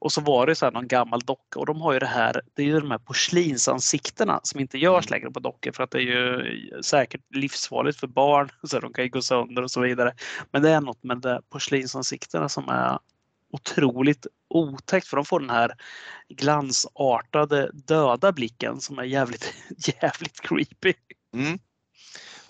[0.00, 2.42] Och så var det så här någon gammal docka och de har ju det här,
[2.54, 5.18] det är ju de här porslinsansiktena som inte görs mm.
[5.18, 9.04] längre på dockor för att det är ju säkert livsfarligt för barn så de kan
[9.04, 10.14] ju gå sönder och så vidare.
[10.50, 12.98] Men det är något med de porslinsansiktena som är
[13.52, 15.72] otroligt otäckt för de får den här
[16.28, 19.54] glansartade döda blicken som är jävligt,
[20.02, 20.94] jävligt creepy.
[21.34, 21.58] Mm.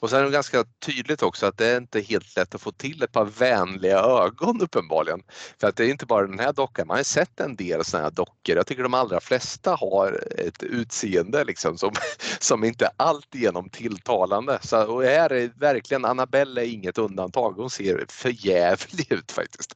[0.01, 2.73] Och sen är det ganska tydligt också att det är inte helt lätt att få
[2.73, 5.23] till ett par vänliga ögon uppenbarligen.
[5.61, 8.05] För att det är inte bara den här dockan, man har sett en del sådana
[8.05, 8.57] här dockor.
[8.57, 11.93] Jag tycker de allra flesta har ett utseende liksom som,
[12.39, 14.59] som inte är alltigenom tilltalande.
[14.63, 17.53] Så, och här är verkligen, Annabelle är inget undantag.
[17.53, 19.75] Hon ser för jävlig ut faktiskt.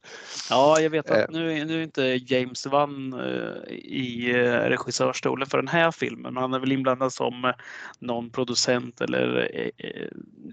[0.49, 1.25] Ja, jag vet att eh.
[1.29, 6.37] nu, nu är inte James Wan eh, i eh, regissörstolen för den här filmen.
[6.37, 7.53] Han är väl inblandad som
[7.99, 9.49] någon producent eller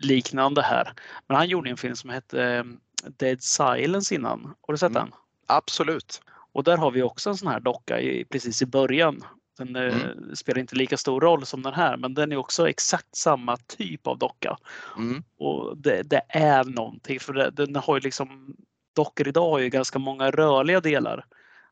[0.01, 0.93] liknande här.
[1.27, 2.65] Men han gjorde en film som hette eh,
[3.17, 4.55] Dead Silence innan.
[4.61, 5.03] Har du sett mm.
[5.03, 5.13] den?
[5.47, 6.23] Absolut.
[6.53, 9.25] Och där har vi också en sån här docka i, precis i början.
[9.59, 10.37] Den eh, mm.
[10.37, 14.07] spelar inte lika stor roll som den här men den är också exakt samma typ
[14.07, 14.57] av docka.
[14.97, 15.23] Mm.
[15.39, 18.57] Och det, det, är någonting för det, den har ju liksom
[18.97, 21.25] Dockor idag har ju ganska många rörliga delar.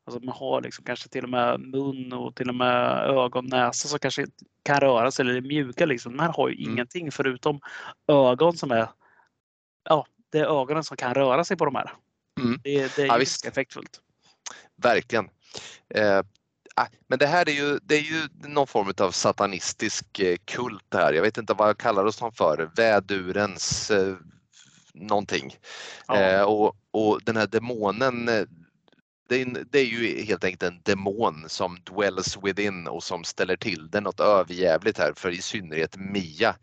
[0.09, 3.89] Alltså man har liksom kanske till och med mun och till och med ögon, näsa
[3.89, 4.27] som kanske
[4.63, 5.87] kan röra sig eller är mjuka.
[5.87, 6.17] Liksom.
[6.17, 6.73] De här har ju mm.
[6.73, 7.61] ingenting förutom
[8.07, 8.89] ögon som är
[9.85, 11.93] Ja, det är ögonen som kan röra sig på de här.
[12.41, 12.61] Mm.
[12.65, 14.01] Det, det, är ja, effektfullt.
[14.77, 15.29] Verkligen.
[15.95, 16.19] Eh,
[16.77, 20.85] ah, men det här är ju, det är ju någon form av satanistisk eh, kult
[20.89, 21.13] det här.
[21.13, 22.71] Jag vet inte vad jag kallar som för.
[22.77, 24.17] Vädurens eh,
[24.95, 25.57] någonting.
[26.07, 26.21] Ja.
[26.21, 28.45] Eh, och, och den här demonen eh,
[29.29, 33.57] det är, det är ju helt enkelt en demon som dwells within och som ställer
[33.57, 36.57] till det något överjävligt här för i synnerhet Mia.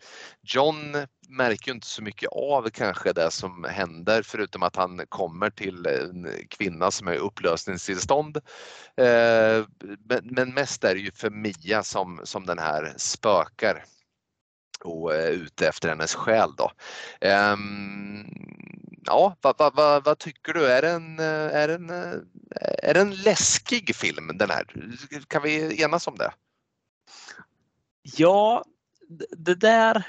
[0.43, 0.97] John
[1.29, 5.85] märker ju inte så mycket av kanske det som händer förutom att han kommer till
[5.85, 8.37] en kvinna som är i upplösningstillstånd.
[8.97, 9.65] Eh,
[10.23, 13.85] men mest är det ju för Mia som, som den här spökar
[14.83, 16.71] och eh, ute efter hennes själ då.
[17.21, 18.25] Ehm,
[19.05, 20.67] ja, vad, vad, vad, vad, tycker du?
[20.67, 22.19] Är det, en, eh, är, det en, eh,
[22.83, 24.65] är det en läskig film den här?
[25.27, 26.33] Kan vi enas om det?
[28.01, 28.65] Ja,
[29.37, 30.05] det där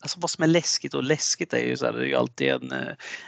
[0.00, 2.48] Alltså vad som är läskigt och läskigt är ju så här, det är ju alltid
[2.48, 2.72] en,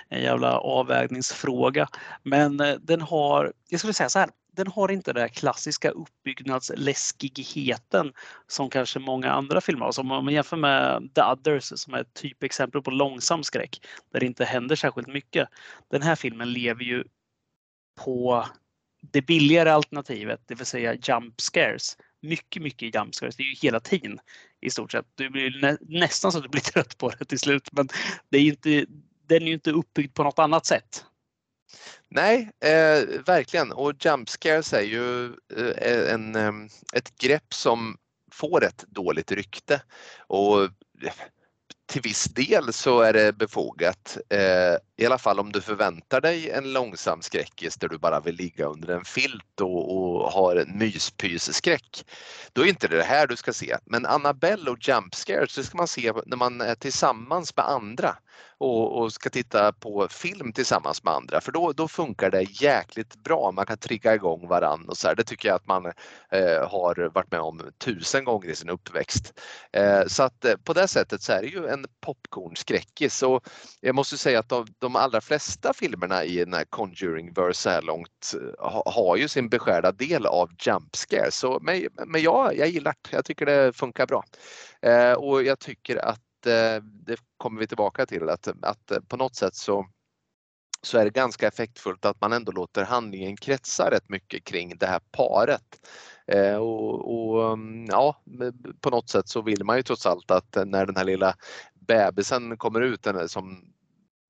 [0.09, 1.89] en jävla avvägningsfråga.
[2.23, 8.13] Men den har, jag skulle säga så här, den har inte den klassiska uppbyggnadsläskigheten
[8.47, 9.93] som kanske många andra filmer har.
[9.93, 14.21] Så om man jämför med The Others som är ett typexempel på långsam skräck där
[14.21, 15.49] det inte händer särskilt mycket.
[15.91, 17.05] Den här filmen lever ju
[18.05, 18.47] på
[19.01, 21.97] det billigare alternativet, det vill säga jump scares.
[22.23, 23.37] Mycket, mycket jump scares.
[23.37, 24.21] Det är ju hela tiden
[24.61, 25.07] i stort sett.
[25.15, 27.69] Du blir nä nästan så att du blir trött på det till slut.
[27.73, 27.89] Men
[28.29, 28.87] det är inte,
[29.27, 31.05] den är ju inte uppbyggd på något annat sätt.
[32.09, 33.73] Nej, eh, verkligen.
[33.73, 35.25] Och jump scares är ju
[35.57, 36.53] eh, eh en, eh,
[36.93, 37.97] ett grepp som
[38.33, 39.83] får ett dåligt rykte.
[40.27, 41.13] Och eh,
[41.87, 44.19] till viss del så är det befogat.
[44.29, 48.35] Eh, i alla fall om du förväntar dig en långsam skräckis där du bara vill
[48.35, 52.05] ligga under en filt och, och har en myspysskräck.
[52.53, 53.77] Då är inte det här du ska se.
[53.85, 58.17] Men Annabelle och jump scares, det ska man se när man är tillsammans med andra
[58.61, 63.17] och, och, ska titta på film tillsammans med andra för då, då funkar det jäkligt
[63.17, 63.53] bra.
[63.53, 65.15] Man kan trigga igång varann och så här.
[65.15, 65.87] Det tycker jag att man
[66.31, 69.41] eh, har varit med om tusen gånger i sin uppväxt.
[69.73, 73.49] Eh, så att eh, på det sättet så är det ju en popcornskräckis och
[73.81, 77.83] jag måste säga att de, de allra flesta filmerna i den här Conjuring-verse så här
[77.83, 81.31] långt eh, ha, har ju sin beskärda del av jumpscare.
[81.31, 83.17] Så, men men jag, jag gillar det.
[83.17, 84.25] Jag tycker det funkar bra.
[84.83, 89.17] Eh, och jag tycker att Eh, det kommer vi tillbaka till, att, att eh, på
[89.17, 89.87] något sätt så
[90.83, 94.87] så är det ganska effektfullt att man ändå låter handlingen kretsa rätt mycket kring det
[94.87, 95.87] här paret.
[96.27, 98.23] Eh, och, och, mm, ja,
[98.81, 101.35] på något sätt så vill man ju trots allt att när den här lilla
[101.75, 103.73] bebisen kommer ut, den som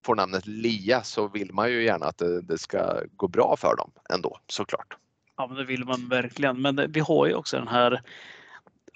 [0.05, 3.77] får namnet Lia, så vill man ju gärna att det, det ska gå bra för
[3.77, 4.97] dem ändå såklart.
[5.37, 6.63] Ja, men det vill man verkligen.
[6.63, 8.03] Men vi har ju också den här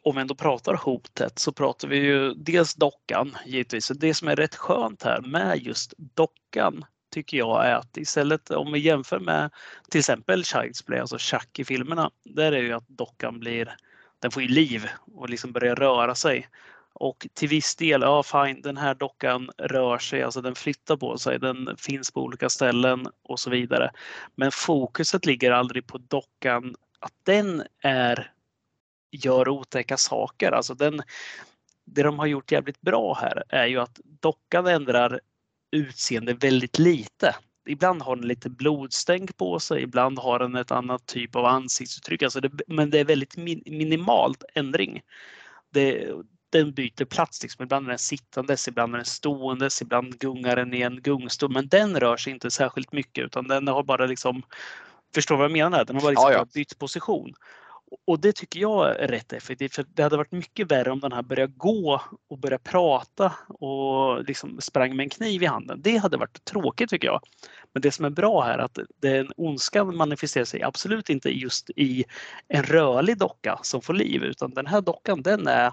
[0.04, 3.88] om vi ändå pratar hotet så pratar vi ju dels dockan givetvis.
[3.88, 8.72] Det som är rätt skönt här med just dockan tycker jag är att istället om
[8.72, 9.50] vi jämför med
[9.90, 13.76] till exempel Child's Play, alltså i filmerna, där är ju att dockan blir,
[14.18, 16.48] den får ju liv och liksom börjar röra sig.
[16.94, 21.18] Och till viss del, ja fine, den här dockan rör sig, alltså den flyttar på
[21.18, 23.90] sig, den finns på olika ställen och så vidare.
[24.34, 28.34] Men fokuset ligger aldrig på dockan, att den är
[29.10, 30.52] gör otäcka saker.
[30.52, 31.02] Alltså den,
[31.84, 35.20] det de har gjort jävligt bra här är ju att dockan ändrar
[35.70, 37.34] utseende väldigt lite.
[37.68, 42.22] Ibland har den lite blodstänk på sig, ibland har den ett annat typ av ansiktsuttryck.
[42.22, 45.00] Alltså det, men det är väldigt min, minimalt ändring.
[45.70, 46.12] Det,
[46.58, 47.42] den byter plats.
[47.42, 47.62] Liksom.
[47.62, 51.52] Ibland är den sittandes, ibland är den ståendes, ibland gungar den i en gungstol.
[51.52, 54.42] Men den rör sig inte särskilt mycket utan den har bara liksom
[55.14, 55.84] Förstår vad jag menar?
[55.84, 56.46] Den har bara liksom ja, ja.
[56.54, 57.34] bytt position.
[58.06, 59.74] Och det tycker jag är rätt effektivt.
[59.74, 64.24] För det hade varit mycket värre om den här började gå och började prata och
[64.24, 65.80] liksom sprang med en kniv i handen.
[65.82, 67.20] Det hade varit tråkigt tycker jag.
[67.72, 71.70] Men det som är bra här är att den ondskan manifesterar sig absolut inte just
[71.70, 72.04] i
[72.48, 75.72] en rörlig docka som får liv utan den här dockan den är,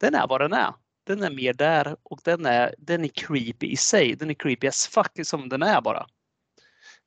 [0.00, 0.74] den är vad den är.
[1.06, 4.16] Den är mer där och den är, den är creepy i sig.
[4.16, 6.06] Den är creepy as fuck som den är bara.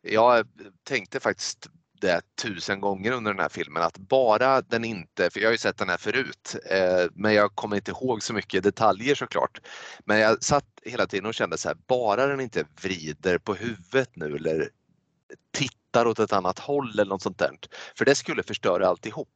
[0.01, 0.47] Jag
[0.83, 1.69] tänkte faktiskt
[2.01, 5.57] det tusen gånger under den här filmen att bara den inte, för jag har ju
[5.57, 9.61] sett den här förut, eh, men jag kommer inte ihåg så mycket detaljer såklart.
[10.05, 14.15] Men jag satt hela tiden och kände så här, bara den inte vrider på huvudet
[14.15, 14.69] nu eller
[15.89, 17.51] tittar åt ett annat håll eller något sånt där.
[17.97, 19.27] För det skulle förstöra alltihop.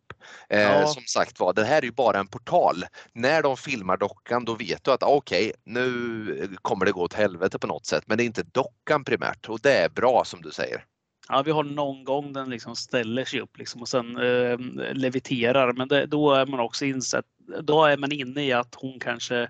[0.49, 0.87] Eh, ja.
[0.87, 2.85] Som sagt var, det här är ju bara en portal.
[3.13, 7.13] När de filmar dockan då vet du att okej, okay, nu kommer det gå åt
[7.13, 8.03] helvete på något sätt.
[8.07, 10.85] Men det är inte dockan primärt och det är bra som du säger.
[11.29, 14.57] Ja, vi har någon gång den liksom ställer sig upp liksom och sen eh,
[14.93, 15.73] leviterar.
[15.73, 17.25] Men det, då är man också insett,
[17.61, 19.49] då är man inne i att hon kanske,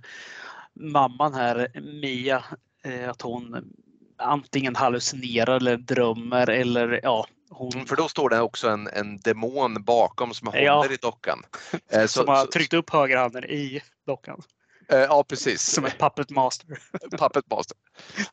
[0.73, 1.67] mamman här,
[2.01, 2.43] Mia,
[2.83, 3.73] eh, att hon
[4.17, 7.27] antingen hallucinerar eller drömmer eller ja.
[7.49, 7.73] Hon...
[7.73, 10.85] Mm, för då står det också en, en demon bakom som håller ja.
[10.91, 11.43] i dockan.
[11.91, 14.41] Eh, så, som har tryckt upp högerhanden i dockan.
[14.89, 15.61] Eh, ja precis.
[15.61, 16.67] Som en puppet master.
[17.17, 17.77] puppet master.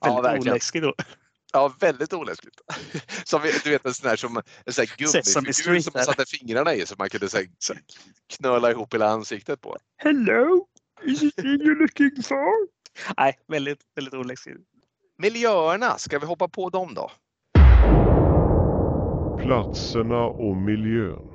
[0.00, 0.94] Ja, Väldigt oläskig då.
[1.52, 2.60] Ja, väldigt oläskigt.
[3.24, 6.74] Som, du vet en sån här som en sån här gummifigur som man satte fingrarna
[6.74, 7.46] i så man kunde så här,
[8.36, 9.76] knöla ihop hela ansiktet på.
[9.96, 10.66] Hello!
[11.02, 12.68] Is it you're looking for?
[13.16, 14.58] Nej, väldigt, väldigt oläskigt.
[15.20, 17.10] Miljöerna, ska vi hoppa på dem då?
[19.42, 21.30] Platserna och miljön.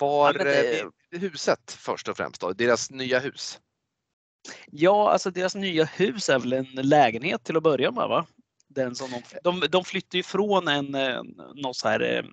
[0.00, 0.80] Var ja, det...
[0.80, 3.60] Eh, huset först och främst då, deras nya hus?
[4.66, 8.26] Ja, alltså deras nya hus är väl en lägenhet till att börja med va?
[8.68, 10.96] Den som de, de, de flyttar ifrån en,
[11.54, 12.24] något så här eh,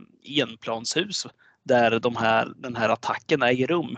[0.42, 1.28] enplanshus
[1.64, 3.98] där de här, den här attacken äger rum.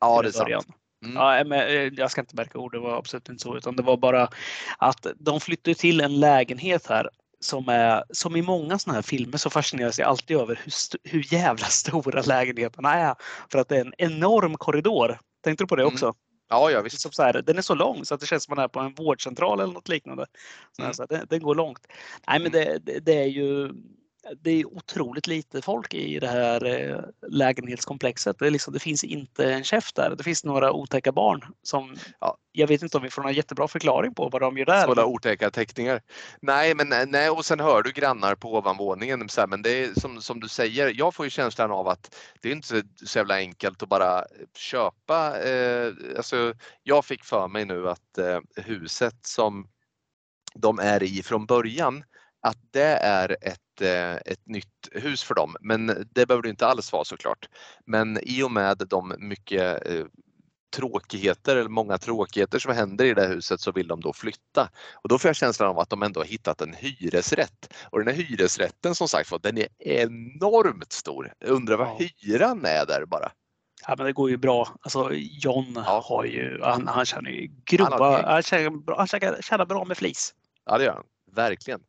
[0.00, 0.66] Ja, det är sant.
[1.02, 1.16] Mm.
[1.16, 3.82] Ja, men eh, jag ska inte märka ord, det var absolut inte så utan det
[3.82, 4.28] var bara
[4.78, 7.08] att de flyttade till en lägenhet här
[7.40, 10.72] som, är, som i många sådana här filmer så fascineras jag alltid över hur,
[11.10, 13.14] hur jävla stora lägenheterna är.
[13.52, 15.18] För att det är en enorm korridor.
[15.44, 15.94] Tänkte du på det mm.
[15.94, 16.06] också?
[16.06, 16.16] Mm.
[16.48, 17.00] Ja, ja visst.
[17.00, 18.80] Som så här, den är så lång så att det känns som man är på
[18.80, 20.26] en vårdcentral eller något liknande.
[20.76, 20.94] Så mm.
[20.94, 21.86] så här, den, den, går långt.
[22.28, 22.64] Nej, men mm.
[22.64, 23.72] det, det, det är ju
[24.40, 28.38] det är otroligt lite folk i det här eh, lägenhetskomplexet.
[28.38, 30.14] Det, liksom, det, finns inte en chef där.
[30.16, 32.36] Det finns några otäcka barn som ja.
[32.52, 34.86] jag vet inte om vi får någon jättebra förklaring på vad de gör där.
[34.86, 36.02] Sådana otäcka teckningar.
[36.40, 39.28] Nej, men nej, och sen hör du grannar på ovanvåningen.
[39.28, 42.16] Så här, men det är som, som du säger, jag får ju känslan av att
[42.40, 44.24] det är inte så jävla enkelt att bara
[44.56, 45.40] köpa.
[45.40, 49.68] Eh, alltså, jag fick för mig nu att eh, huset som
[50.54, 52.04] de är i från början
[52.42, 55.56] att det är ett, eh, ett nytt hus för dem.
[55.60, 57.48] Men det behöver det inte alls vara såklart.
[57.86, 60.04] Men i och med de mycket eh,
[60.76, 64.68] tråkigheter, eller många tråkigheter som händer i det här huset så vill de då flytta.
[64.94, 67.74] Och då får jag känslan av att de ändå har hittat en hyresrätt.
[67.90, 71.32] Och den här hyresrätten som sagt var, den är enormt stor.
[71.38, 72.08] Jag undrar vad ja.
[72.18, 73.32] hyran är där bara.
[73.86, 74.68] Ja, men det går ju bra.
[74.80, 76.04] Alltså, John ja.
[76.04, 80.34] har ju, han, han tjänar ju grova, han, han, tjänar, han tjänar bra med flis.
[80.66, 81.04] Ja det gör han,
[81.34, 81.80] verkligen.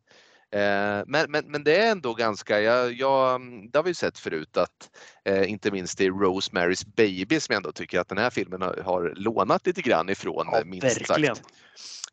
[0.54, 4.58] Eh, men, men, men det är ändå ganska, jag, jag, det har vi sett förut
[4.58, 4.90] att
[5.26, 8.82] eh, inte minst i Rosemary's Baby som jag ändå tycker att den här filmen har,
[8.86, 11.36] har lånat lite grann ifrån ja, minst verkligen.
[11.36, 11.48] sagt.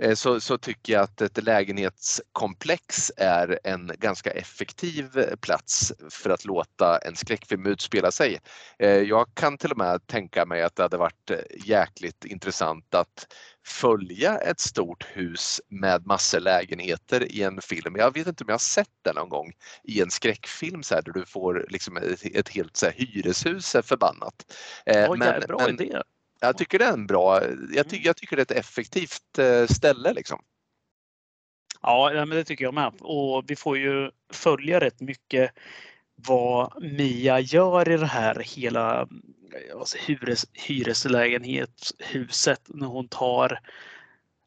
[0.00, 6.44] Eh, så, så tycker jag att ett lägenhetskomplex är en ganska effektiv plats för att
[6.44, 8.38] låta en skräckfilm utspela sig.
[8.78, 11.30] Eh, jag kan till och med tänka mig att det hade varit
[11.64, 13.26] jäkligt intressant att
[13.66, 17.96] följa ett stort hus med massor lägenheter i en film.
[17.96, 19.52] Jag vet inte om jag har sett det någon gång
[19.84, 23.76] i en skräckfilm så här, där du får liksom ett, ett helt så här, hyreshus
[23.84, 24.56] förbannat.
[24.86, 26.02] Eh, men, bra men, idé.
[26.40, 27.40] Jag tycker det är en bra,
[27.72, 30.42] jag, ty, jag tycker det är ett effektivt eh, ställe liksom.
[31.82, 32.92] Ja, men det tycker jag med.
[33.00, 35.50] Och vi får ju följa rätt mycket
[36.14, 39.08] vad Mia gör i det här hela
[39.78, 43.60] alltså, hyres, hyreslägenhetshuset när hon tar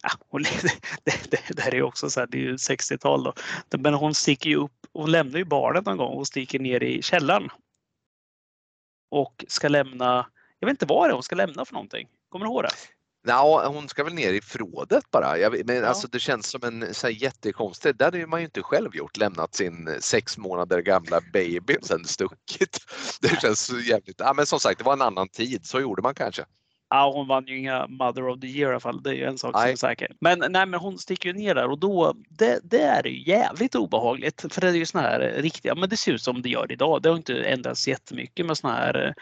[0.03, 0.43] Ja, hon,
[1.03, 3.33] det, det, det här är också så här, det är ju 60-tal då.
[3.77, 7.01] Men hon sticker ju upp, hon lämnar ju barnet någon gång och sticker ner i
[7.01, 7.49] källaren.
[9.13, 10.25] Och ska lämna,
[10.59, 12.07] jag vet inte vad det är hon ska lämna för någonting.
[12.29, 12.69] Kommer du ihåg det?
[13.27, 15.37] Ja, hon ska väl ner i förrådet bara.
[15.37, 15.85] Jag, men ja.
[15.85, 17.99] alltså, det känns som en så här, jättekonstigt.
[17.99, 22.05] Det hade man ju inte själv gjort, lämnat sin sex månader gamla baby och sen
[22.05, 22.77] stuckit.
[23.21, 26.15] Det känns jävligt, ja men som sagt det var en annan tid, så gjorde man
[26.15, 26.45] kanske.
[26.95, 29.03] Ja, hon vann ju inga Mother of the Year i alla fall.
[29.03, 30.15] Det är ju en sak som är säker.
[30.19, 33.75] Men, nej, men hon sticker ju ner där och då, det, det är ju jävligt
[33.75, 34.53] obehagligt.
[34.53, 37.01] För det är ju såna här riktiga, men det ser ut som det gör idag.
[37.01, 39.13] Det har inte ändrats jättemycket med såna här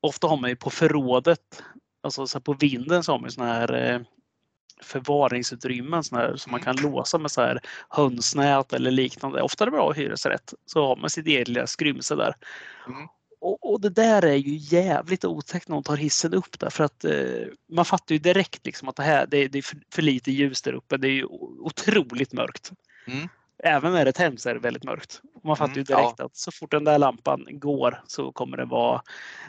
[0.00, 1.62] Ofta har man ju på förrådet
[2.02, 4.00] alltså så på vinden så har man såna här eh,
[4.82, 9.42] förvaringsutrymmen såna här, som man kan låsa med så här hönsnät eller liknande.
[9.42, 12.34] Ofta är det bra hyresrätt så har man sitt eget lilla skrymsle där.
[12.86, 13.08] Mm.
[13.46, 16.84] Och, och, det där är ju jävligt otäckt när hon tar hissen upp där för
[16.84, 20.02] att eh, man fattar ju direkt liksom att det här det, det är för, för,
[20.02, 20.96] lite ljus där uppe.
[20.96, 21.24] Det är ju
[21.60, 22.72] otroligt mörkt.
[23.06, 23.28] Mm.
[23.64, 25.20] Även när det tänds är det väldigt mörkt.
[25.44, 26.24] Man fattar ju mm, direkt ja.
[26.24, 29.02] att så fort den där lampan går så kommer det vara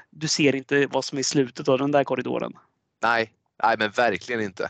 [0.09, 2.53] du ser inte vad som är slutet av den där korridoren.
[3.01, 3.33] Nej,
[3.63, 4.69] nej men verkligen inte.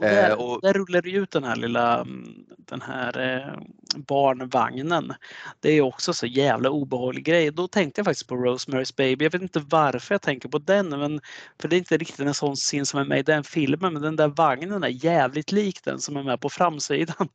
[0.00, 0.60] Och där, eh, och...
[0.60, 3.62] där rullar det ut den här lilla mm, den här eh,
[3.96, 5.14] barnvagnen.
[5.60, 7.50] Det är också så jävla obehaglig grej.
[7.50, 9.24] Då tänkte jag faktiskt på Rosemary's Baby.
[9.24, 11.20] Jag vet inte varför jag tänker på den, men
[11.60, 14.02] för det är inte riktigt en sån scen som är med i den filmen, men
[14.02, 17.28] den där vagnen är jävligt lik den som är med på framsidan.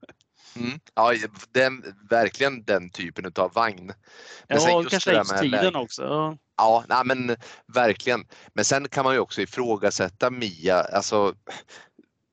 [0.55, 0.79] Mm.
[0.93, 1.13] Ja,
[1.51, 3.93] den, verkligen den typen av vagn.
[4.47, 6.37] Men ja, kanske tiden också.
[6.57, 7.35] Ja, nej, men
[7.73, 8.25] verkligen.
[8.53, 10.81] Men sen kan man ju också ifrågasätta Mia.
[10.81, 11.33] Alltså,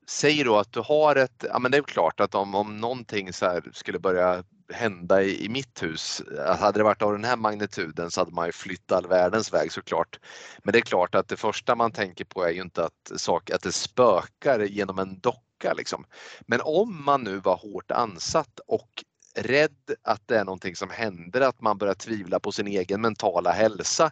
[0.07, 3.33] säg då att du har ett, ja men det är klart att om, om någonting
[3.33, 6.23] så skulle börja hända i, i mitt hus,
[6.59, 9.73] hade det varit av den här magnituden så hade man ju flytt all världens väg
[9.73, 10.19] såklart.
[10.62, 13.51] Men det är klart att det första man tänker på är ju inte att, sak,
[13.51, 16.05] att det spökar genom en docka liksom.
[16.47, 19.05] Men om man nu var hårt ansatt och
[19.35, 23.53] rädd att det är någonting som händer, att man börjar tvivla på sin egen mentala
[23.53, 24.11] hälsa.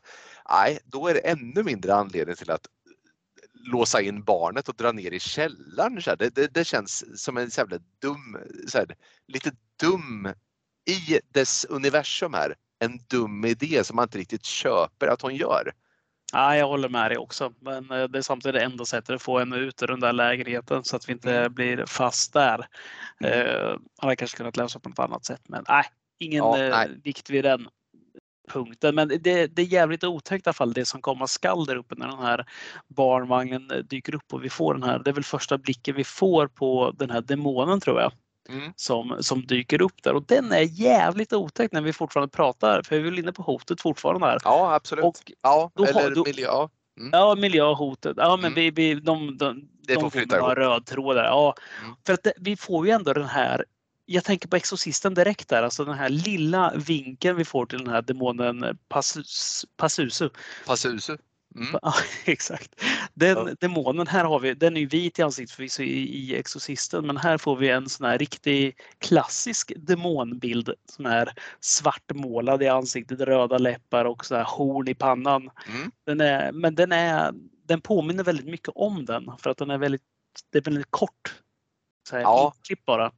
[0.51, 2.67] Nej, då är det ännu mindre anledning till att
[3.65, 6.03] låsa in barnet och dra ner i källaren.
[6.03, 8.39] Så det, det, det, känns som en jävla dum,
[8.69, 8.87] så här,
[9.27, 9.51] lite
[9.81, 10.29] dum
[10.91, 12.55] i dess universum här.
[12.79, 15.73] En dum idé som man inte riktigt köper att hon gör.
[16.33, 17.53] Ja, jag håller med dig också.
[17.61, 20.13] Men eh, det är samtidigt det enda sättet att få henne ut ur den där
[20.13, 21.55] lägenheten så att vi inte mm.
[21.55, 22.67] blir fast där.
[23.21, 23.47] Mm.
[23.47, 25.85] Uh, hade kanske kunnat lösa på något annat sätt, men nej,
[26.19, 27.01] ingen ja, eh, nej.
[27.05, 27.69] vikt vid den
[28.53, 28.95] punkten.
[28.95, 31.95] Men det, det är jävligt otäckt i alla fall det som komma skall där uppe
[31.95, 32.47] när den här
[32.89, 36.47] barnvagnen dyker upp och vi får den här, det är väl första blicken vi får
[36.47, 38.13] på den här demonen tror jag.
[38.49, 38.73] Mm.
[38.77, 42.97] som, som dyker upp där och den är jävligt otäck när vi fortfarande pratar för
[42.97, 44.39] vi är väl inne på hotet fortfarande här.
[44.45, 45.05] Ja, absolut.
[45.05, 46.45] Och ja, då eller då- miljö.
[46.47, 46.71] Ja.
[47.01, 47.11] Mm.
[47.13, 48.15] Ja, miljöhotet.
[48.17, 48.55] Ja, men Mm.
[48.55, 50.73] vi, vi, de, de, Det får de flytta kommer ha ihop.
[50.75, 51.25] röd tråd där.
[51.25, 51.55] Ja,
[51.85, 51.95] Mm.
[52.07, 53.65] för att det, vi får ju ändå den här
[54.13, 57.89] jag tänker på Exorcisten direkt där, alltså den här lilla vinkeln vi får till den
[57.89, 60.31] här demonen Passus, Passusu.
[60.67, 61.17] Passusu.
[61.57, 61.69] Mm.
[61.83, 62.83] Ja, exakt.
[63.15, 63.49] Den Ja.
[63.61, 67.17] demonen här har vi, den är ju vit i ansiktet förvisso i, i Exorcisten, men
[67.17, 73.59] här får vi en sån här riktig klassisk demonbild som är svartmålad i ansiktet, röda
[73.59, 75.51] läppar och så här horn i pannan.
[75.69, 75.91] Mm.
[76.07, 77.33] Den är, men den, är,
[77.67, 80.03] den påminner väldigt mycket om den för att den är väldigt,
[80.53, 81.35] det är väldigt kort.
[82.09, 82.55] Så här, Ja.
[82.87, 83.13] bara.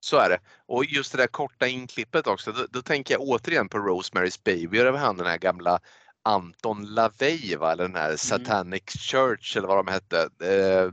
[0.00, 0.38] Så är det.
[0.66, 4.78] Och just det där korta inklippet också, då, då tänker jag återigen på Rosemary's Baby
[4.78, 5.80] över han den här gamla
[6.24, 7.72] Anton LaVey, va?
[7.72, 10.28] eller den här Satanic Church eller vad de hette.
[10.42, 10.90] Eh,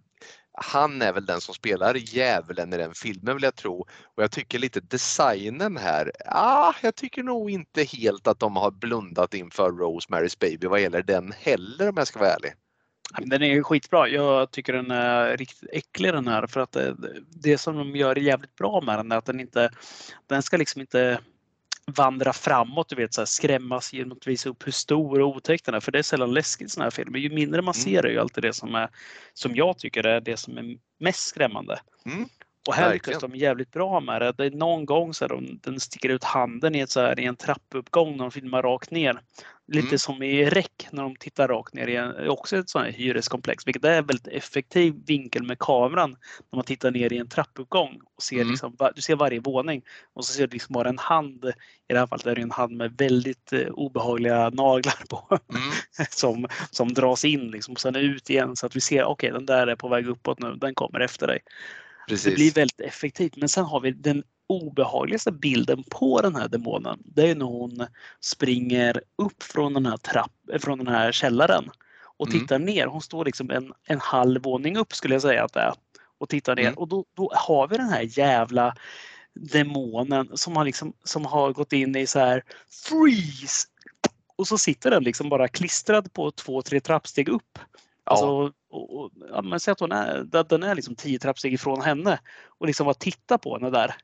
[0.60, 3.80] han är väl den som spelar djävulen i den filmen vill jag tro.
[4.16, 8.72] Och jag tycker lite designen här, ah, jag tycker nog inte helt att de har
[8.72, 12.54] blundat inför Rosemary's Baby vad gäller den heller om jag ska vara ärlig.
[13.20, 14.08] Den är skitbra.
[14.08, 16.96] Jag tycker den är riktigt äcklig den här för att det,
[17.30, 19.70] det som de gör jävligt bra med den är att den inte,
[20.28, 21.20] den ska liksom inte
[21.92, 25.66] vandra framåt, du vet så här, skrämmas genom att visa upp hur stor och otäck
[25.66, 25.80] den är.
[25.80, 27.20] För det är sällan läskigt i såna här filmer.
[27.20, 28.90] Ju mindre man ser är ju alltid det som är,
[29.34, 31.80] som jag tycker är det som är mest skrämmande.
[32.06, 32.30] Mm,
[32.68, 34.32] Och här lyckas de jävligt bra med det.
[34.32, 37.20] Det är någon gång så här, de, den sticker ut handen i, ett så här,
[37.20, 39.22] i en trappuppgång när de filmar rakt ner.
[39.70, 40.00] Lite Mm.
[40.00, 43.86] som i REC när de tittar rakt ner i också ett sånt här hyreskomplex, vilket
[43.86, 46.10] är en väldigt effektiv vinkel med kameran
[46.52, 48.50] när man tittar ner i en trappuppgång och ser Mm.
[48.50, 49.82] liksom, du ser varje våning
[50.14, 51.46] och så ser du liksom bara en hand.
[51.90, 55.62] I det här fallet är det en hand med väldigt eh, obehagliga naglar på Mm,
[56.10, 59.46] som, som dras in liksom, och sen ut igen så att vi ser okej den
[59.46, 61.40] där är på väg uppåt nu, den kommer efter dig.
[62.08, 62.36] Det precis.
[62.36, 63.36] blir väldigt effektivt.
[63.36, 67.00] Men sen har vi den obehagligaste bilden på den här demonen.
[67.06, 67.88] Det är när hon
[68.20, 71.70] springer upp från den här, trapp, från den här källaren
[72.18, 72.40] och Mm.
[72.40, 72.88] tittar ner.
[72.88, 75.74] Hon står liksom en, en halv våning upp skulle jag säga att det är.
[76.18, 76.64] Och tittar ner.
[76.64, 76.78] Mm.
[76.78, 78.76] Och då, då har vi den här jävla
[79.34, 83.68] demonen som har, liksom, som har gått in i så här freeze.
[84.36, 87.60] Och så sitter den liksom bara klistrad på två, tre trappsteg upp.
[88.04, 88.26] Alltså,
[88.70, 92.20] och, och, ja, men säg att hon är, den är liksom tio trappsteg ifrån henne
[92.60, 93.96] och liksom bara titta på henne där.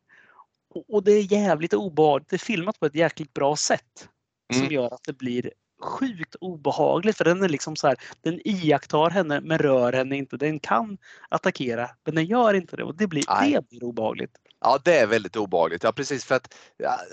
[0.74, 2.30] Och, det är jävligt obehagligt.
[2.30, 4.10] Det är filmat på ett jäkligt bra sätt
[4.54, 4.74] som Mm.
[4.74, 5.52] gör att det blir
[5.82, 10.38] sjukt obehagligt för den är liksom så här, den iakttar henne men rör henne inte.
[10.38, 10.98] Den kan
[11.30, 13.52] attackera men den gör inte det och det blir, Nej.
[13.52, 14.32] det blir obehagligt.
[14.62, 15.84] Ja, det är väldigt obehagligt.
[15.84, 16.56] Ja, precis för att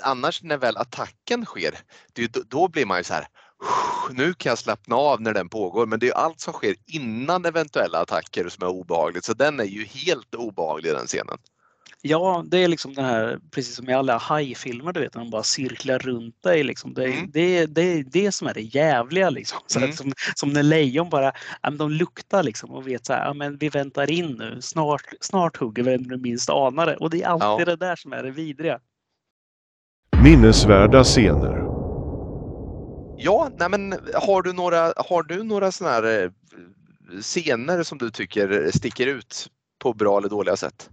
[0.03, 1.79] annars när väl attacken sker,
[2.13, 3.27] det då, blir man ju så här.
[4.11, 7.45] Nu kan jag slappna av när den pågår, men det är allt som sker innan
[7.45, 9.25] eventuella attacker som är obehagligt.
[9.25, 11.39] Så den är ju helt obehaglig den scenen.
[12.03, 15.31] Ja, det är liksom den här, precis som i alla hajfilmer, du vet, när de
[15.31, 16.63] bara cirklar runt dig.
[16.65, 16.95] Liksom.
[16.95, 17.31] Det, är- Mm.
[17.33, 19.31] det, det är det som är det jävliga.
[19.31, 19.59] Liksom.
[19.67, 19.91] Så Mm.
[19.91, 21.25] att, som, som när lejon bara,
[21.63, 24.59] ja, men de luktar liksom och vet så här, ja, men vi väntar in nu,
[24.63, 26.97] snart, snart hugger vi när du minst anar det.
[26.97, 27.65] Och det är alltid Ja.
[27.65, 28.79] det där som är det vidriga.
[30.25, 31.57] Minnesvärda scener.
[33.19, 36.31] Ja, nej men har du några, har du några såna här eh,
[37.21, 39.47] scener som du tycker sticker ut
[39.79, 40.91] på bra eller dåliga sätt?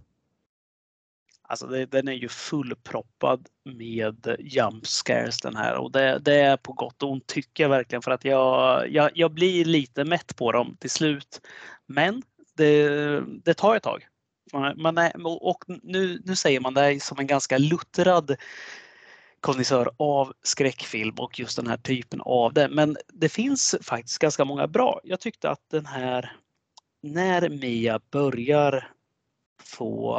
[1.50, 6.56] Alltså det, den är ju fullproppad med jump scares den här och det, det är
[6.56, 10.36] på gott och ont tycker jag verkligen för att jag, jag, jag blir lite mätt
[10.36, 11.40] på dem till slut.
[11.86, 12.22] Men
[12.56, 14.06] det, det tar ett tag.
[14.76, 18.36] Man, är, och nu, nu säger man det här som en ganska luttrad
[19.40, 22.68] kondisör av skräckfilm och just den här typen av det.
[22.68, 25.00] Men det finns faktiskt ganska många bra.
[25.04, 26.36] Jag tyckte att den här,
[27.02, 28.90] när Mia börjar
[29.62, 30.18] få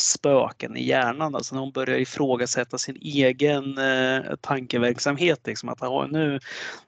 [0.00, 5.46] spöken i hjärnan, alltså när hon börjar ifrågasätta sin egen eh, tankeverksamhet.
[5.46, 6.40] Liksom att nu,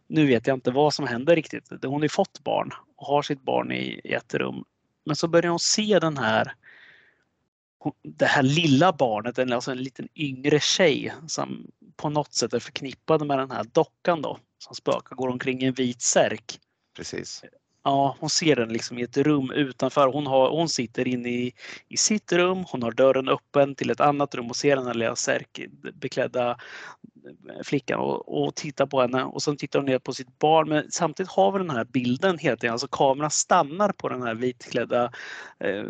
[0.07, 1.69] nu vet jag inte vad som händer riktigt.
[1.83, 4.65] Hon har ju fått barn och har sitt barn i, i ett rum.
[5.05, 6.55] Men så börjar hon se den här
[8.03, 11.67] det här lilla barnet, en- alltså en liten yngre tjej som
[11.97, 15.67] på något sätt är förknippad med den här dockan då som spökar, går omkring i
[15.67, 16.61] en vit särk.
[16.97, 17.43] Precis.
[17.85, 20.09] Ja, hon ser den liksom i ett rum utanför.
[20.09, 21.53] Hon, har, hon sitter inne i,
[21.89, 22.65] i sitt rum.
[22.69, 26.57] Hon har dörren öppen till ett annat rum och ser den här lilla särkbeklädda
[27.65, 29.25] flickan och, och tittar på henne.
[29.25, 30.69] Och sen tittar hon ner på sitt barn.
[30.69, 32.73] Men samtidigt har vi den här bilden hela tiden.
[32.73, 35.13] Alltså kameran stannar på den här vitklädda
[35.65, 35.85] eh,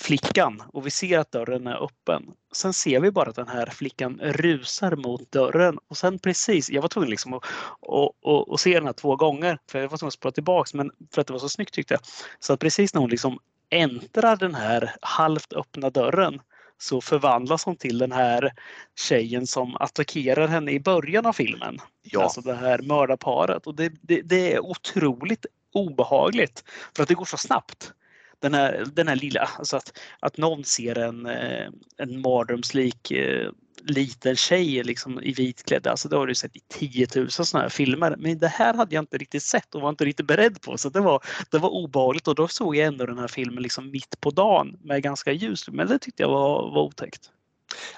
[0.00, 2.22] flickan och vi ser att dörren är öppen.
[2.54, 6.82] Sen ser vi bara att den här flickan rusar mot dörren och sen precis, jag
[6.82, 9.98] var tvungen liksom att, att, att, att se den här två gånger för jag var
[9.98, 12.00] tvungen att spola tillbaks men för att det var så snyggt tyckte jag.
[12.38, 13.38] Så att precis när hon liksom
[13.70, 16.40] äntrar den här halvt öppna dörren
[16.78, 18.52] så förvandlas hon till den här
[18.98, 21.78] tjejen som attackerar henne i början av filmen.
[22.02, 22.22] Ja.
[22.22, 23.66] Alltså det här mördarparet.
[23.66, 26.64] Och det, det, det är otroligt obehagligt
[26.96, 27.92] för att det går så snabbt.
[28.38, 33.50] Den här, den här lilla, alltså att, att någon ser en, eh, en mardrömslik eh,
[33.82, 35.86] liten tjej liksom i vitklädd.
[35.86, 38.16] Alltså det har du sett i 10 000 sådana här filmer.
[38.18, 40.78] Men det här hade jag inte riktigt sett och var inte riktigt beredd på.
[40.78, 43.90] Så det var, det var obehagligt och då såg jag ändå den här filmen liksom
[43.90, 45.68] mitt på dagen med ganska ljus.
[45.68, 47.30] Men det tyckte jag var, var otäckt.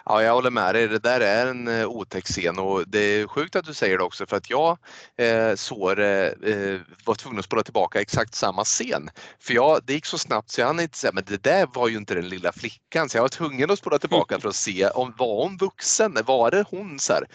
[0.05, 0.88] Ja, jag håller med dig.
[0.88, 4.05] Det där är en eh, otäck scen och det är sjukt att du säger det
[4.05, 4.78] också för att jag
[5.16, 9.10] eh, såg eh, var tvungen att spola tillbaka exakt samma scen.
[9.40, 11.88] För jag, det gick så snabbt så jag hann inte säga, men det där var
[11.88, 13.09] ju inte den lilla flickan.
[13.09, 16.18] Så jag var tvungen att spola tillbaka för att se om var hon vuxen?
[16.26, 16.98] Var det hon?
[16.98, 17.26] Så här?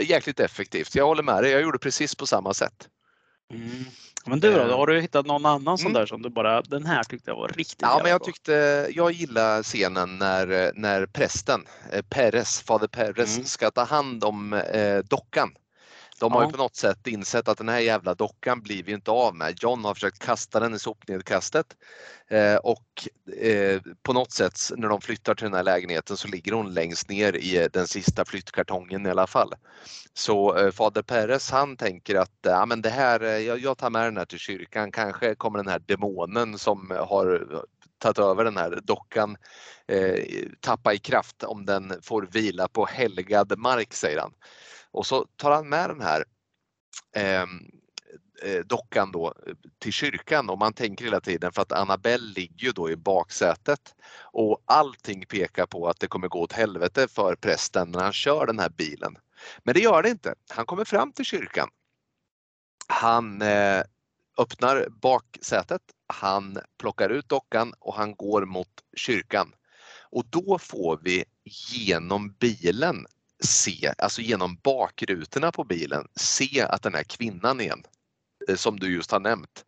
[0.00, 0.94] Jäkligt effektivt.
[0.94, 1.52] Jag håller med dig.
[1.52, 2.88] Jag gjorde precis på samma sätt.
[3.52, 3.84] Mm.
[4.26, 4.76] Men du då, Eh.
[4.76, 6.00] har du hittat någon annan sån Mm.
[6.00, 8.86] där som du bara, den här tyckte jag var riktigt Ja, jävla men jag tyckte,
[8.94, 13.46] jag gillar scenen när, när prästen, eh, Peres, fader Peres, Mm.
[13.46, 15.50] ska ta hand om eh, dockan.
[16.20, 16.46] De har Ja.
[16.46, 19.54] ju på något sätt insett att den här jävla dockan blir vi inte av med.
[19.62, 21.66] John har försökt kasta den i sopnedkastet
[22.28, 23.08] eh, och
[23.40, 27.08] eh, på något sätt när de flyttar till den här lägenheten så ligger hon längst
[27.08, 29.52] ner i eh, den sista flyttkartongen i alla fall.
[30.14, 33.78] Så eh, fader Peres han tänker att eh, ja, men det här, eh, jag, jag
[33.78, 37.46] tar med den här till kyrkan, kanske kommer den här demonen som har
[37.98, 39.36] tagit över den här dockan
[39.88, 40.24] eh,
[40.60, 44.32] tappa i kraft om den får vila på helgad mark säger han.
[44.96, 46.24] Och så tar han med den här
[47.16, 47.70] ehm,
[48.42, 52.66] eh, dockan då eh, till kyrkan och man tänker hela tiden för att Annabelle ligger
[52.66, 57.34] ju då i baksätet och allting pekar på att det kommer gå åt helvete för
[57.34, 59.18] prästen när han kör den här bilen.
[59.62, 60.34] Men det gör det inte.
[60.50, 61.68] Han kommer fram till kyrkan.
[62.86, 63.82] Han eh,
[64.38, 69.52] öppnar baksätet, han plockar ut dockan och han går mot kyrkan.
[70.10, 73.06] Och då får vi genom bilen
[73.44, 77.82] se, alltså genom bakrutorna på bilen, se att den här kvinnan igen,
[78.48, 79.64] eh, som du just har nämnt,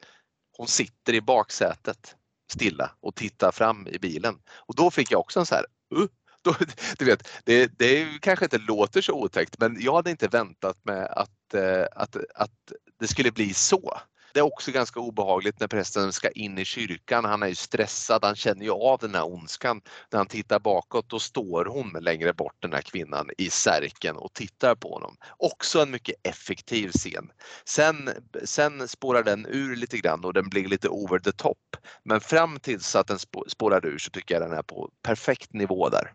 [0.57, 2.17] hon sitter i baksätet
[2.53, 4.39] stilla och tittar fram i bilen.
[4.51, 5.65] Och då fick jag också en så här,
[5.97, 6.07] uh,
[6.43, 6.55] då,
[6.99, 11.09] du vet, det, det kanske inte låter så otäckt men jag hade inte väntat mig
[11.11, 13.99] att, eh, att, att det skulle bli så.
[14.33, 17.25] Det är också ganska obehagligt när prästen ska in i kyrkan.
[17.25, 19.81] Han är ju stressad, han känner ju av den här ondskan.
[20.11, 24.33] När han tittar bakåt då står hon längre bort den här kvinnan i särken och
[24.33, 25.17] tittar på honom.
[25.37, 27.31] Också en mycket effektiv scen.
[27.65, 28.11] Sen,
[28.45, 31.77] sen spårar den ur lite grann och den blir lite over the top.
[32.03, 33.19] Men fram tills att den
[33.49, 36.13] spårar ur så tycker jag den är på perfekt nivå där.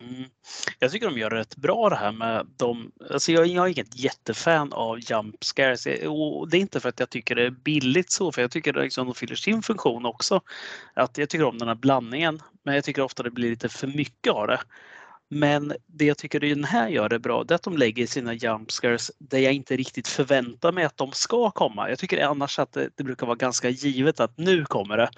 [0.00, 0.24] Mm.
[0.78, 3.96] Jag tycker de gör rätt bra det här med de, alltså jag, jag är inget
[3.96, 7.50] jättefan av jump scares eh, och det är inte för att jag tycker det är
[7.50, 10.40] billigt så för jag tycker det liksom de fyller sin funktion också.
[10.94, 13.86] Att jag tycker om den här blandningen men jag tycker ofta det blir lite för
[13.86, 14.60] mycket av det.
[15.28, 18.34] Men det jag tycker den här gör det bra det är att de lägger sina
[18.34, 21.88] jump scares där jag inte riktigt förväntar mig att de ska komma.
[21.88, 25.10] Jag tycker annars att det, det brukar vara ganska givet att nu kommer det.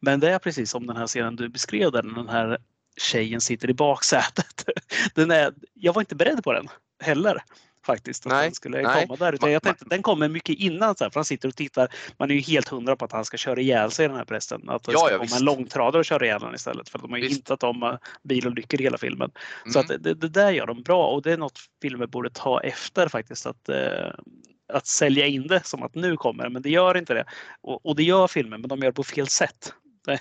[0.00, 2.58] Men det är precis som den här scenen du beskrev där, den här
[3.00, 4.64] tjejen sitter i baksätet.
[5.14, 6.68] Den är, jag var inte beredd på den
[7.02, 7.42] heller
[7.86, 8.26] faktiskt.
[8.26, 9.06] Att Nej, den skulle nej.
[9.06, 9.32] komma där.
[9.32, 10.96] Utan jag tänkte, den kommer mycket innan.
[10.96, 11.88] Så här, för han sitter och tittar.
[12.18, 14.68] Man är ju helt hundra på att han ska köra ihjäl sig den här prästen.
[14.68, 15.38] Att det Ja, ska ja, komma visst.
[15.38, 16.88] en långtradare och köra ihjäl honom istället.
[16.88, 17.36] För de har ju Visst.
[17.36, 19.30] hintat om eh, bilolyckor i hela filmen.
[19.72, 19.80] Så Mm.
[19.96, 23.08] att det, det där gör de bra och det är något filmer borde ta efter
[23.08, 23.46] faktiskt.
[23.46, 24.10] Att, eh,
[24.72, 27.24] att sälja in det som att nu kommer men det gör inte det.
[27.60, 29.72] Och, och det gör filmen, men de gör det på fel sätt.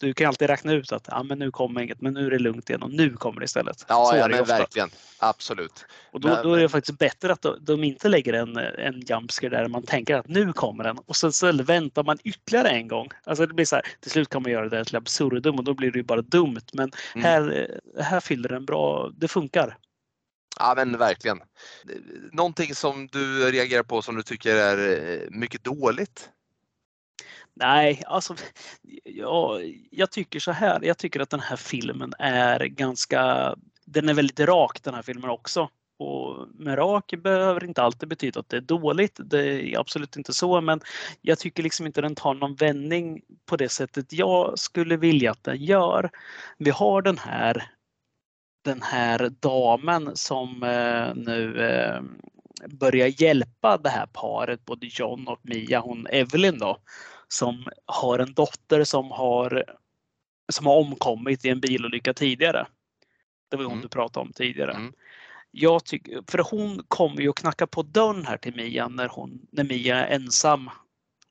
[0.00, 2.38] Du kan alltid räkna ut att ja, men nu kommer inget, men nu är det
[2.38, 3.84] lugnt igen och nu kommer det istället.
[3.88, 4.58] Ja, Så ja men ofta.
[4.58, 4.90] verkligen.
[5.18, 5.84] Absolut.
[6.12, 9.50] Och då, Men- då är det faktiskt bättre att de, inte lägger en, en jumpscare
[9.50, 13.08] där man tänker att nu kommer den och sen så väntar man ytterligare en gång.
[13.24, 15.74] Alltså det blir så här, till slut kan man göra det till absurdum och då
[15.74, 16.60] blir det ju bara dumt.
[16.72, 17.24] Men Mm.
[17.24, 17.70] här,
[18.02, 19.76] här fyller den bra, det funkar.
[20.58, 21.40] Ja men verkligen.
[22.32, 24.78] Någonting som du reagerar på som du tycker är
[25.12, 26.30] eh, mycket dåligt?
[27.56, 28.34] Nej, alltså
[29.04, 29.60] ja,
[29.90, 30.80] jag tycker så här.
[30.84, 33.54] Jag tycker att den här filmen är ganska,
[33.84, 35.68] den är väldigt rak den här filmen också.
[35.98, 39.20] Och med rak behöver inte alltid betyda att det är dåligt.
[39.24, 40.80] Det är absolut inte så, men
[41.20, 45.44] jag tycker liksom inte den tar någon vändning på det sättet jag skulle vilja att
[45.44, 46.10] den gör.
[46.58, 47.70] Vi har den här
[48.64, 52.00] den här damen som eh, nu eh,
[52.68, 56.78] börjar hjälpa det här paret, både John och Mia, hon Evelyn då,
[57.28, 59.64] som har en dotter som har,
[60.52, 62.66] som har omkommit i en bilolycka tidigare.
[63.50, 63.82] Det var hon Mm.
[63.82, 64.72] du pratade om tidigare.
[64.72, 64.92] Mm.
[65.50, 69.46] Jag tycker, för hon kommer ju att knacka på dörren här till Mia när, hon,
[69.52, 70.70] när Mia är ensam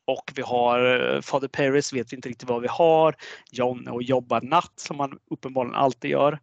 [0.06, 3.16] och vi har eh, Fader Paris vet vi inte riktigt vad vi har.
[3.52, 6.40] John och jobbar natt som han uppenbarligen alltid gör.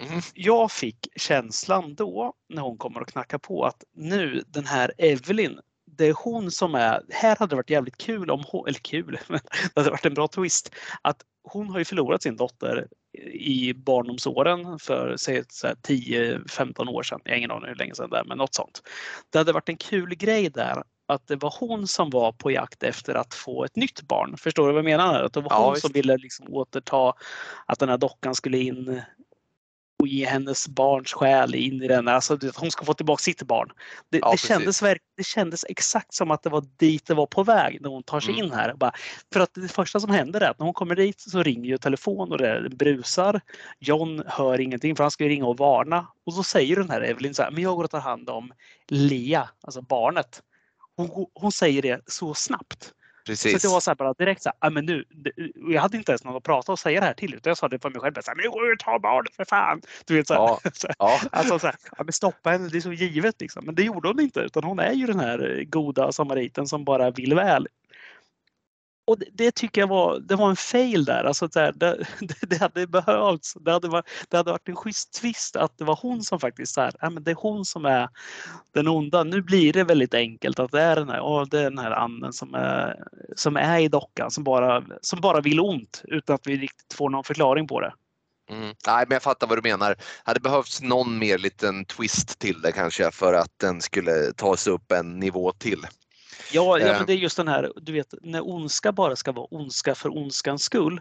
[0.00, 0.20] Mm.
[0.34, 5.60] Jag fick känslan då när hon kommer och knackar på att nu den här Evelyn,
[5.96, 9.18] det är hon som är, här hade det varit jävligt kul om hon, eller kul,
[9.28, 9.40] men
[9.74, 12.88] det hade varit en bra twist, att hon har ju förlorat sin dotter
[13.32, 17.20] i barndomsåren för säg 10-15 år sedan.
[17.24, 18.82] Jag har ingen aning hur länge sedan det är, men något sånt.
[19.30, 22.82] Det hade varit en kul grej där att det var hon som var på jakt
[22.82, 24.36] efter att få ett nytt barn.
[24.36, 25.22] Förstår du vad jag menar?
[25.22, 25.82] Att det var Ja, hon visst.
[25.86, 27.12] som ville liksom återta
[27.66, 29.02] att den här dockan skulle in
[30.02, 32.08] och ge hennes barns själ in i den.
[32.08, 33.72] Alltså hon ska få tillbaka sitt barn.
[34.10, 34.80] Det, Ja, det, kändes,
[35.16, 38.20] det kändes exakt som att det var dit det var på väg när hon tar
[38.20, 38.44] sig Mm.
[38.46, 38.74] in här.
[38.74, 38.92] Bara,
[39.32, 41.78] för att det första som händer är att när hon kommer dit så ringer ju
[41.78, 43.40] telefon och det brusar.
[43.78, 46.06] John hör ingenting för han ska ju ringa och varna.
[46.26, 48.52] Och så säger den här Evelyn så här, men jag går och tar hand om
[48.88, 50.42] Lea, alltså barnet.
[50.96, 52.92] Hon, hon säger det så snabbt.
[53.26, 53.62] Precis.
[53.62, 55.04] Så det var så här bara direkt så här, "Ah, men nu,
[55.72, 57.68] jag hade inte ens någon att prata och säga det här till utan jag sa
[57.68, 58.14] det för mig själv.
[58.14, 59.82] Så här, men går jag och tar barnet för fan.
[60.06, 60.60] Du vet, så här, Ja.
[60.74, 63.64] så här, Ja, Alltså så här, men stoppa henne, det är så givet liksom.
[63.64, 66.84] Men det gjorde hon inte utan hon är ju den här eh, goda samariten som
[66.84, 67.68] bara vill väl.
[69.04, 71.24] Och det, det tycker jag var, det var en fail där.
[71.24, 72.06] Alltså så här, det,
[72.40, 73.54] det, hade behövts.
[73.60, 76.74] Det hade, varit, det hade varit en schysst twist att det var hon som faktiskt
[76.74, 78.08] så här, ja, men det är hon som är
[78.74, 79.24] den onda.
[79.24, 81.90] Nu blir det väldigt enkelt att det är den här, oh, det är den här
[81.90, 83.04] anden som är,
[83.36, 87.10] som är i dockan som bara, som bara vill ont utan att vi riktigt får
[87.10, 87.92] någon förklaring på det.
[88.50, 88.74] Mm.
[88.86, 89.96] Nej, men jag fattar vad du menar.
[90.24, 94.72] Hade behövts någon mer liten twist till det kanske för att den skulle ta sig
[94.72, 95.86] upp en nivå till.
[96.52, 99.46] Ja, ja men det är just den här, du vet, när ondska bara ska vara
[99.50, 101.00] ondska för ondskans skull.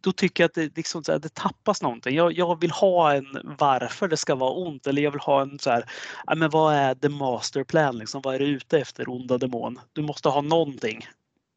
[0.00, 2.16] Då tycker jag att det, liksom, här, det tappas någonting.
[2.16, 5.58] Jag, jag vill ha en varför det ska vara ont eller jag vill ha en
[5.58, 5.84] så här,
[6.26, 8.22] ja, men vad är the masterplan liksom?
[8.22, 9.80] Vad är du ute efter onda demon?
[9.92, 11.06] Du måste ha någonting.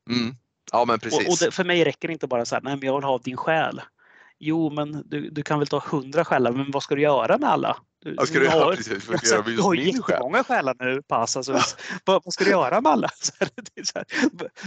[0.09, 0.35] Mm.
[0.71, 1.27] Ja, men precis.
[1.27, 3.03] Och, och det, för mig räcker det inte bara så här, nej men jag vill
[3.03, 3.81] ha din själ.
[4.39, 7.49] Jo, men du, du kan väl ta hundra själar, men vad ska du göra med
[7.49, 7.77] alla?
[8.05, 8.75] Du, ska du har- göra?
[8.75, 11.37] Precis, ska du har jättemånga själar nu pass.
[11.37, 11.51] Alltså,
[12.05, 13.09] vad, vad ska du göra med alla?
[13.75, 14.05] Det, här,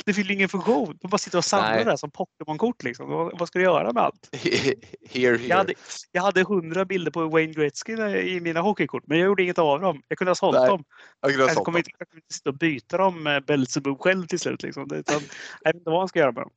[0.04, 0.98] det fyller ingen funktion.
[1.00, 1.84] Du bara sitter och samlar Nej.
[1.84, 2.82] det här som Pokémon-kort.
[2.82, 3.08] Liksom.
[3.10, 4.28] Vad, vad ska du göra med allt?
[4.32, 4.74] Here,
[5.10, 5.36] here.
[5.46, 5.74] Jag hade,
[6.12, 9.80] jag hade hundra bilder på Wayne Gretzky i mina hockeykort, men jag gjorde inget av
[9.80, 10.02] dem.
[10.08, 10.84] Jag kunde ha sålt Nej, dem.
[11.20, 11.80] Jag kunde ha Jag sålt kommer dem.
[11.80, 14.62] inte, jag kommer inte sitta och byta dem med Belzebub själv till slut.
[14.62, 14.82] Liksom.
[14.94, 15.20] Utan,
[15.62, 16.50] jag vet inte vad han ska göra med dem.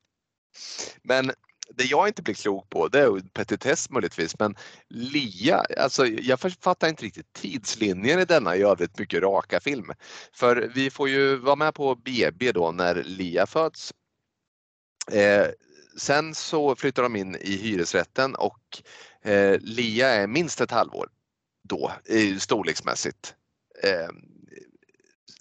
[1.03, 1.31] Men
[1.75, 4.55] det jag inte blir klok på, det är petitess möjligtvis, men
[4.89, 9.91] Lia, alltså jag fattar inte riktigt tidslinjen i denna i övrigt mycket raka film.
[10.33, 13.93] För vi får ju vara med på BB då när Lia föds.
[15.11, 15.47] Eh,
[15.97, 18.81] sen så flyttar de in i hyresrätten och
[19.21, 21.09] eh, Lia är minst ett halvår
[21.63, 21.91] då,
[22.39, 23.35] storleksmässigt.
[23.83, 24.09] Eh,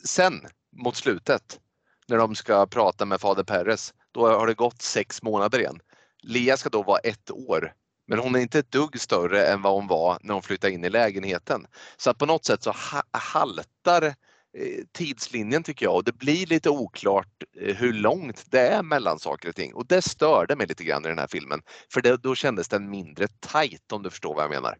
[0.05, 0.47] sen
[0.77, 1.61] mot slutet,
[2.07, 5.81] när de ska prata med fader Perres, då har det gått sex månader igen.
[6.23, 7.73] Lea ska då vara ett år,
[8.09, 10.85] men hon är inte ett dugg större än vad hon var när hon flyttade in
[10.85, 11.67] i lägenheten.
[11.97, 16.47] Så att på något sätt så ha- haltar eh, tidslinjen tycker jag och det blir
[16.47, 20.67] lite oklart eh, hur långt det är mellan saker och ting och det störde mig
[20.67, 21.63] lite grann i den här filmen.
[21.93, 24.77] För det, då kändes den mindre tight om du förstår vad jag menar.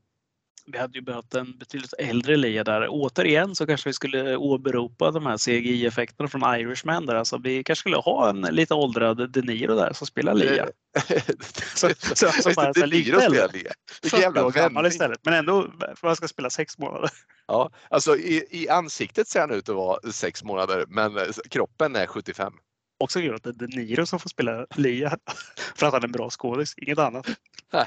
[0.73, 2.87] Vi hade ju behövt en betydligt äldre Lia där.
[2.91, 7.15] Återigen så kanske vi skulle åberopa de här CGI-effekterna från Irishman där.
[7.15, 10.69] Alltså vi kanske skulle ha en lite åldrad De Niro där som spelar Lia.
[11.75, 13.39] Så- så- så bara så här det lite blir att äldre.
[13.49, 13.73] spela Lia.
[14.03, 15.19] Vilken 40 jävla gammal istället.
[15.25, 15.63] Men ändå
[15.97, 17.11] för man ska spela sex månader.
[17.47, 21.97] Ja, alltså i, i ansiktet ser han ut att vara sex månader men eh, kroppen
[21.97, 22.53] är 75.
[23.01, 25.19] Också kul att det är De Niro som får spela Lia.
[25.77, 27.27] För att han är en bra skådis, inget annat.
[27.73, 27.87] Nej,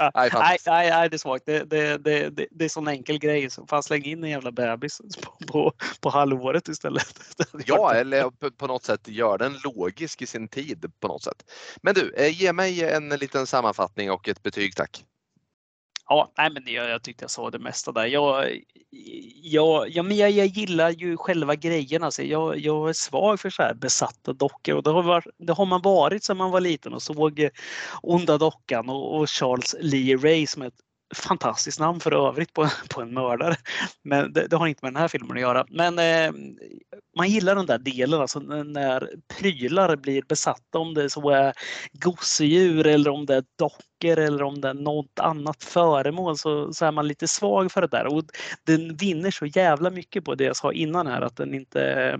[0.00, 0.30] Nej,
[0.66, 1.46] Nej, nej, det är svagt.
[1.46, 3.50] Det, det, det, det, det är sån enkel grej.
[3.50, 7.20] Så fan släng in en jävla bebis på, på, på halvåret istället.
[7.66, 11.50] Ja, eller på, på något sätt gör den logisk i sin tid på något sätt.
[11.82, 15.04] Men du, eh, ge mig en liten sammanfattning och ett betyg tack.
[16.08, 18.06] Ja, nej, men jag, jag tyckte jag sa det mesta där.
[18.06, 18.60] Jag,
[19.42, 22.02] jag, ja, men jag, jag gillar ju själva grejen.
[22.02, 25.52] Alltså jag, jag är svag för så här besatta dockor och det har, varit, det
[25.52, 27.48] har man varit sedan man var liten och såg
[28.02, 32.68] Onda dockan och, och Charles Lee Ray som är ett fantastiskt namn för övrigt på,
[32.94, 33.56] på en mördare.
[34.02, 35.66] Men det, det har inte med den här filmen att göra.
[35.68, 36.32] Men eh,
[37.16, 41.52] man gillar den där delen, alltså när- prylar blir besatta, om det så är
[41.92, 46.84] gosedjur eller om det är dockor eller om det är något annat föremål så, så
[46.84, 48.06] är man lite svag för det där.
[48.06, 48.24] Och
[48.66, 52.18] den vinner så jävla mycket på det jag sa innan här att den inte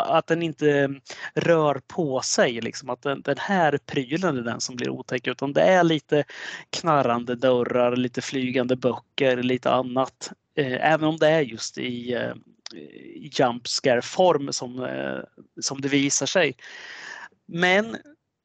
[0.00, 0.94] att den inte
[1.34, 2.60] rör på sig.
[2.60, 2.90] Liksom.
[2.90, 5.26] Att den, den här prylen är den som blir otäck.
[5.26, 6.24] Utan det är lite
[6.70, 10.32] knarrande dörrar, lite flygande böcker, lite annat.
[10.56, 12.34] Eh, även om det är just i, eh,
[13.16, 15.18] JumpScare-form som, eh,
[15.60, 16.56] som det visar sig.
[17.46, 17.96] Men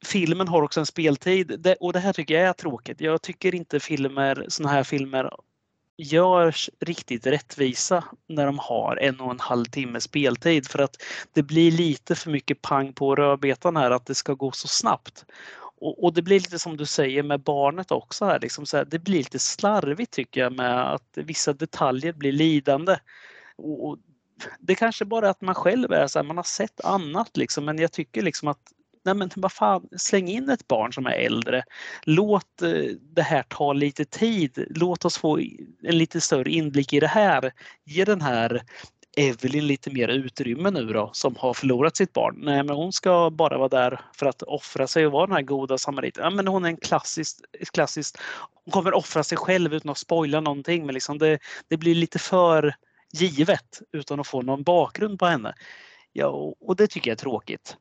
[0.04, 3.00] filmen har också en speltid och det här tycker jag är tråkigt.
[3.00, 5.30] Jag tycker inte filmer, såna här filmer
[5.98, 11.02] görs riktigt rättvisa när de har en och en halv timme speltid för att
[11.32, 15.24] det blir lite för mycket pang på rödbetan här att det ska gå så snabbt.
[15.78, 18.84] Och, och, det blir lite som du säger med barnet också här, liksom så här,
[18.84, 22.96] det blir lite slarvigt tycker jag med att vissa detaljer blir lidande.
[23.56, 23.98] Och, och
[24.58, 27.64] det kanske bara är att man själv är så här, man har sett annat liksom,
[27.64, 28.72] men jag tycker liksom att
[29.06, 31.64] nej men vad fan, släng in ett barn som är äldre.
[32.02, 32.70] Låt eh,
[33.00, 34.66] det här ta lite tid.
[34.70, 35.38] Låt oss få
[35.82, 37.52] en lite större inblick i det här.
[37.84, 38.62] Ge den här
[39.16, 42.34] Evelyn lite mer utrymme nu då som har förlorat sitt barn.
[42.38, 45.42] Nej, men hon ska bara vara där för att offra sig och vara den här
[45.42, 46.24] goda samariten.
[46.24, 47.38] Ja, men hon är en klassisk,
[47.72, 48.16] klassisk
[48.64, 51.38] hon kommer offra sig själv utan att spoila någonting men liksom det,
[51.68, 52.74] det blir lite för
[53.12, 55.54] givet utan att få någon bakgrund på henne.
[56.12, 57.76] Ja, och det tycker jag är tråkigt.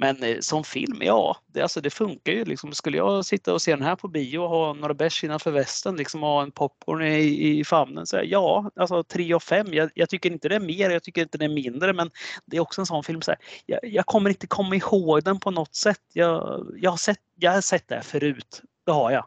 [0.00, 2.44] Men eh, som film, ja, det, alltså, det funkar ju.
[2.44, 5.50] Liksom, skulle jag sitta och se den här på bio och ha några bärs innanför
[5.50, 9.74] västen, liksom ha en popcorn i, i famnen, så ja, alltså 3 av 5.
[9.74, 12.10] Jag, jag, tycker inte det är mer, jag tycker inte det är mindre, men
[12.46, 15.40] det är också en sån film, så här, jag, jag, kommer inte komma ihåg den
[15.40, 16.02] på något sätt.
[16.12, 19.26] Jag, jag, har, sett, jag har sett det förut, det har jag.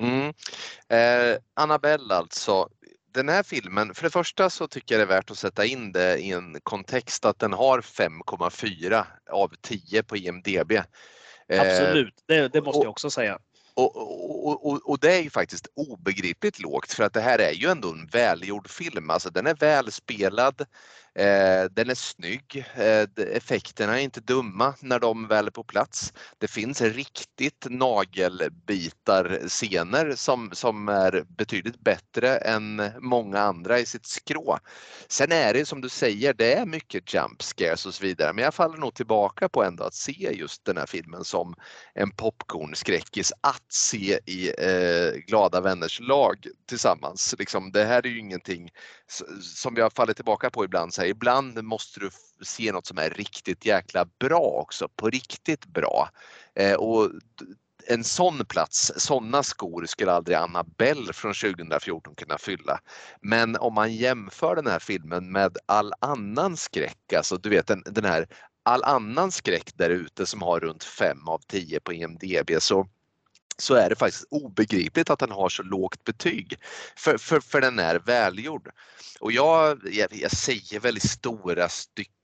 [0.00, 0.32] Mm.
[0.88, 2.68] Eh, Annabelle alltså,
[3.16, 5.92] den här filmen, för det första så tycker jag det är värt att sätta in
[5.92, 10.72] det i en kontext att den har 5,4 av 10 på IMDB.
[11.48, 13.38] Eh, Absolut, det, det måste och, jag också säga.
[13.74, 17.52] Och, och, och, och, det är ju faktiskt obegripligt lågt för att det här är
[17.52, 19.10] ju ändå en välgjord film.
[19.10, 20.66] Alltså den är välspelad,
[21.18, 22.64] Eh, den är snygg.
[22.74, 26.12] Eh, effekterna är inte dumma när de väl är på plats.
[26.38, 34.58] Det finns riktigt nagelbitar-scener som, som är betydligt bättre än många andra i sitt skrå.
[35.08, 38.44] Sen är det som du säger, det är mycket jump scares och så vidare, men
[38.44, 41.54] jag faller nog tillbaka på ändå att se just den här filmen som
[41.94, 47.34] en popcornskräckis att se i eh, Glada vänners lag tillsammans.
[47.38, 48.70] Liksom, det här är ju ingenting
[49.40, 50.94] som jag faller tillbaka på ibland.
[50.94, 52.10] Så här, ibland måste du
[52.42, 56.08] se något som är riktigt jäkla bra också, på riktigt bra.
[56.54, 57.10] Eh, och
[57.88, 62.80] en sån plats, sådana skor skulle aldrig Annabelle från 2014 kunna fylla.
[63.20, 67.82] Men om man jämför den här filmen med all annan skräck, alltså du vet den,
[67.86, 68.26] den här
[68.62, 72.88] all annan skräck där ute som har runt 5 av 10 på IMDB så
[73.58, 76.58] så är det faktiskt obegripligt att den har så lågt betyg.
[76.96, 78.70] För, för, för den är välgjord.
[79.20, 82.14] Och jag, jag, jag säger väl i stora stycken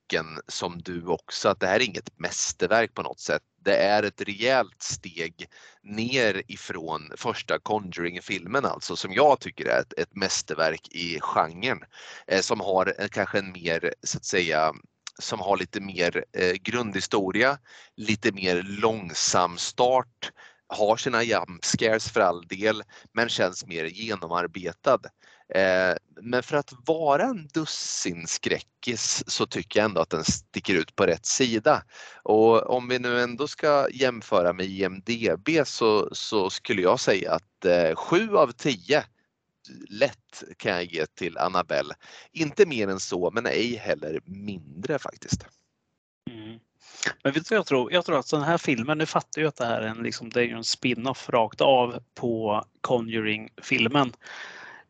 [0.49, 3.43] som du också att det här är inget mästerverk på något sätt.
[3.65, 5.47] Det är ett rejält steg
[5.83, 11.79] ner ifrån första Conjuring-filmen alltså som jag tycker är ett, ett mästerverk i genren.
[12.27, 14.73] Eh, som har eh, kanske en mer så att säga
[15.19, 17.59] som har lite mer eh, grundhistoria,
[17.97, 20.33] lite mer långsam start,
[20.73, 22.83] har sina jump scares för all del,
[23.13, 25.01] men känns mer genomarbetad.
[25.55, 30.97] Eh, men för att vara en dussinskräckis så tycker jag ändå att den sticker ut
[30.97, 31.83] på rätt sida.
[32.23, 37.65] Och om vi nu ändå ska jämföra med IMDB så, så skulle jag säga att
[37.65, 39.05] eh, 7 av 10
[39.89, 41.95] lätt kan jag ge till Annabelle.
[42.33, 45.47] Inte mer än så, men ej heller mindre faktiskt.
[46.31, 46.59] Mm.
[47.23, 49.57] Men vet du, jag, tror, jag tror att den här filmen, nu fattar jag att
[49.57, 54.13] det här är en, liksom, det är en spin-off rakt av på Conjuring-filmen.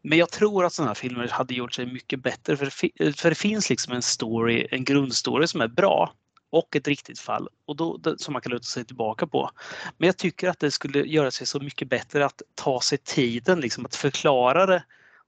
[0.02, 2.66] Men jag tror att sådana här filmer hade gjort sig mycket bättre för,
[3.12, 6.12] för det finns liksom en story, en grundstory som är bra
[6.50, 9.50] och ett riktigt fall och då, som man kan luta sig tillbaka på.
[9.98, 13.60] Men jag tycker att det skulle göra sig så mycket bättre att ta sig tiden
[13.60, 14.84] liksom att förklara det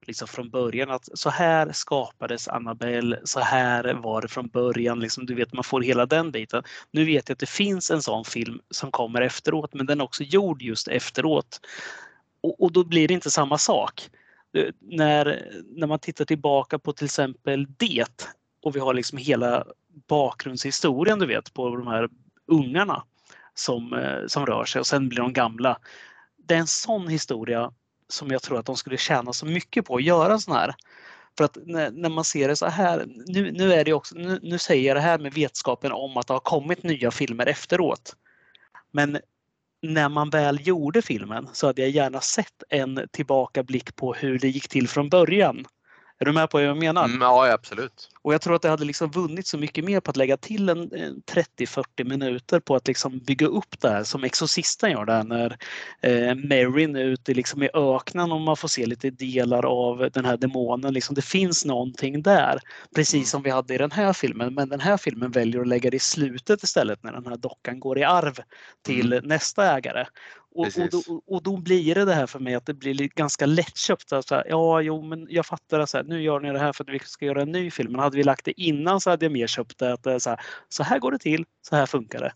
[0.06, 5.00] liksom från början att så här skapades Annabelle, så här var det från början.
[5.00, 6.62] Liksom, du vet, man får hela den biten.
[6.90, 10.04] Nu vet jag att det finns en sån film som kommer efteråt, men den är
[10.04, 11.60] också gjord just efteråt.
[12.40, 14.10] Och, och då blir det inte samma sak.
[14.56, 18.28] Eh, när, när man tittar tillbaka på till exempel Det
[18.62, 19.64] och vi har liksom hela
[20.08, 22.08] bakgrundshistorien du vet på de här
[22.46, 23.02] ungarna
[23.54, 25.78] som, eh, som rör sig och sen blir de gamla.
[26.36, 27.72] Det är en sån historia
[28.08, 30.74] som jag tror att de skulle tjäna så mycket på att göra sån här.
[31.38, 34.38] För att när, när, man ser det så här, nu, nu är det också, nu,
[34.42, 38.16] nu, säger jag det här med vetskapen om att det har kommit nya filmer efteråt.
[38.92, 39.18] Men
[39.82, 44.48] när man väl gjorde filmen så hade jag gärna sett en tillbakablick på hur det
[44.48, 45.64] gick till från början.
[46.18, 47.04] Är du med på vad jag menar?
[47.04, 48.10] Mm, ja, absolut.
[48.24, 50.68] Och jag tror att det hade liksom vunnit så mycket mer på att lägga till
[50.68, 51.22] en, en
[51.58, 55.56] 30-40 minuter på att liksom bygga upp det här som Exorcisten gör där när
[56.00, 60.24] eh, Marin är ute liksom i öknen och man får se lite delar av den
[60.24, 60.94] här demonen.
[60.94, 62.58] Liksom, det finns någonting där,
[62.94, 64.54] precis som vi hade i den här filmen.
[64.54, 67.80] Men den här filmen väljer att lägga det i slutet istället när den här dockan
[67.80, 68.38] går i arv
[68.82, 69.28] till mm.
[69.28, 70.06] nästa ägare.
[70.54, 73.46] Och, och, då, och då blir det det här för mig att det blir ganska
[73.46, 74.12] lättköpt.
[74.12, 76.84] Alltså, ja, jo, men jag fattar att så här, nu gör ni det här för
[76.84, 77.92] att vi ska göra en ny film.
[77.92, 79.92] Men hade vi lagt det innan så hade jag mer köpt det.
[79.92, 82.32] Att så, här, så här går det till, så här funkar det.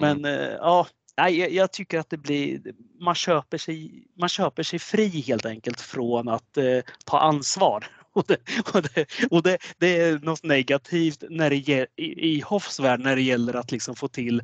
[0.00, 0.40] Men mm.
[0.40, 0.86] eh, ja,
[1.16, 2.60] jag, jag, tycker att det blir,
[3.00, 7.86] man köper sig, man köper sig fri helt enkelt från att eh, ta ansvar.
[8.14, 8.36] Och, det,
[8.74, 13.16] och, det, och det, det, är något negativt när det, i, i Hoffs värld när
[13.16, 14.42] det gäller att liksom få till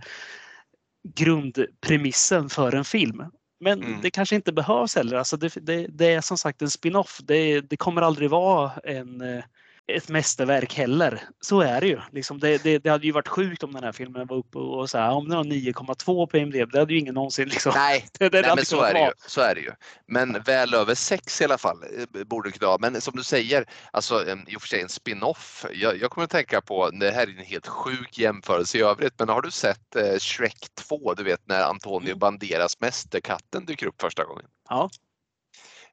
[1.15, 3.25] grundpremissen för en film.
[3.61, 4.01] Men mm.
[4.03, 5.17] det kanske inte behövs heller.
[5.17, 7.21] Alltså det, det, det är som sagt en spin-off.
[7.23, 9.45] Det, det kommer aldrig vara en eh,
[9.89, 11.23] ett mästerverk heller.
[11.41, 12.01] Så är det ju.
[12.13, 14.91] Liksom det, det, det, hade ju varit sjukt om den här filmen var uppe och
[14.91, 16.73] så här, om den har 9,2 på IMDB.
[16.73, 17.73] Det hade ju ingen någonsin liksom.
[17.75, 19.73] Nej, det, nej men så är, det ju, så är det ju.
[20.07, 22.91] Men väl över 6 i alla fall eh, borde det kunna vara.
[22.91, 25.67] Men som du säger, alltså i och för sig en spin-off.
[25.73, 29.15] Jag, jag kommer att tänka på, det här är en helt sjuk jämförelse i övrigt,
[29.19, 31.15] men har du sett eh, Shrek 2?
[31.15, 32.19] Du vet när Antonio mm.
[32.19, 34.45] Banderas Mästerkatten dyker upp första gången.
[34.69, 34.91] Ja.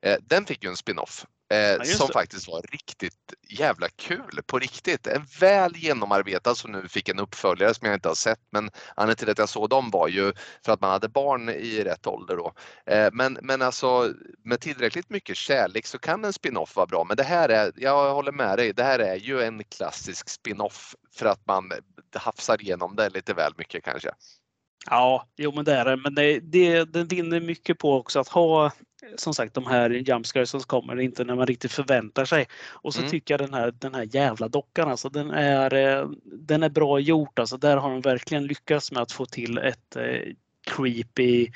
[0.02, 2.14] Eh, den fick ju en spin-off Eh, ja, som det.
[2.14, 5.08] faktiskt var riktigt jävla kul på riktigt.
[5.08, 9.16] En väl genomarbetad som nu fick en uppföljare som jag inte har sett men anledningen
[9.18, 10.34] till att jag såg dem var ju
[10.66, 12.54] för att man hade barn i rätt ålder då.
[12.86, 14.14] Eh, men, men alltså
[14.44, 18.14] med tillräckligt mycket kärlek så kan en spin-off vara bra men det här är, jag
[18.14, 21.72] håller med dig, det här är ju en klassisk spin-off för att man
[22.16, 24.12] hafsar igenom det lite väl mycket kanske.
[24.90, 25.98] Ja, jo men det är det.
[25.98, 28.72] Men det, det, den vinner mycket på också att ha
[29.16, 32.48] som sagt de här jumpscares som kommer inte när man riktigt förväntar sig.
[32.68, 33.12] Och så mm.
[33.12, 36.99] tycker jag den här, den här jävla dockan alltså den är, eh, den är bra
[36.99, 37.57] gjort alltså.
[37.57, 40.34] Där har de verkligen lyckats med att få till ett eh,
[40.68, 41.52] creepy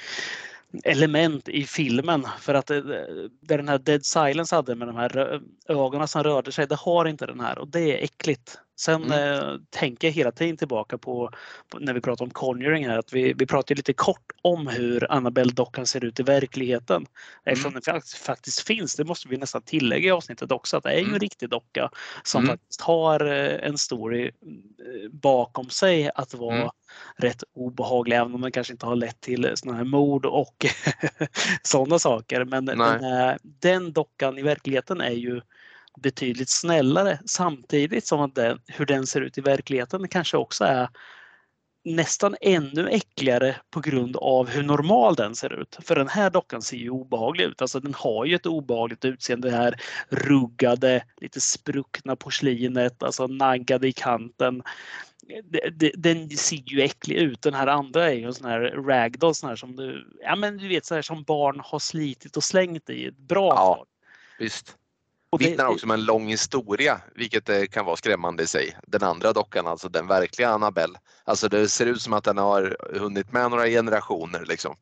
[0.84, 2.27] element i filmen.
[2.39, 6.23] För att det, eh, det den här Dead Silence hade med de här ögonen som
[6.23, 8.60] rörde sig, det har inte den här och det är äckligt.
[8.80, 9.34] Sen mm.
[9.34, 11.31] eh, tänker jag hela tiden tillbaka på,
[11.69, 15.11] på, när vi pratar om Conjuring här att vi, vi pratar lite kort om hur
[15.11, 17.06] Annabelle-dockan ser ut i verkligheten.
[17.45, 17.81] Eftersom mm.
[17.85, 21.01] den faktiskt finns, det måste vi nästan tillägga i avsnittet också, att det är ju
[21.01, 21.19] en mm.
[21.19, 21.89] riktig docka
[22.23, 22.53] som mm.
[22.53, 26.69] faktiskt har eh, en story eh, bakom sig att vara mm.
[27.18, 30.65] rätt obehaglig även om den kanske inte har lett till sådana här mord och
[31.64, 32.45] sådana saker.
[32.45, 32.81] Men den,
[33.41, 35.41] den dockan i verkligheten är ju
[36.01, 40.89] betydligt snällare samtidigt som att den, hur den ser ut i verkligheten kanske också är
[41.84, 45.77] nästan ännu äckligare på grund av hur normal den ser ut.
[45.81, 47.61] För den här dockan ser ju obehaglig ut.
[47.61, 49.49] Alltså den har ju ett obehagligt utseende.
[49.49, 54.63] Det här ruggade, lite spruckna porslinet, alltså naggade i kanten.
[55.97, 57.41] Den ser ju äcklig ut.
[57.41, 60.57] Den här andra är ju en sån här ragdoll sån här som du, ja men
[60.57, 63.11] du vet så här som barn har slitit och slängt i.
[63.11, 63.85] Bra ja,
[64.39, 64.76] Visst.
[65.38, 68.77] Vittnar också om en lång historia, vilket kan vara skrämmande i sig.
[68.88, 70.99] Den andra dockan, alltså den verkliga Annabelle.
[71.23, 74.76] Alltså det ser ut som att den har hunnit med några generationer liksom.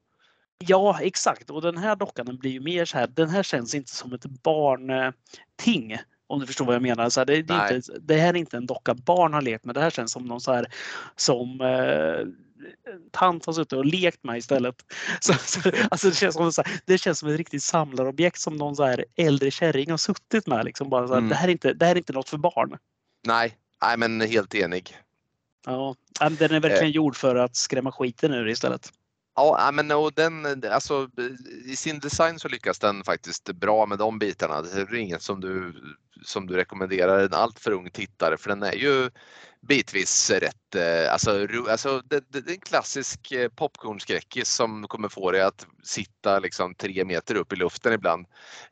[0.59, 1.49] Ja, exakt.
[1.49, 4.13] Och den här dockan den blir ju mer så här, den här känns inte som
[4.13, 5.97] ett barnting.
[6.27, 7.09] Om du förstår vad jag menar.
[7.09, 9.75] Så här, det, det, inte, det, här är inte en docka barn har lekt med.
[9.75, 10.67] Det här känns som någon så här
[11.15, 12.46] som eh,
[13.11, 14.75] tant har suttit och lekt med istället.
[15.19, 18.55] Så, så, alltså det, känns som, så här, det känns som ett riktigt samlarobjekt som
[18.55, 20.65] någon så här äldre kärring har suttit med.
[20.65, 21.29] Liksom, bara så här, mm.
[21.29, 22.77] det, här är inte, det här är inte något för barn.
[23.27, 24.97] Nej, nej men helt enig.
[25.65, 26.89] Ja, den är verkligen eh.
[26.89, 28.91] gjord för att skrämma skiten ur istället.
[29.35, 31.09] Ja, men och den, alltså,
[31.65, 34.61] i sin design så lyckas den faktiskt bra med de bitarna.
[34.61, 35.73] Det är inget som du,
[36.23, 39.09] som du rekommenderar en alltför ung tittare för den är ju
[39.61, 45.09] bitvis rätt, eh, alltså, alltså det, det, det är en klassisk eh, popcornskräckis som kommer
[45.09, 48.25] få dig att sitta liksom tre meter upp i luften ibland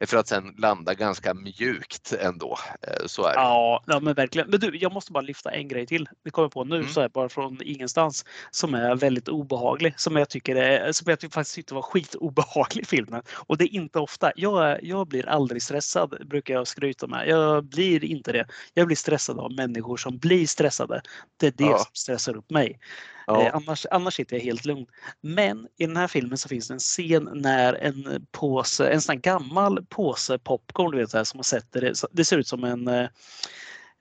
[0.05, 2.57] för att sen landa ganska mjukt ändå.
[2.81, 3.39] Eh, så är det.
[3.39, 4.49] Ja, ja men verkligen.
[4.49, 6.09] Men du, jag måste bara lyfta en grej till.
[6.23, 6.89] Det kommer på nu mm.
[6.89, 11.33] så här, bara från ingenstans som är väldigt obehaglig som jag tycker är, som jag
[11.33, 13.21] faktiskt tyckte var skitobehaglig i filmen.
[13.33, 14.31] Och det är inte ofta.
[14.35, 17.27] Jag, jag blir aldrig stressad brukar jag skryta med.
[17.27, 18.47] Jag blir inte det.
[18.73, 21.01] Jag blir stressad av människor som blir stressade.
[21.37, 21.84] Det är det ja.
[21.93, 22.79] Stressar upp mig.
[23.27, 23.41] Ja.
[23.41, 24.85] Eh, annars, annars sitter jag helt lugn.
[25.21, 29.21] Men i den här filmen så finns det en scen när en påse, en sån
[29.21, 32.63] gammal påse popcorn, du vet så här, som man sätter det, det ser ut som
[32.63, 33.07] en eh,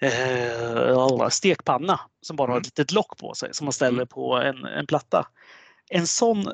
[0.00, 2.70] eh stekpanna som bara har ett mm.
[2.76, 4.08] litet lock på sig som man ställer mm.
[4.08, 5.26] på en, en platta.
[5.90, 6.52] En sån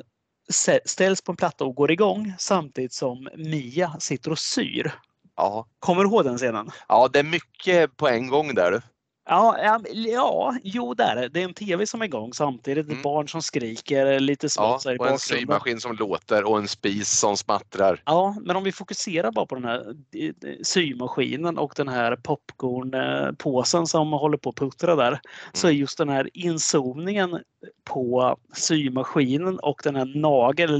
[0.85, 4.91] ställs på en platta och går igång samtidigt som Mia sitter och syr.
[5.35, 5.67] Ja.
[5.79, 6.71] Kommer du ihåg den scenen?
[6.87, 8.81] Ja, det är mycket på en gång där.
[9.25, 11.39] Ja, ja, ja, jo det är det.
[11.39, 12.87] Är en tv som är igång samtidigt.
[12.89, 13.01] Mm.
[13.01, 15.19] Barn som skriker lite Ja, smått här i och en bakgrunden.
[15.19, 18.01] symaskin som låter och en spis som smattrar.
[18.05, 20.31] Ja, men om vi fokuserar bara på den här eh,
[20.63, 25.19] symaskinen och den här popcornpåsen som håller på att puttra där.
[25.53, 27.39] Så är just den här inzoomningen
[27.83, 30.05] på symaskinen och den här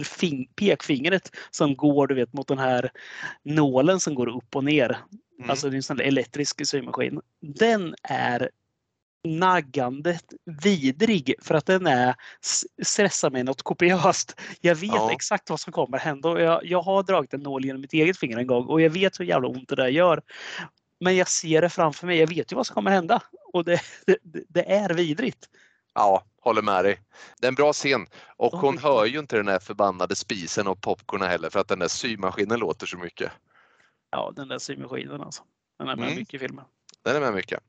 [0.04, 2.92] fing- pekfingret som går du vet mot den här
[3.44, 4.98] nålen som går upp och ner.
[5.38, 5.50] Mm.
[5.50, 7.22] Alltså det är en sån elektrisk symaskin.
[7.42, 8.50] Den är
[9.24, 10.26] naggandet
[10.64, 12.16] vidrig för att den är
[12.84, 14.40] stressar mig något kopiöst.
[14.62, 15.12] Jag vet Ja.
[15.12, 18.38] exakt vad som kommer hända jag, jag har dragit en nål genom mitt eget finger
[18.38, 20.22] en gång och jag vet hur jävla ont det där gör.
[21.00, 22.18] Men jag ser det framför mig.
[22.18, 23.22] Jag vet ju vad som kommer hända
[23.54, 24.18] och det, det,
[24.50, 25.50] det är vidrigt.
[25.94, 27.00] Ja, håller med dig.
[27.40, 28.06] Det är en bra scen
[28.38, 31.80] och hon hör ju inte den där förbannade spisen och popcornen heller för att den
[31.80, 33.32] där symaskinen låter så mycket.
[34.12, 35.44] Ja, den där symaskinen alltså.
[35.80, 36.16] Den är med Mm.
[36.20, 36.66] mycket i filmen.
[37.04, 37.64] Den är med mycket.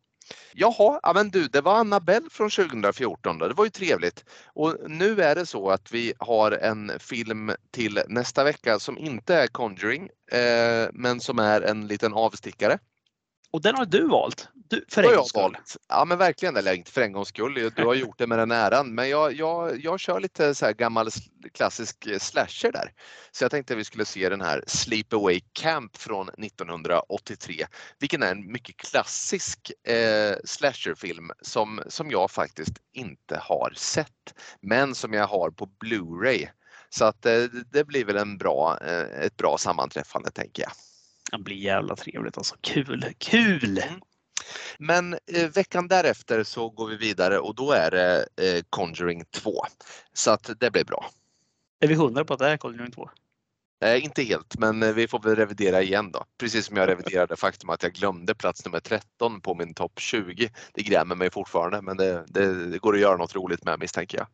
[0.53, 3.49] Jaha, ja men du, det var Annabelle från 2014 då.
[3.49, 4.25] Det var ju trevligt.
[4.47, 9.35] Och nu är det så att vi har en film till nästa vecka som inte
[9.35, 12.79] är Conjuring, eh, men som är en liten avstickare.
[13.53, 14.49] Och den har du valt.
[14.55, 15.57] Du, för en gångs skull.
[15.89, 17.73] Ja men verkligen, eller inte för en gångs skull.
[17.77, 18.95] Du har gjort det med den äran.
[18.95, 21.09] Men jag, jag, jag kör lite så här gammal
[21.55, 22.93] klassisk eh, slasher där.
[23.33, 27.67] Så jag tänkte att vi skulle se den här Sleepaway Camp från 1983.
[27.99, 34.35] Vilken är en mycket klassisk eh, slasherfilm som, som jag faktiskt inte har sett.
[34.61, 36.49] Men som jag har på Blu-ray.
[36.89, 37.43] Så att eh,
[37.73, 40.73] det blir väl en bra, eh, ett bra sammanträffande tänker jag.
[41.33, 42.57] Det blir jävla trevligt alltså.
[42.61, 43.79] Kul, kul!
[43.79, 44.01] Mm.
[44.79, 49.63] Men eh, veckan därefter så går vi vidare och då är det eh, Conjuring 2.
[50.13, 51.11] Så att det blir bra.
[51.81, 53.11] Är vi hundra på att det är Conjuring 2?
[53.85, 56.25] Eh, inte helt, men eh, vi får väl revidera igen då.
[56.39, 60.51] Precis som jag reviderade faktum att jag glömde plats nummer 13 på min topp 20.
[60.73, 64.19] Det grämer mig fortfarande, men det, det, det går att göra något roligt med misstänker
[64.19, 64.27] jag.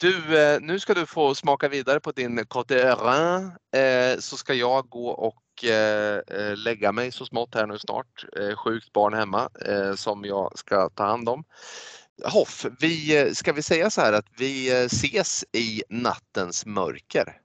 [0.00, 3.50] Du, eh, nu ska du få smaka vidare på din d'Ivoire.
[3.76, 8.24] Eh, så ska jag gå och Eh, eh, lägga mig så smått här nu snart.
[8.36, 11.44] Eh, sjukt barn hemma eh, som jag ska ta hand om.
[12.24, 17.40] Hoff, vi, eh, ska vi säga så här att vi eh, ses i nattens mörker?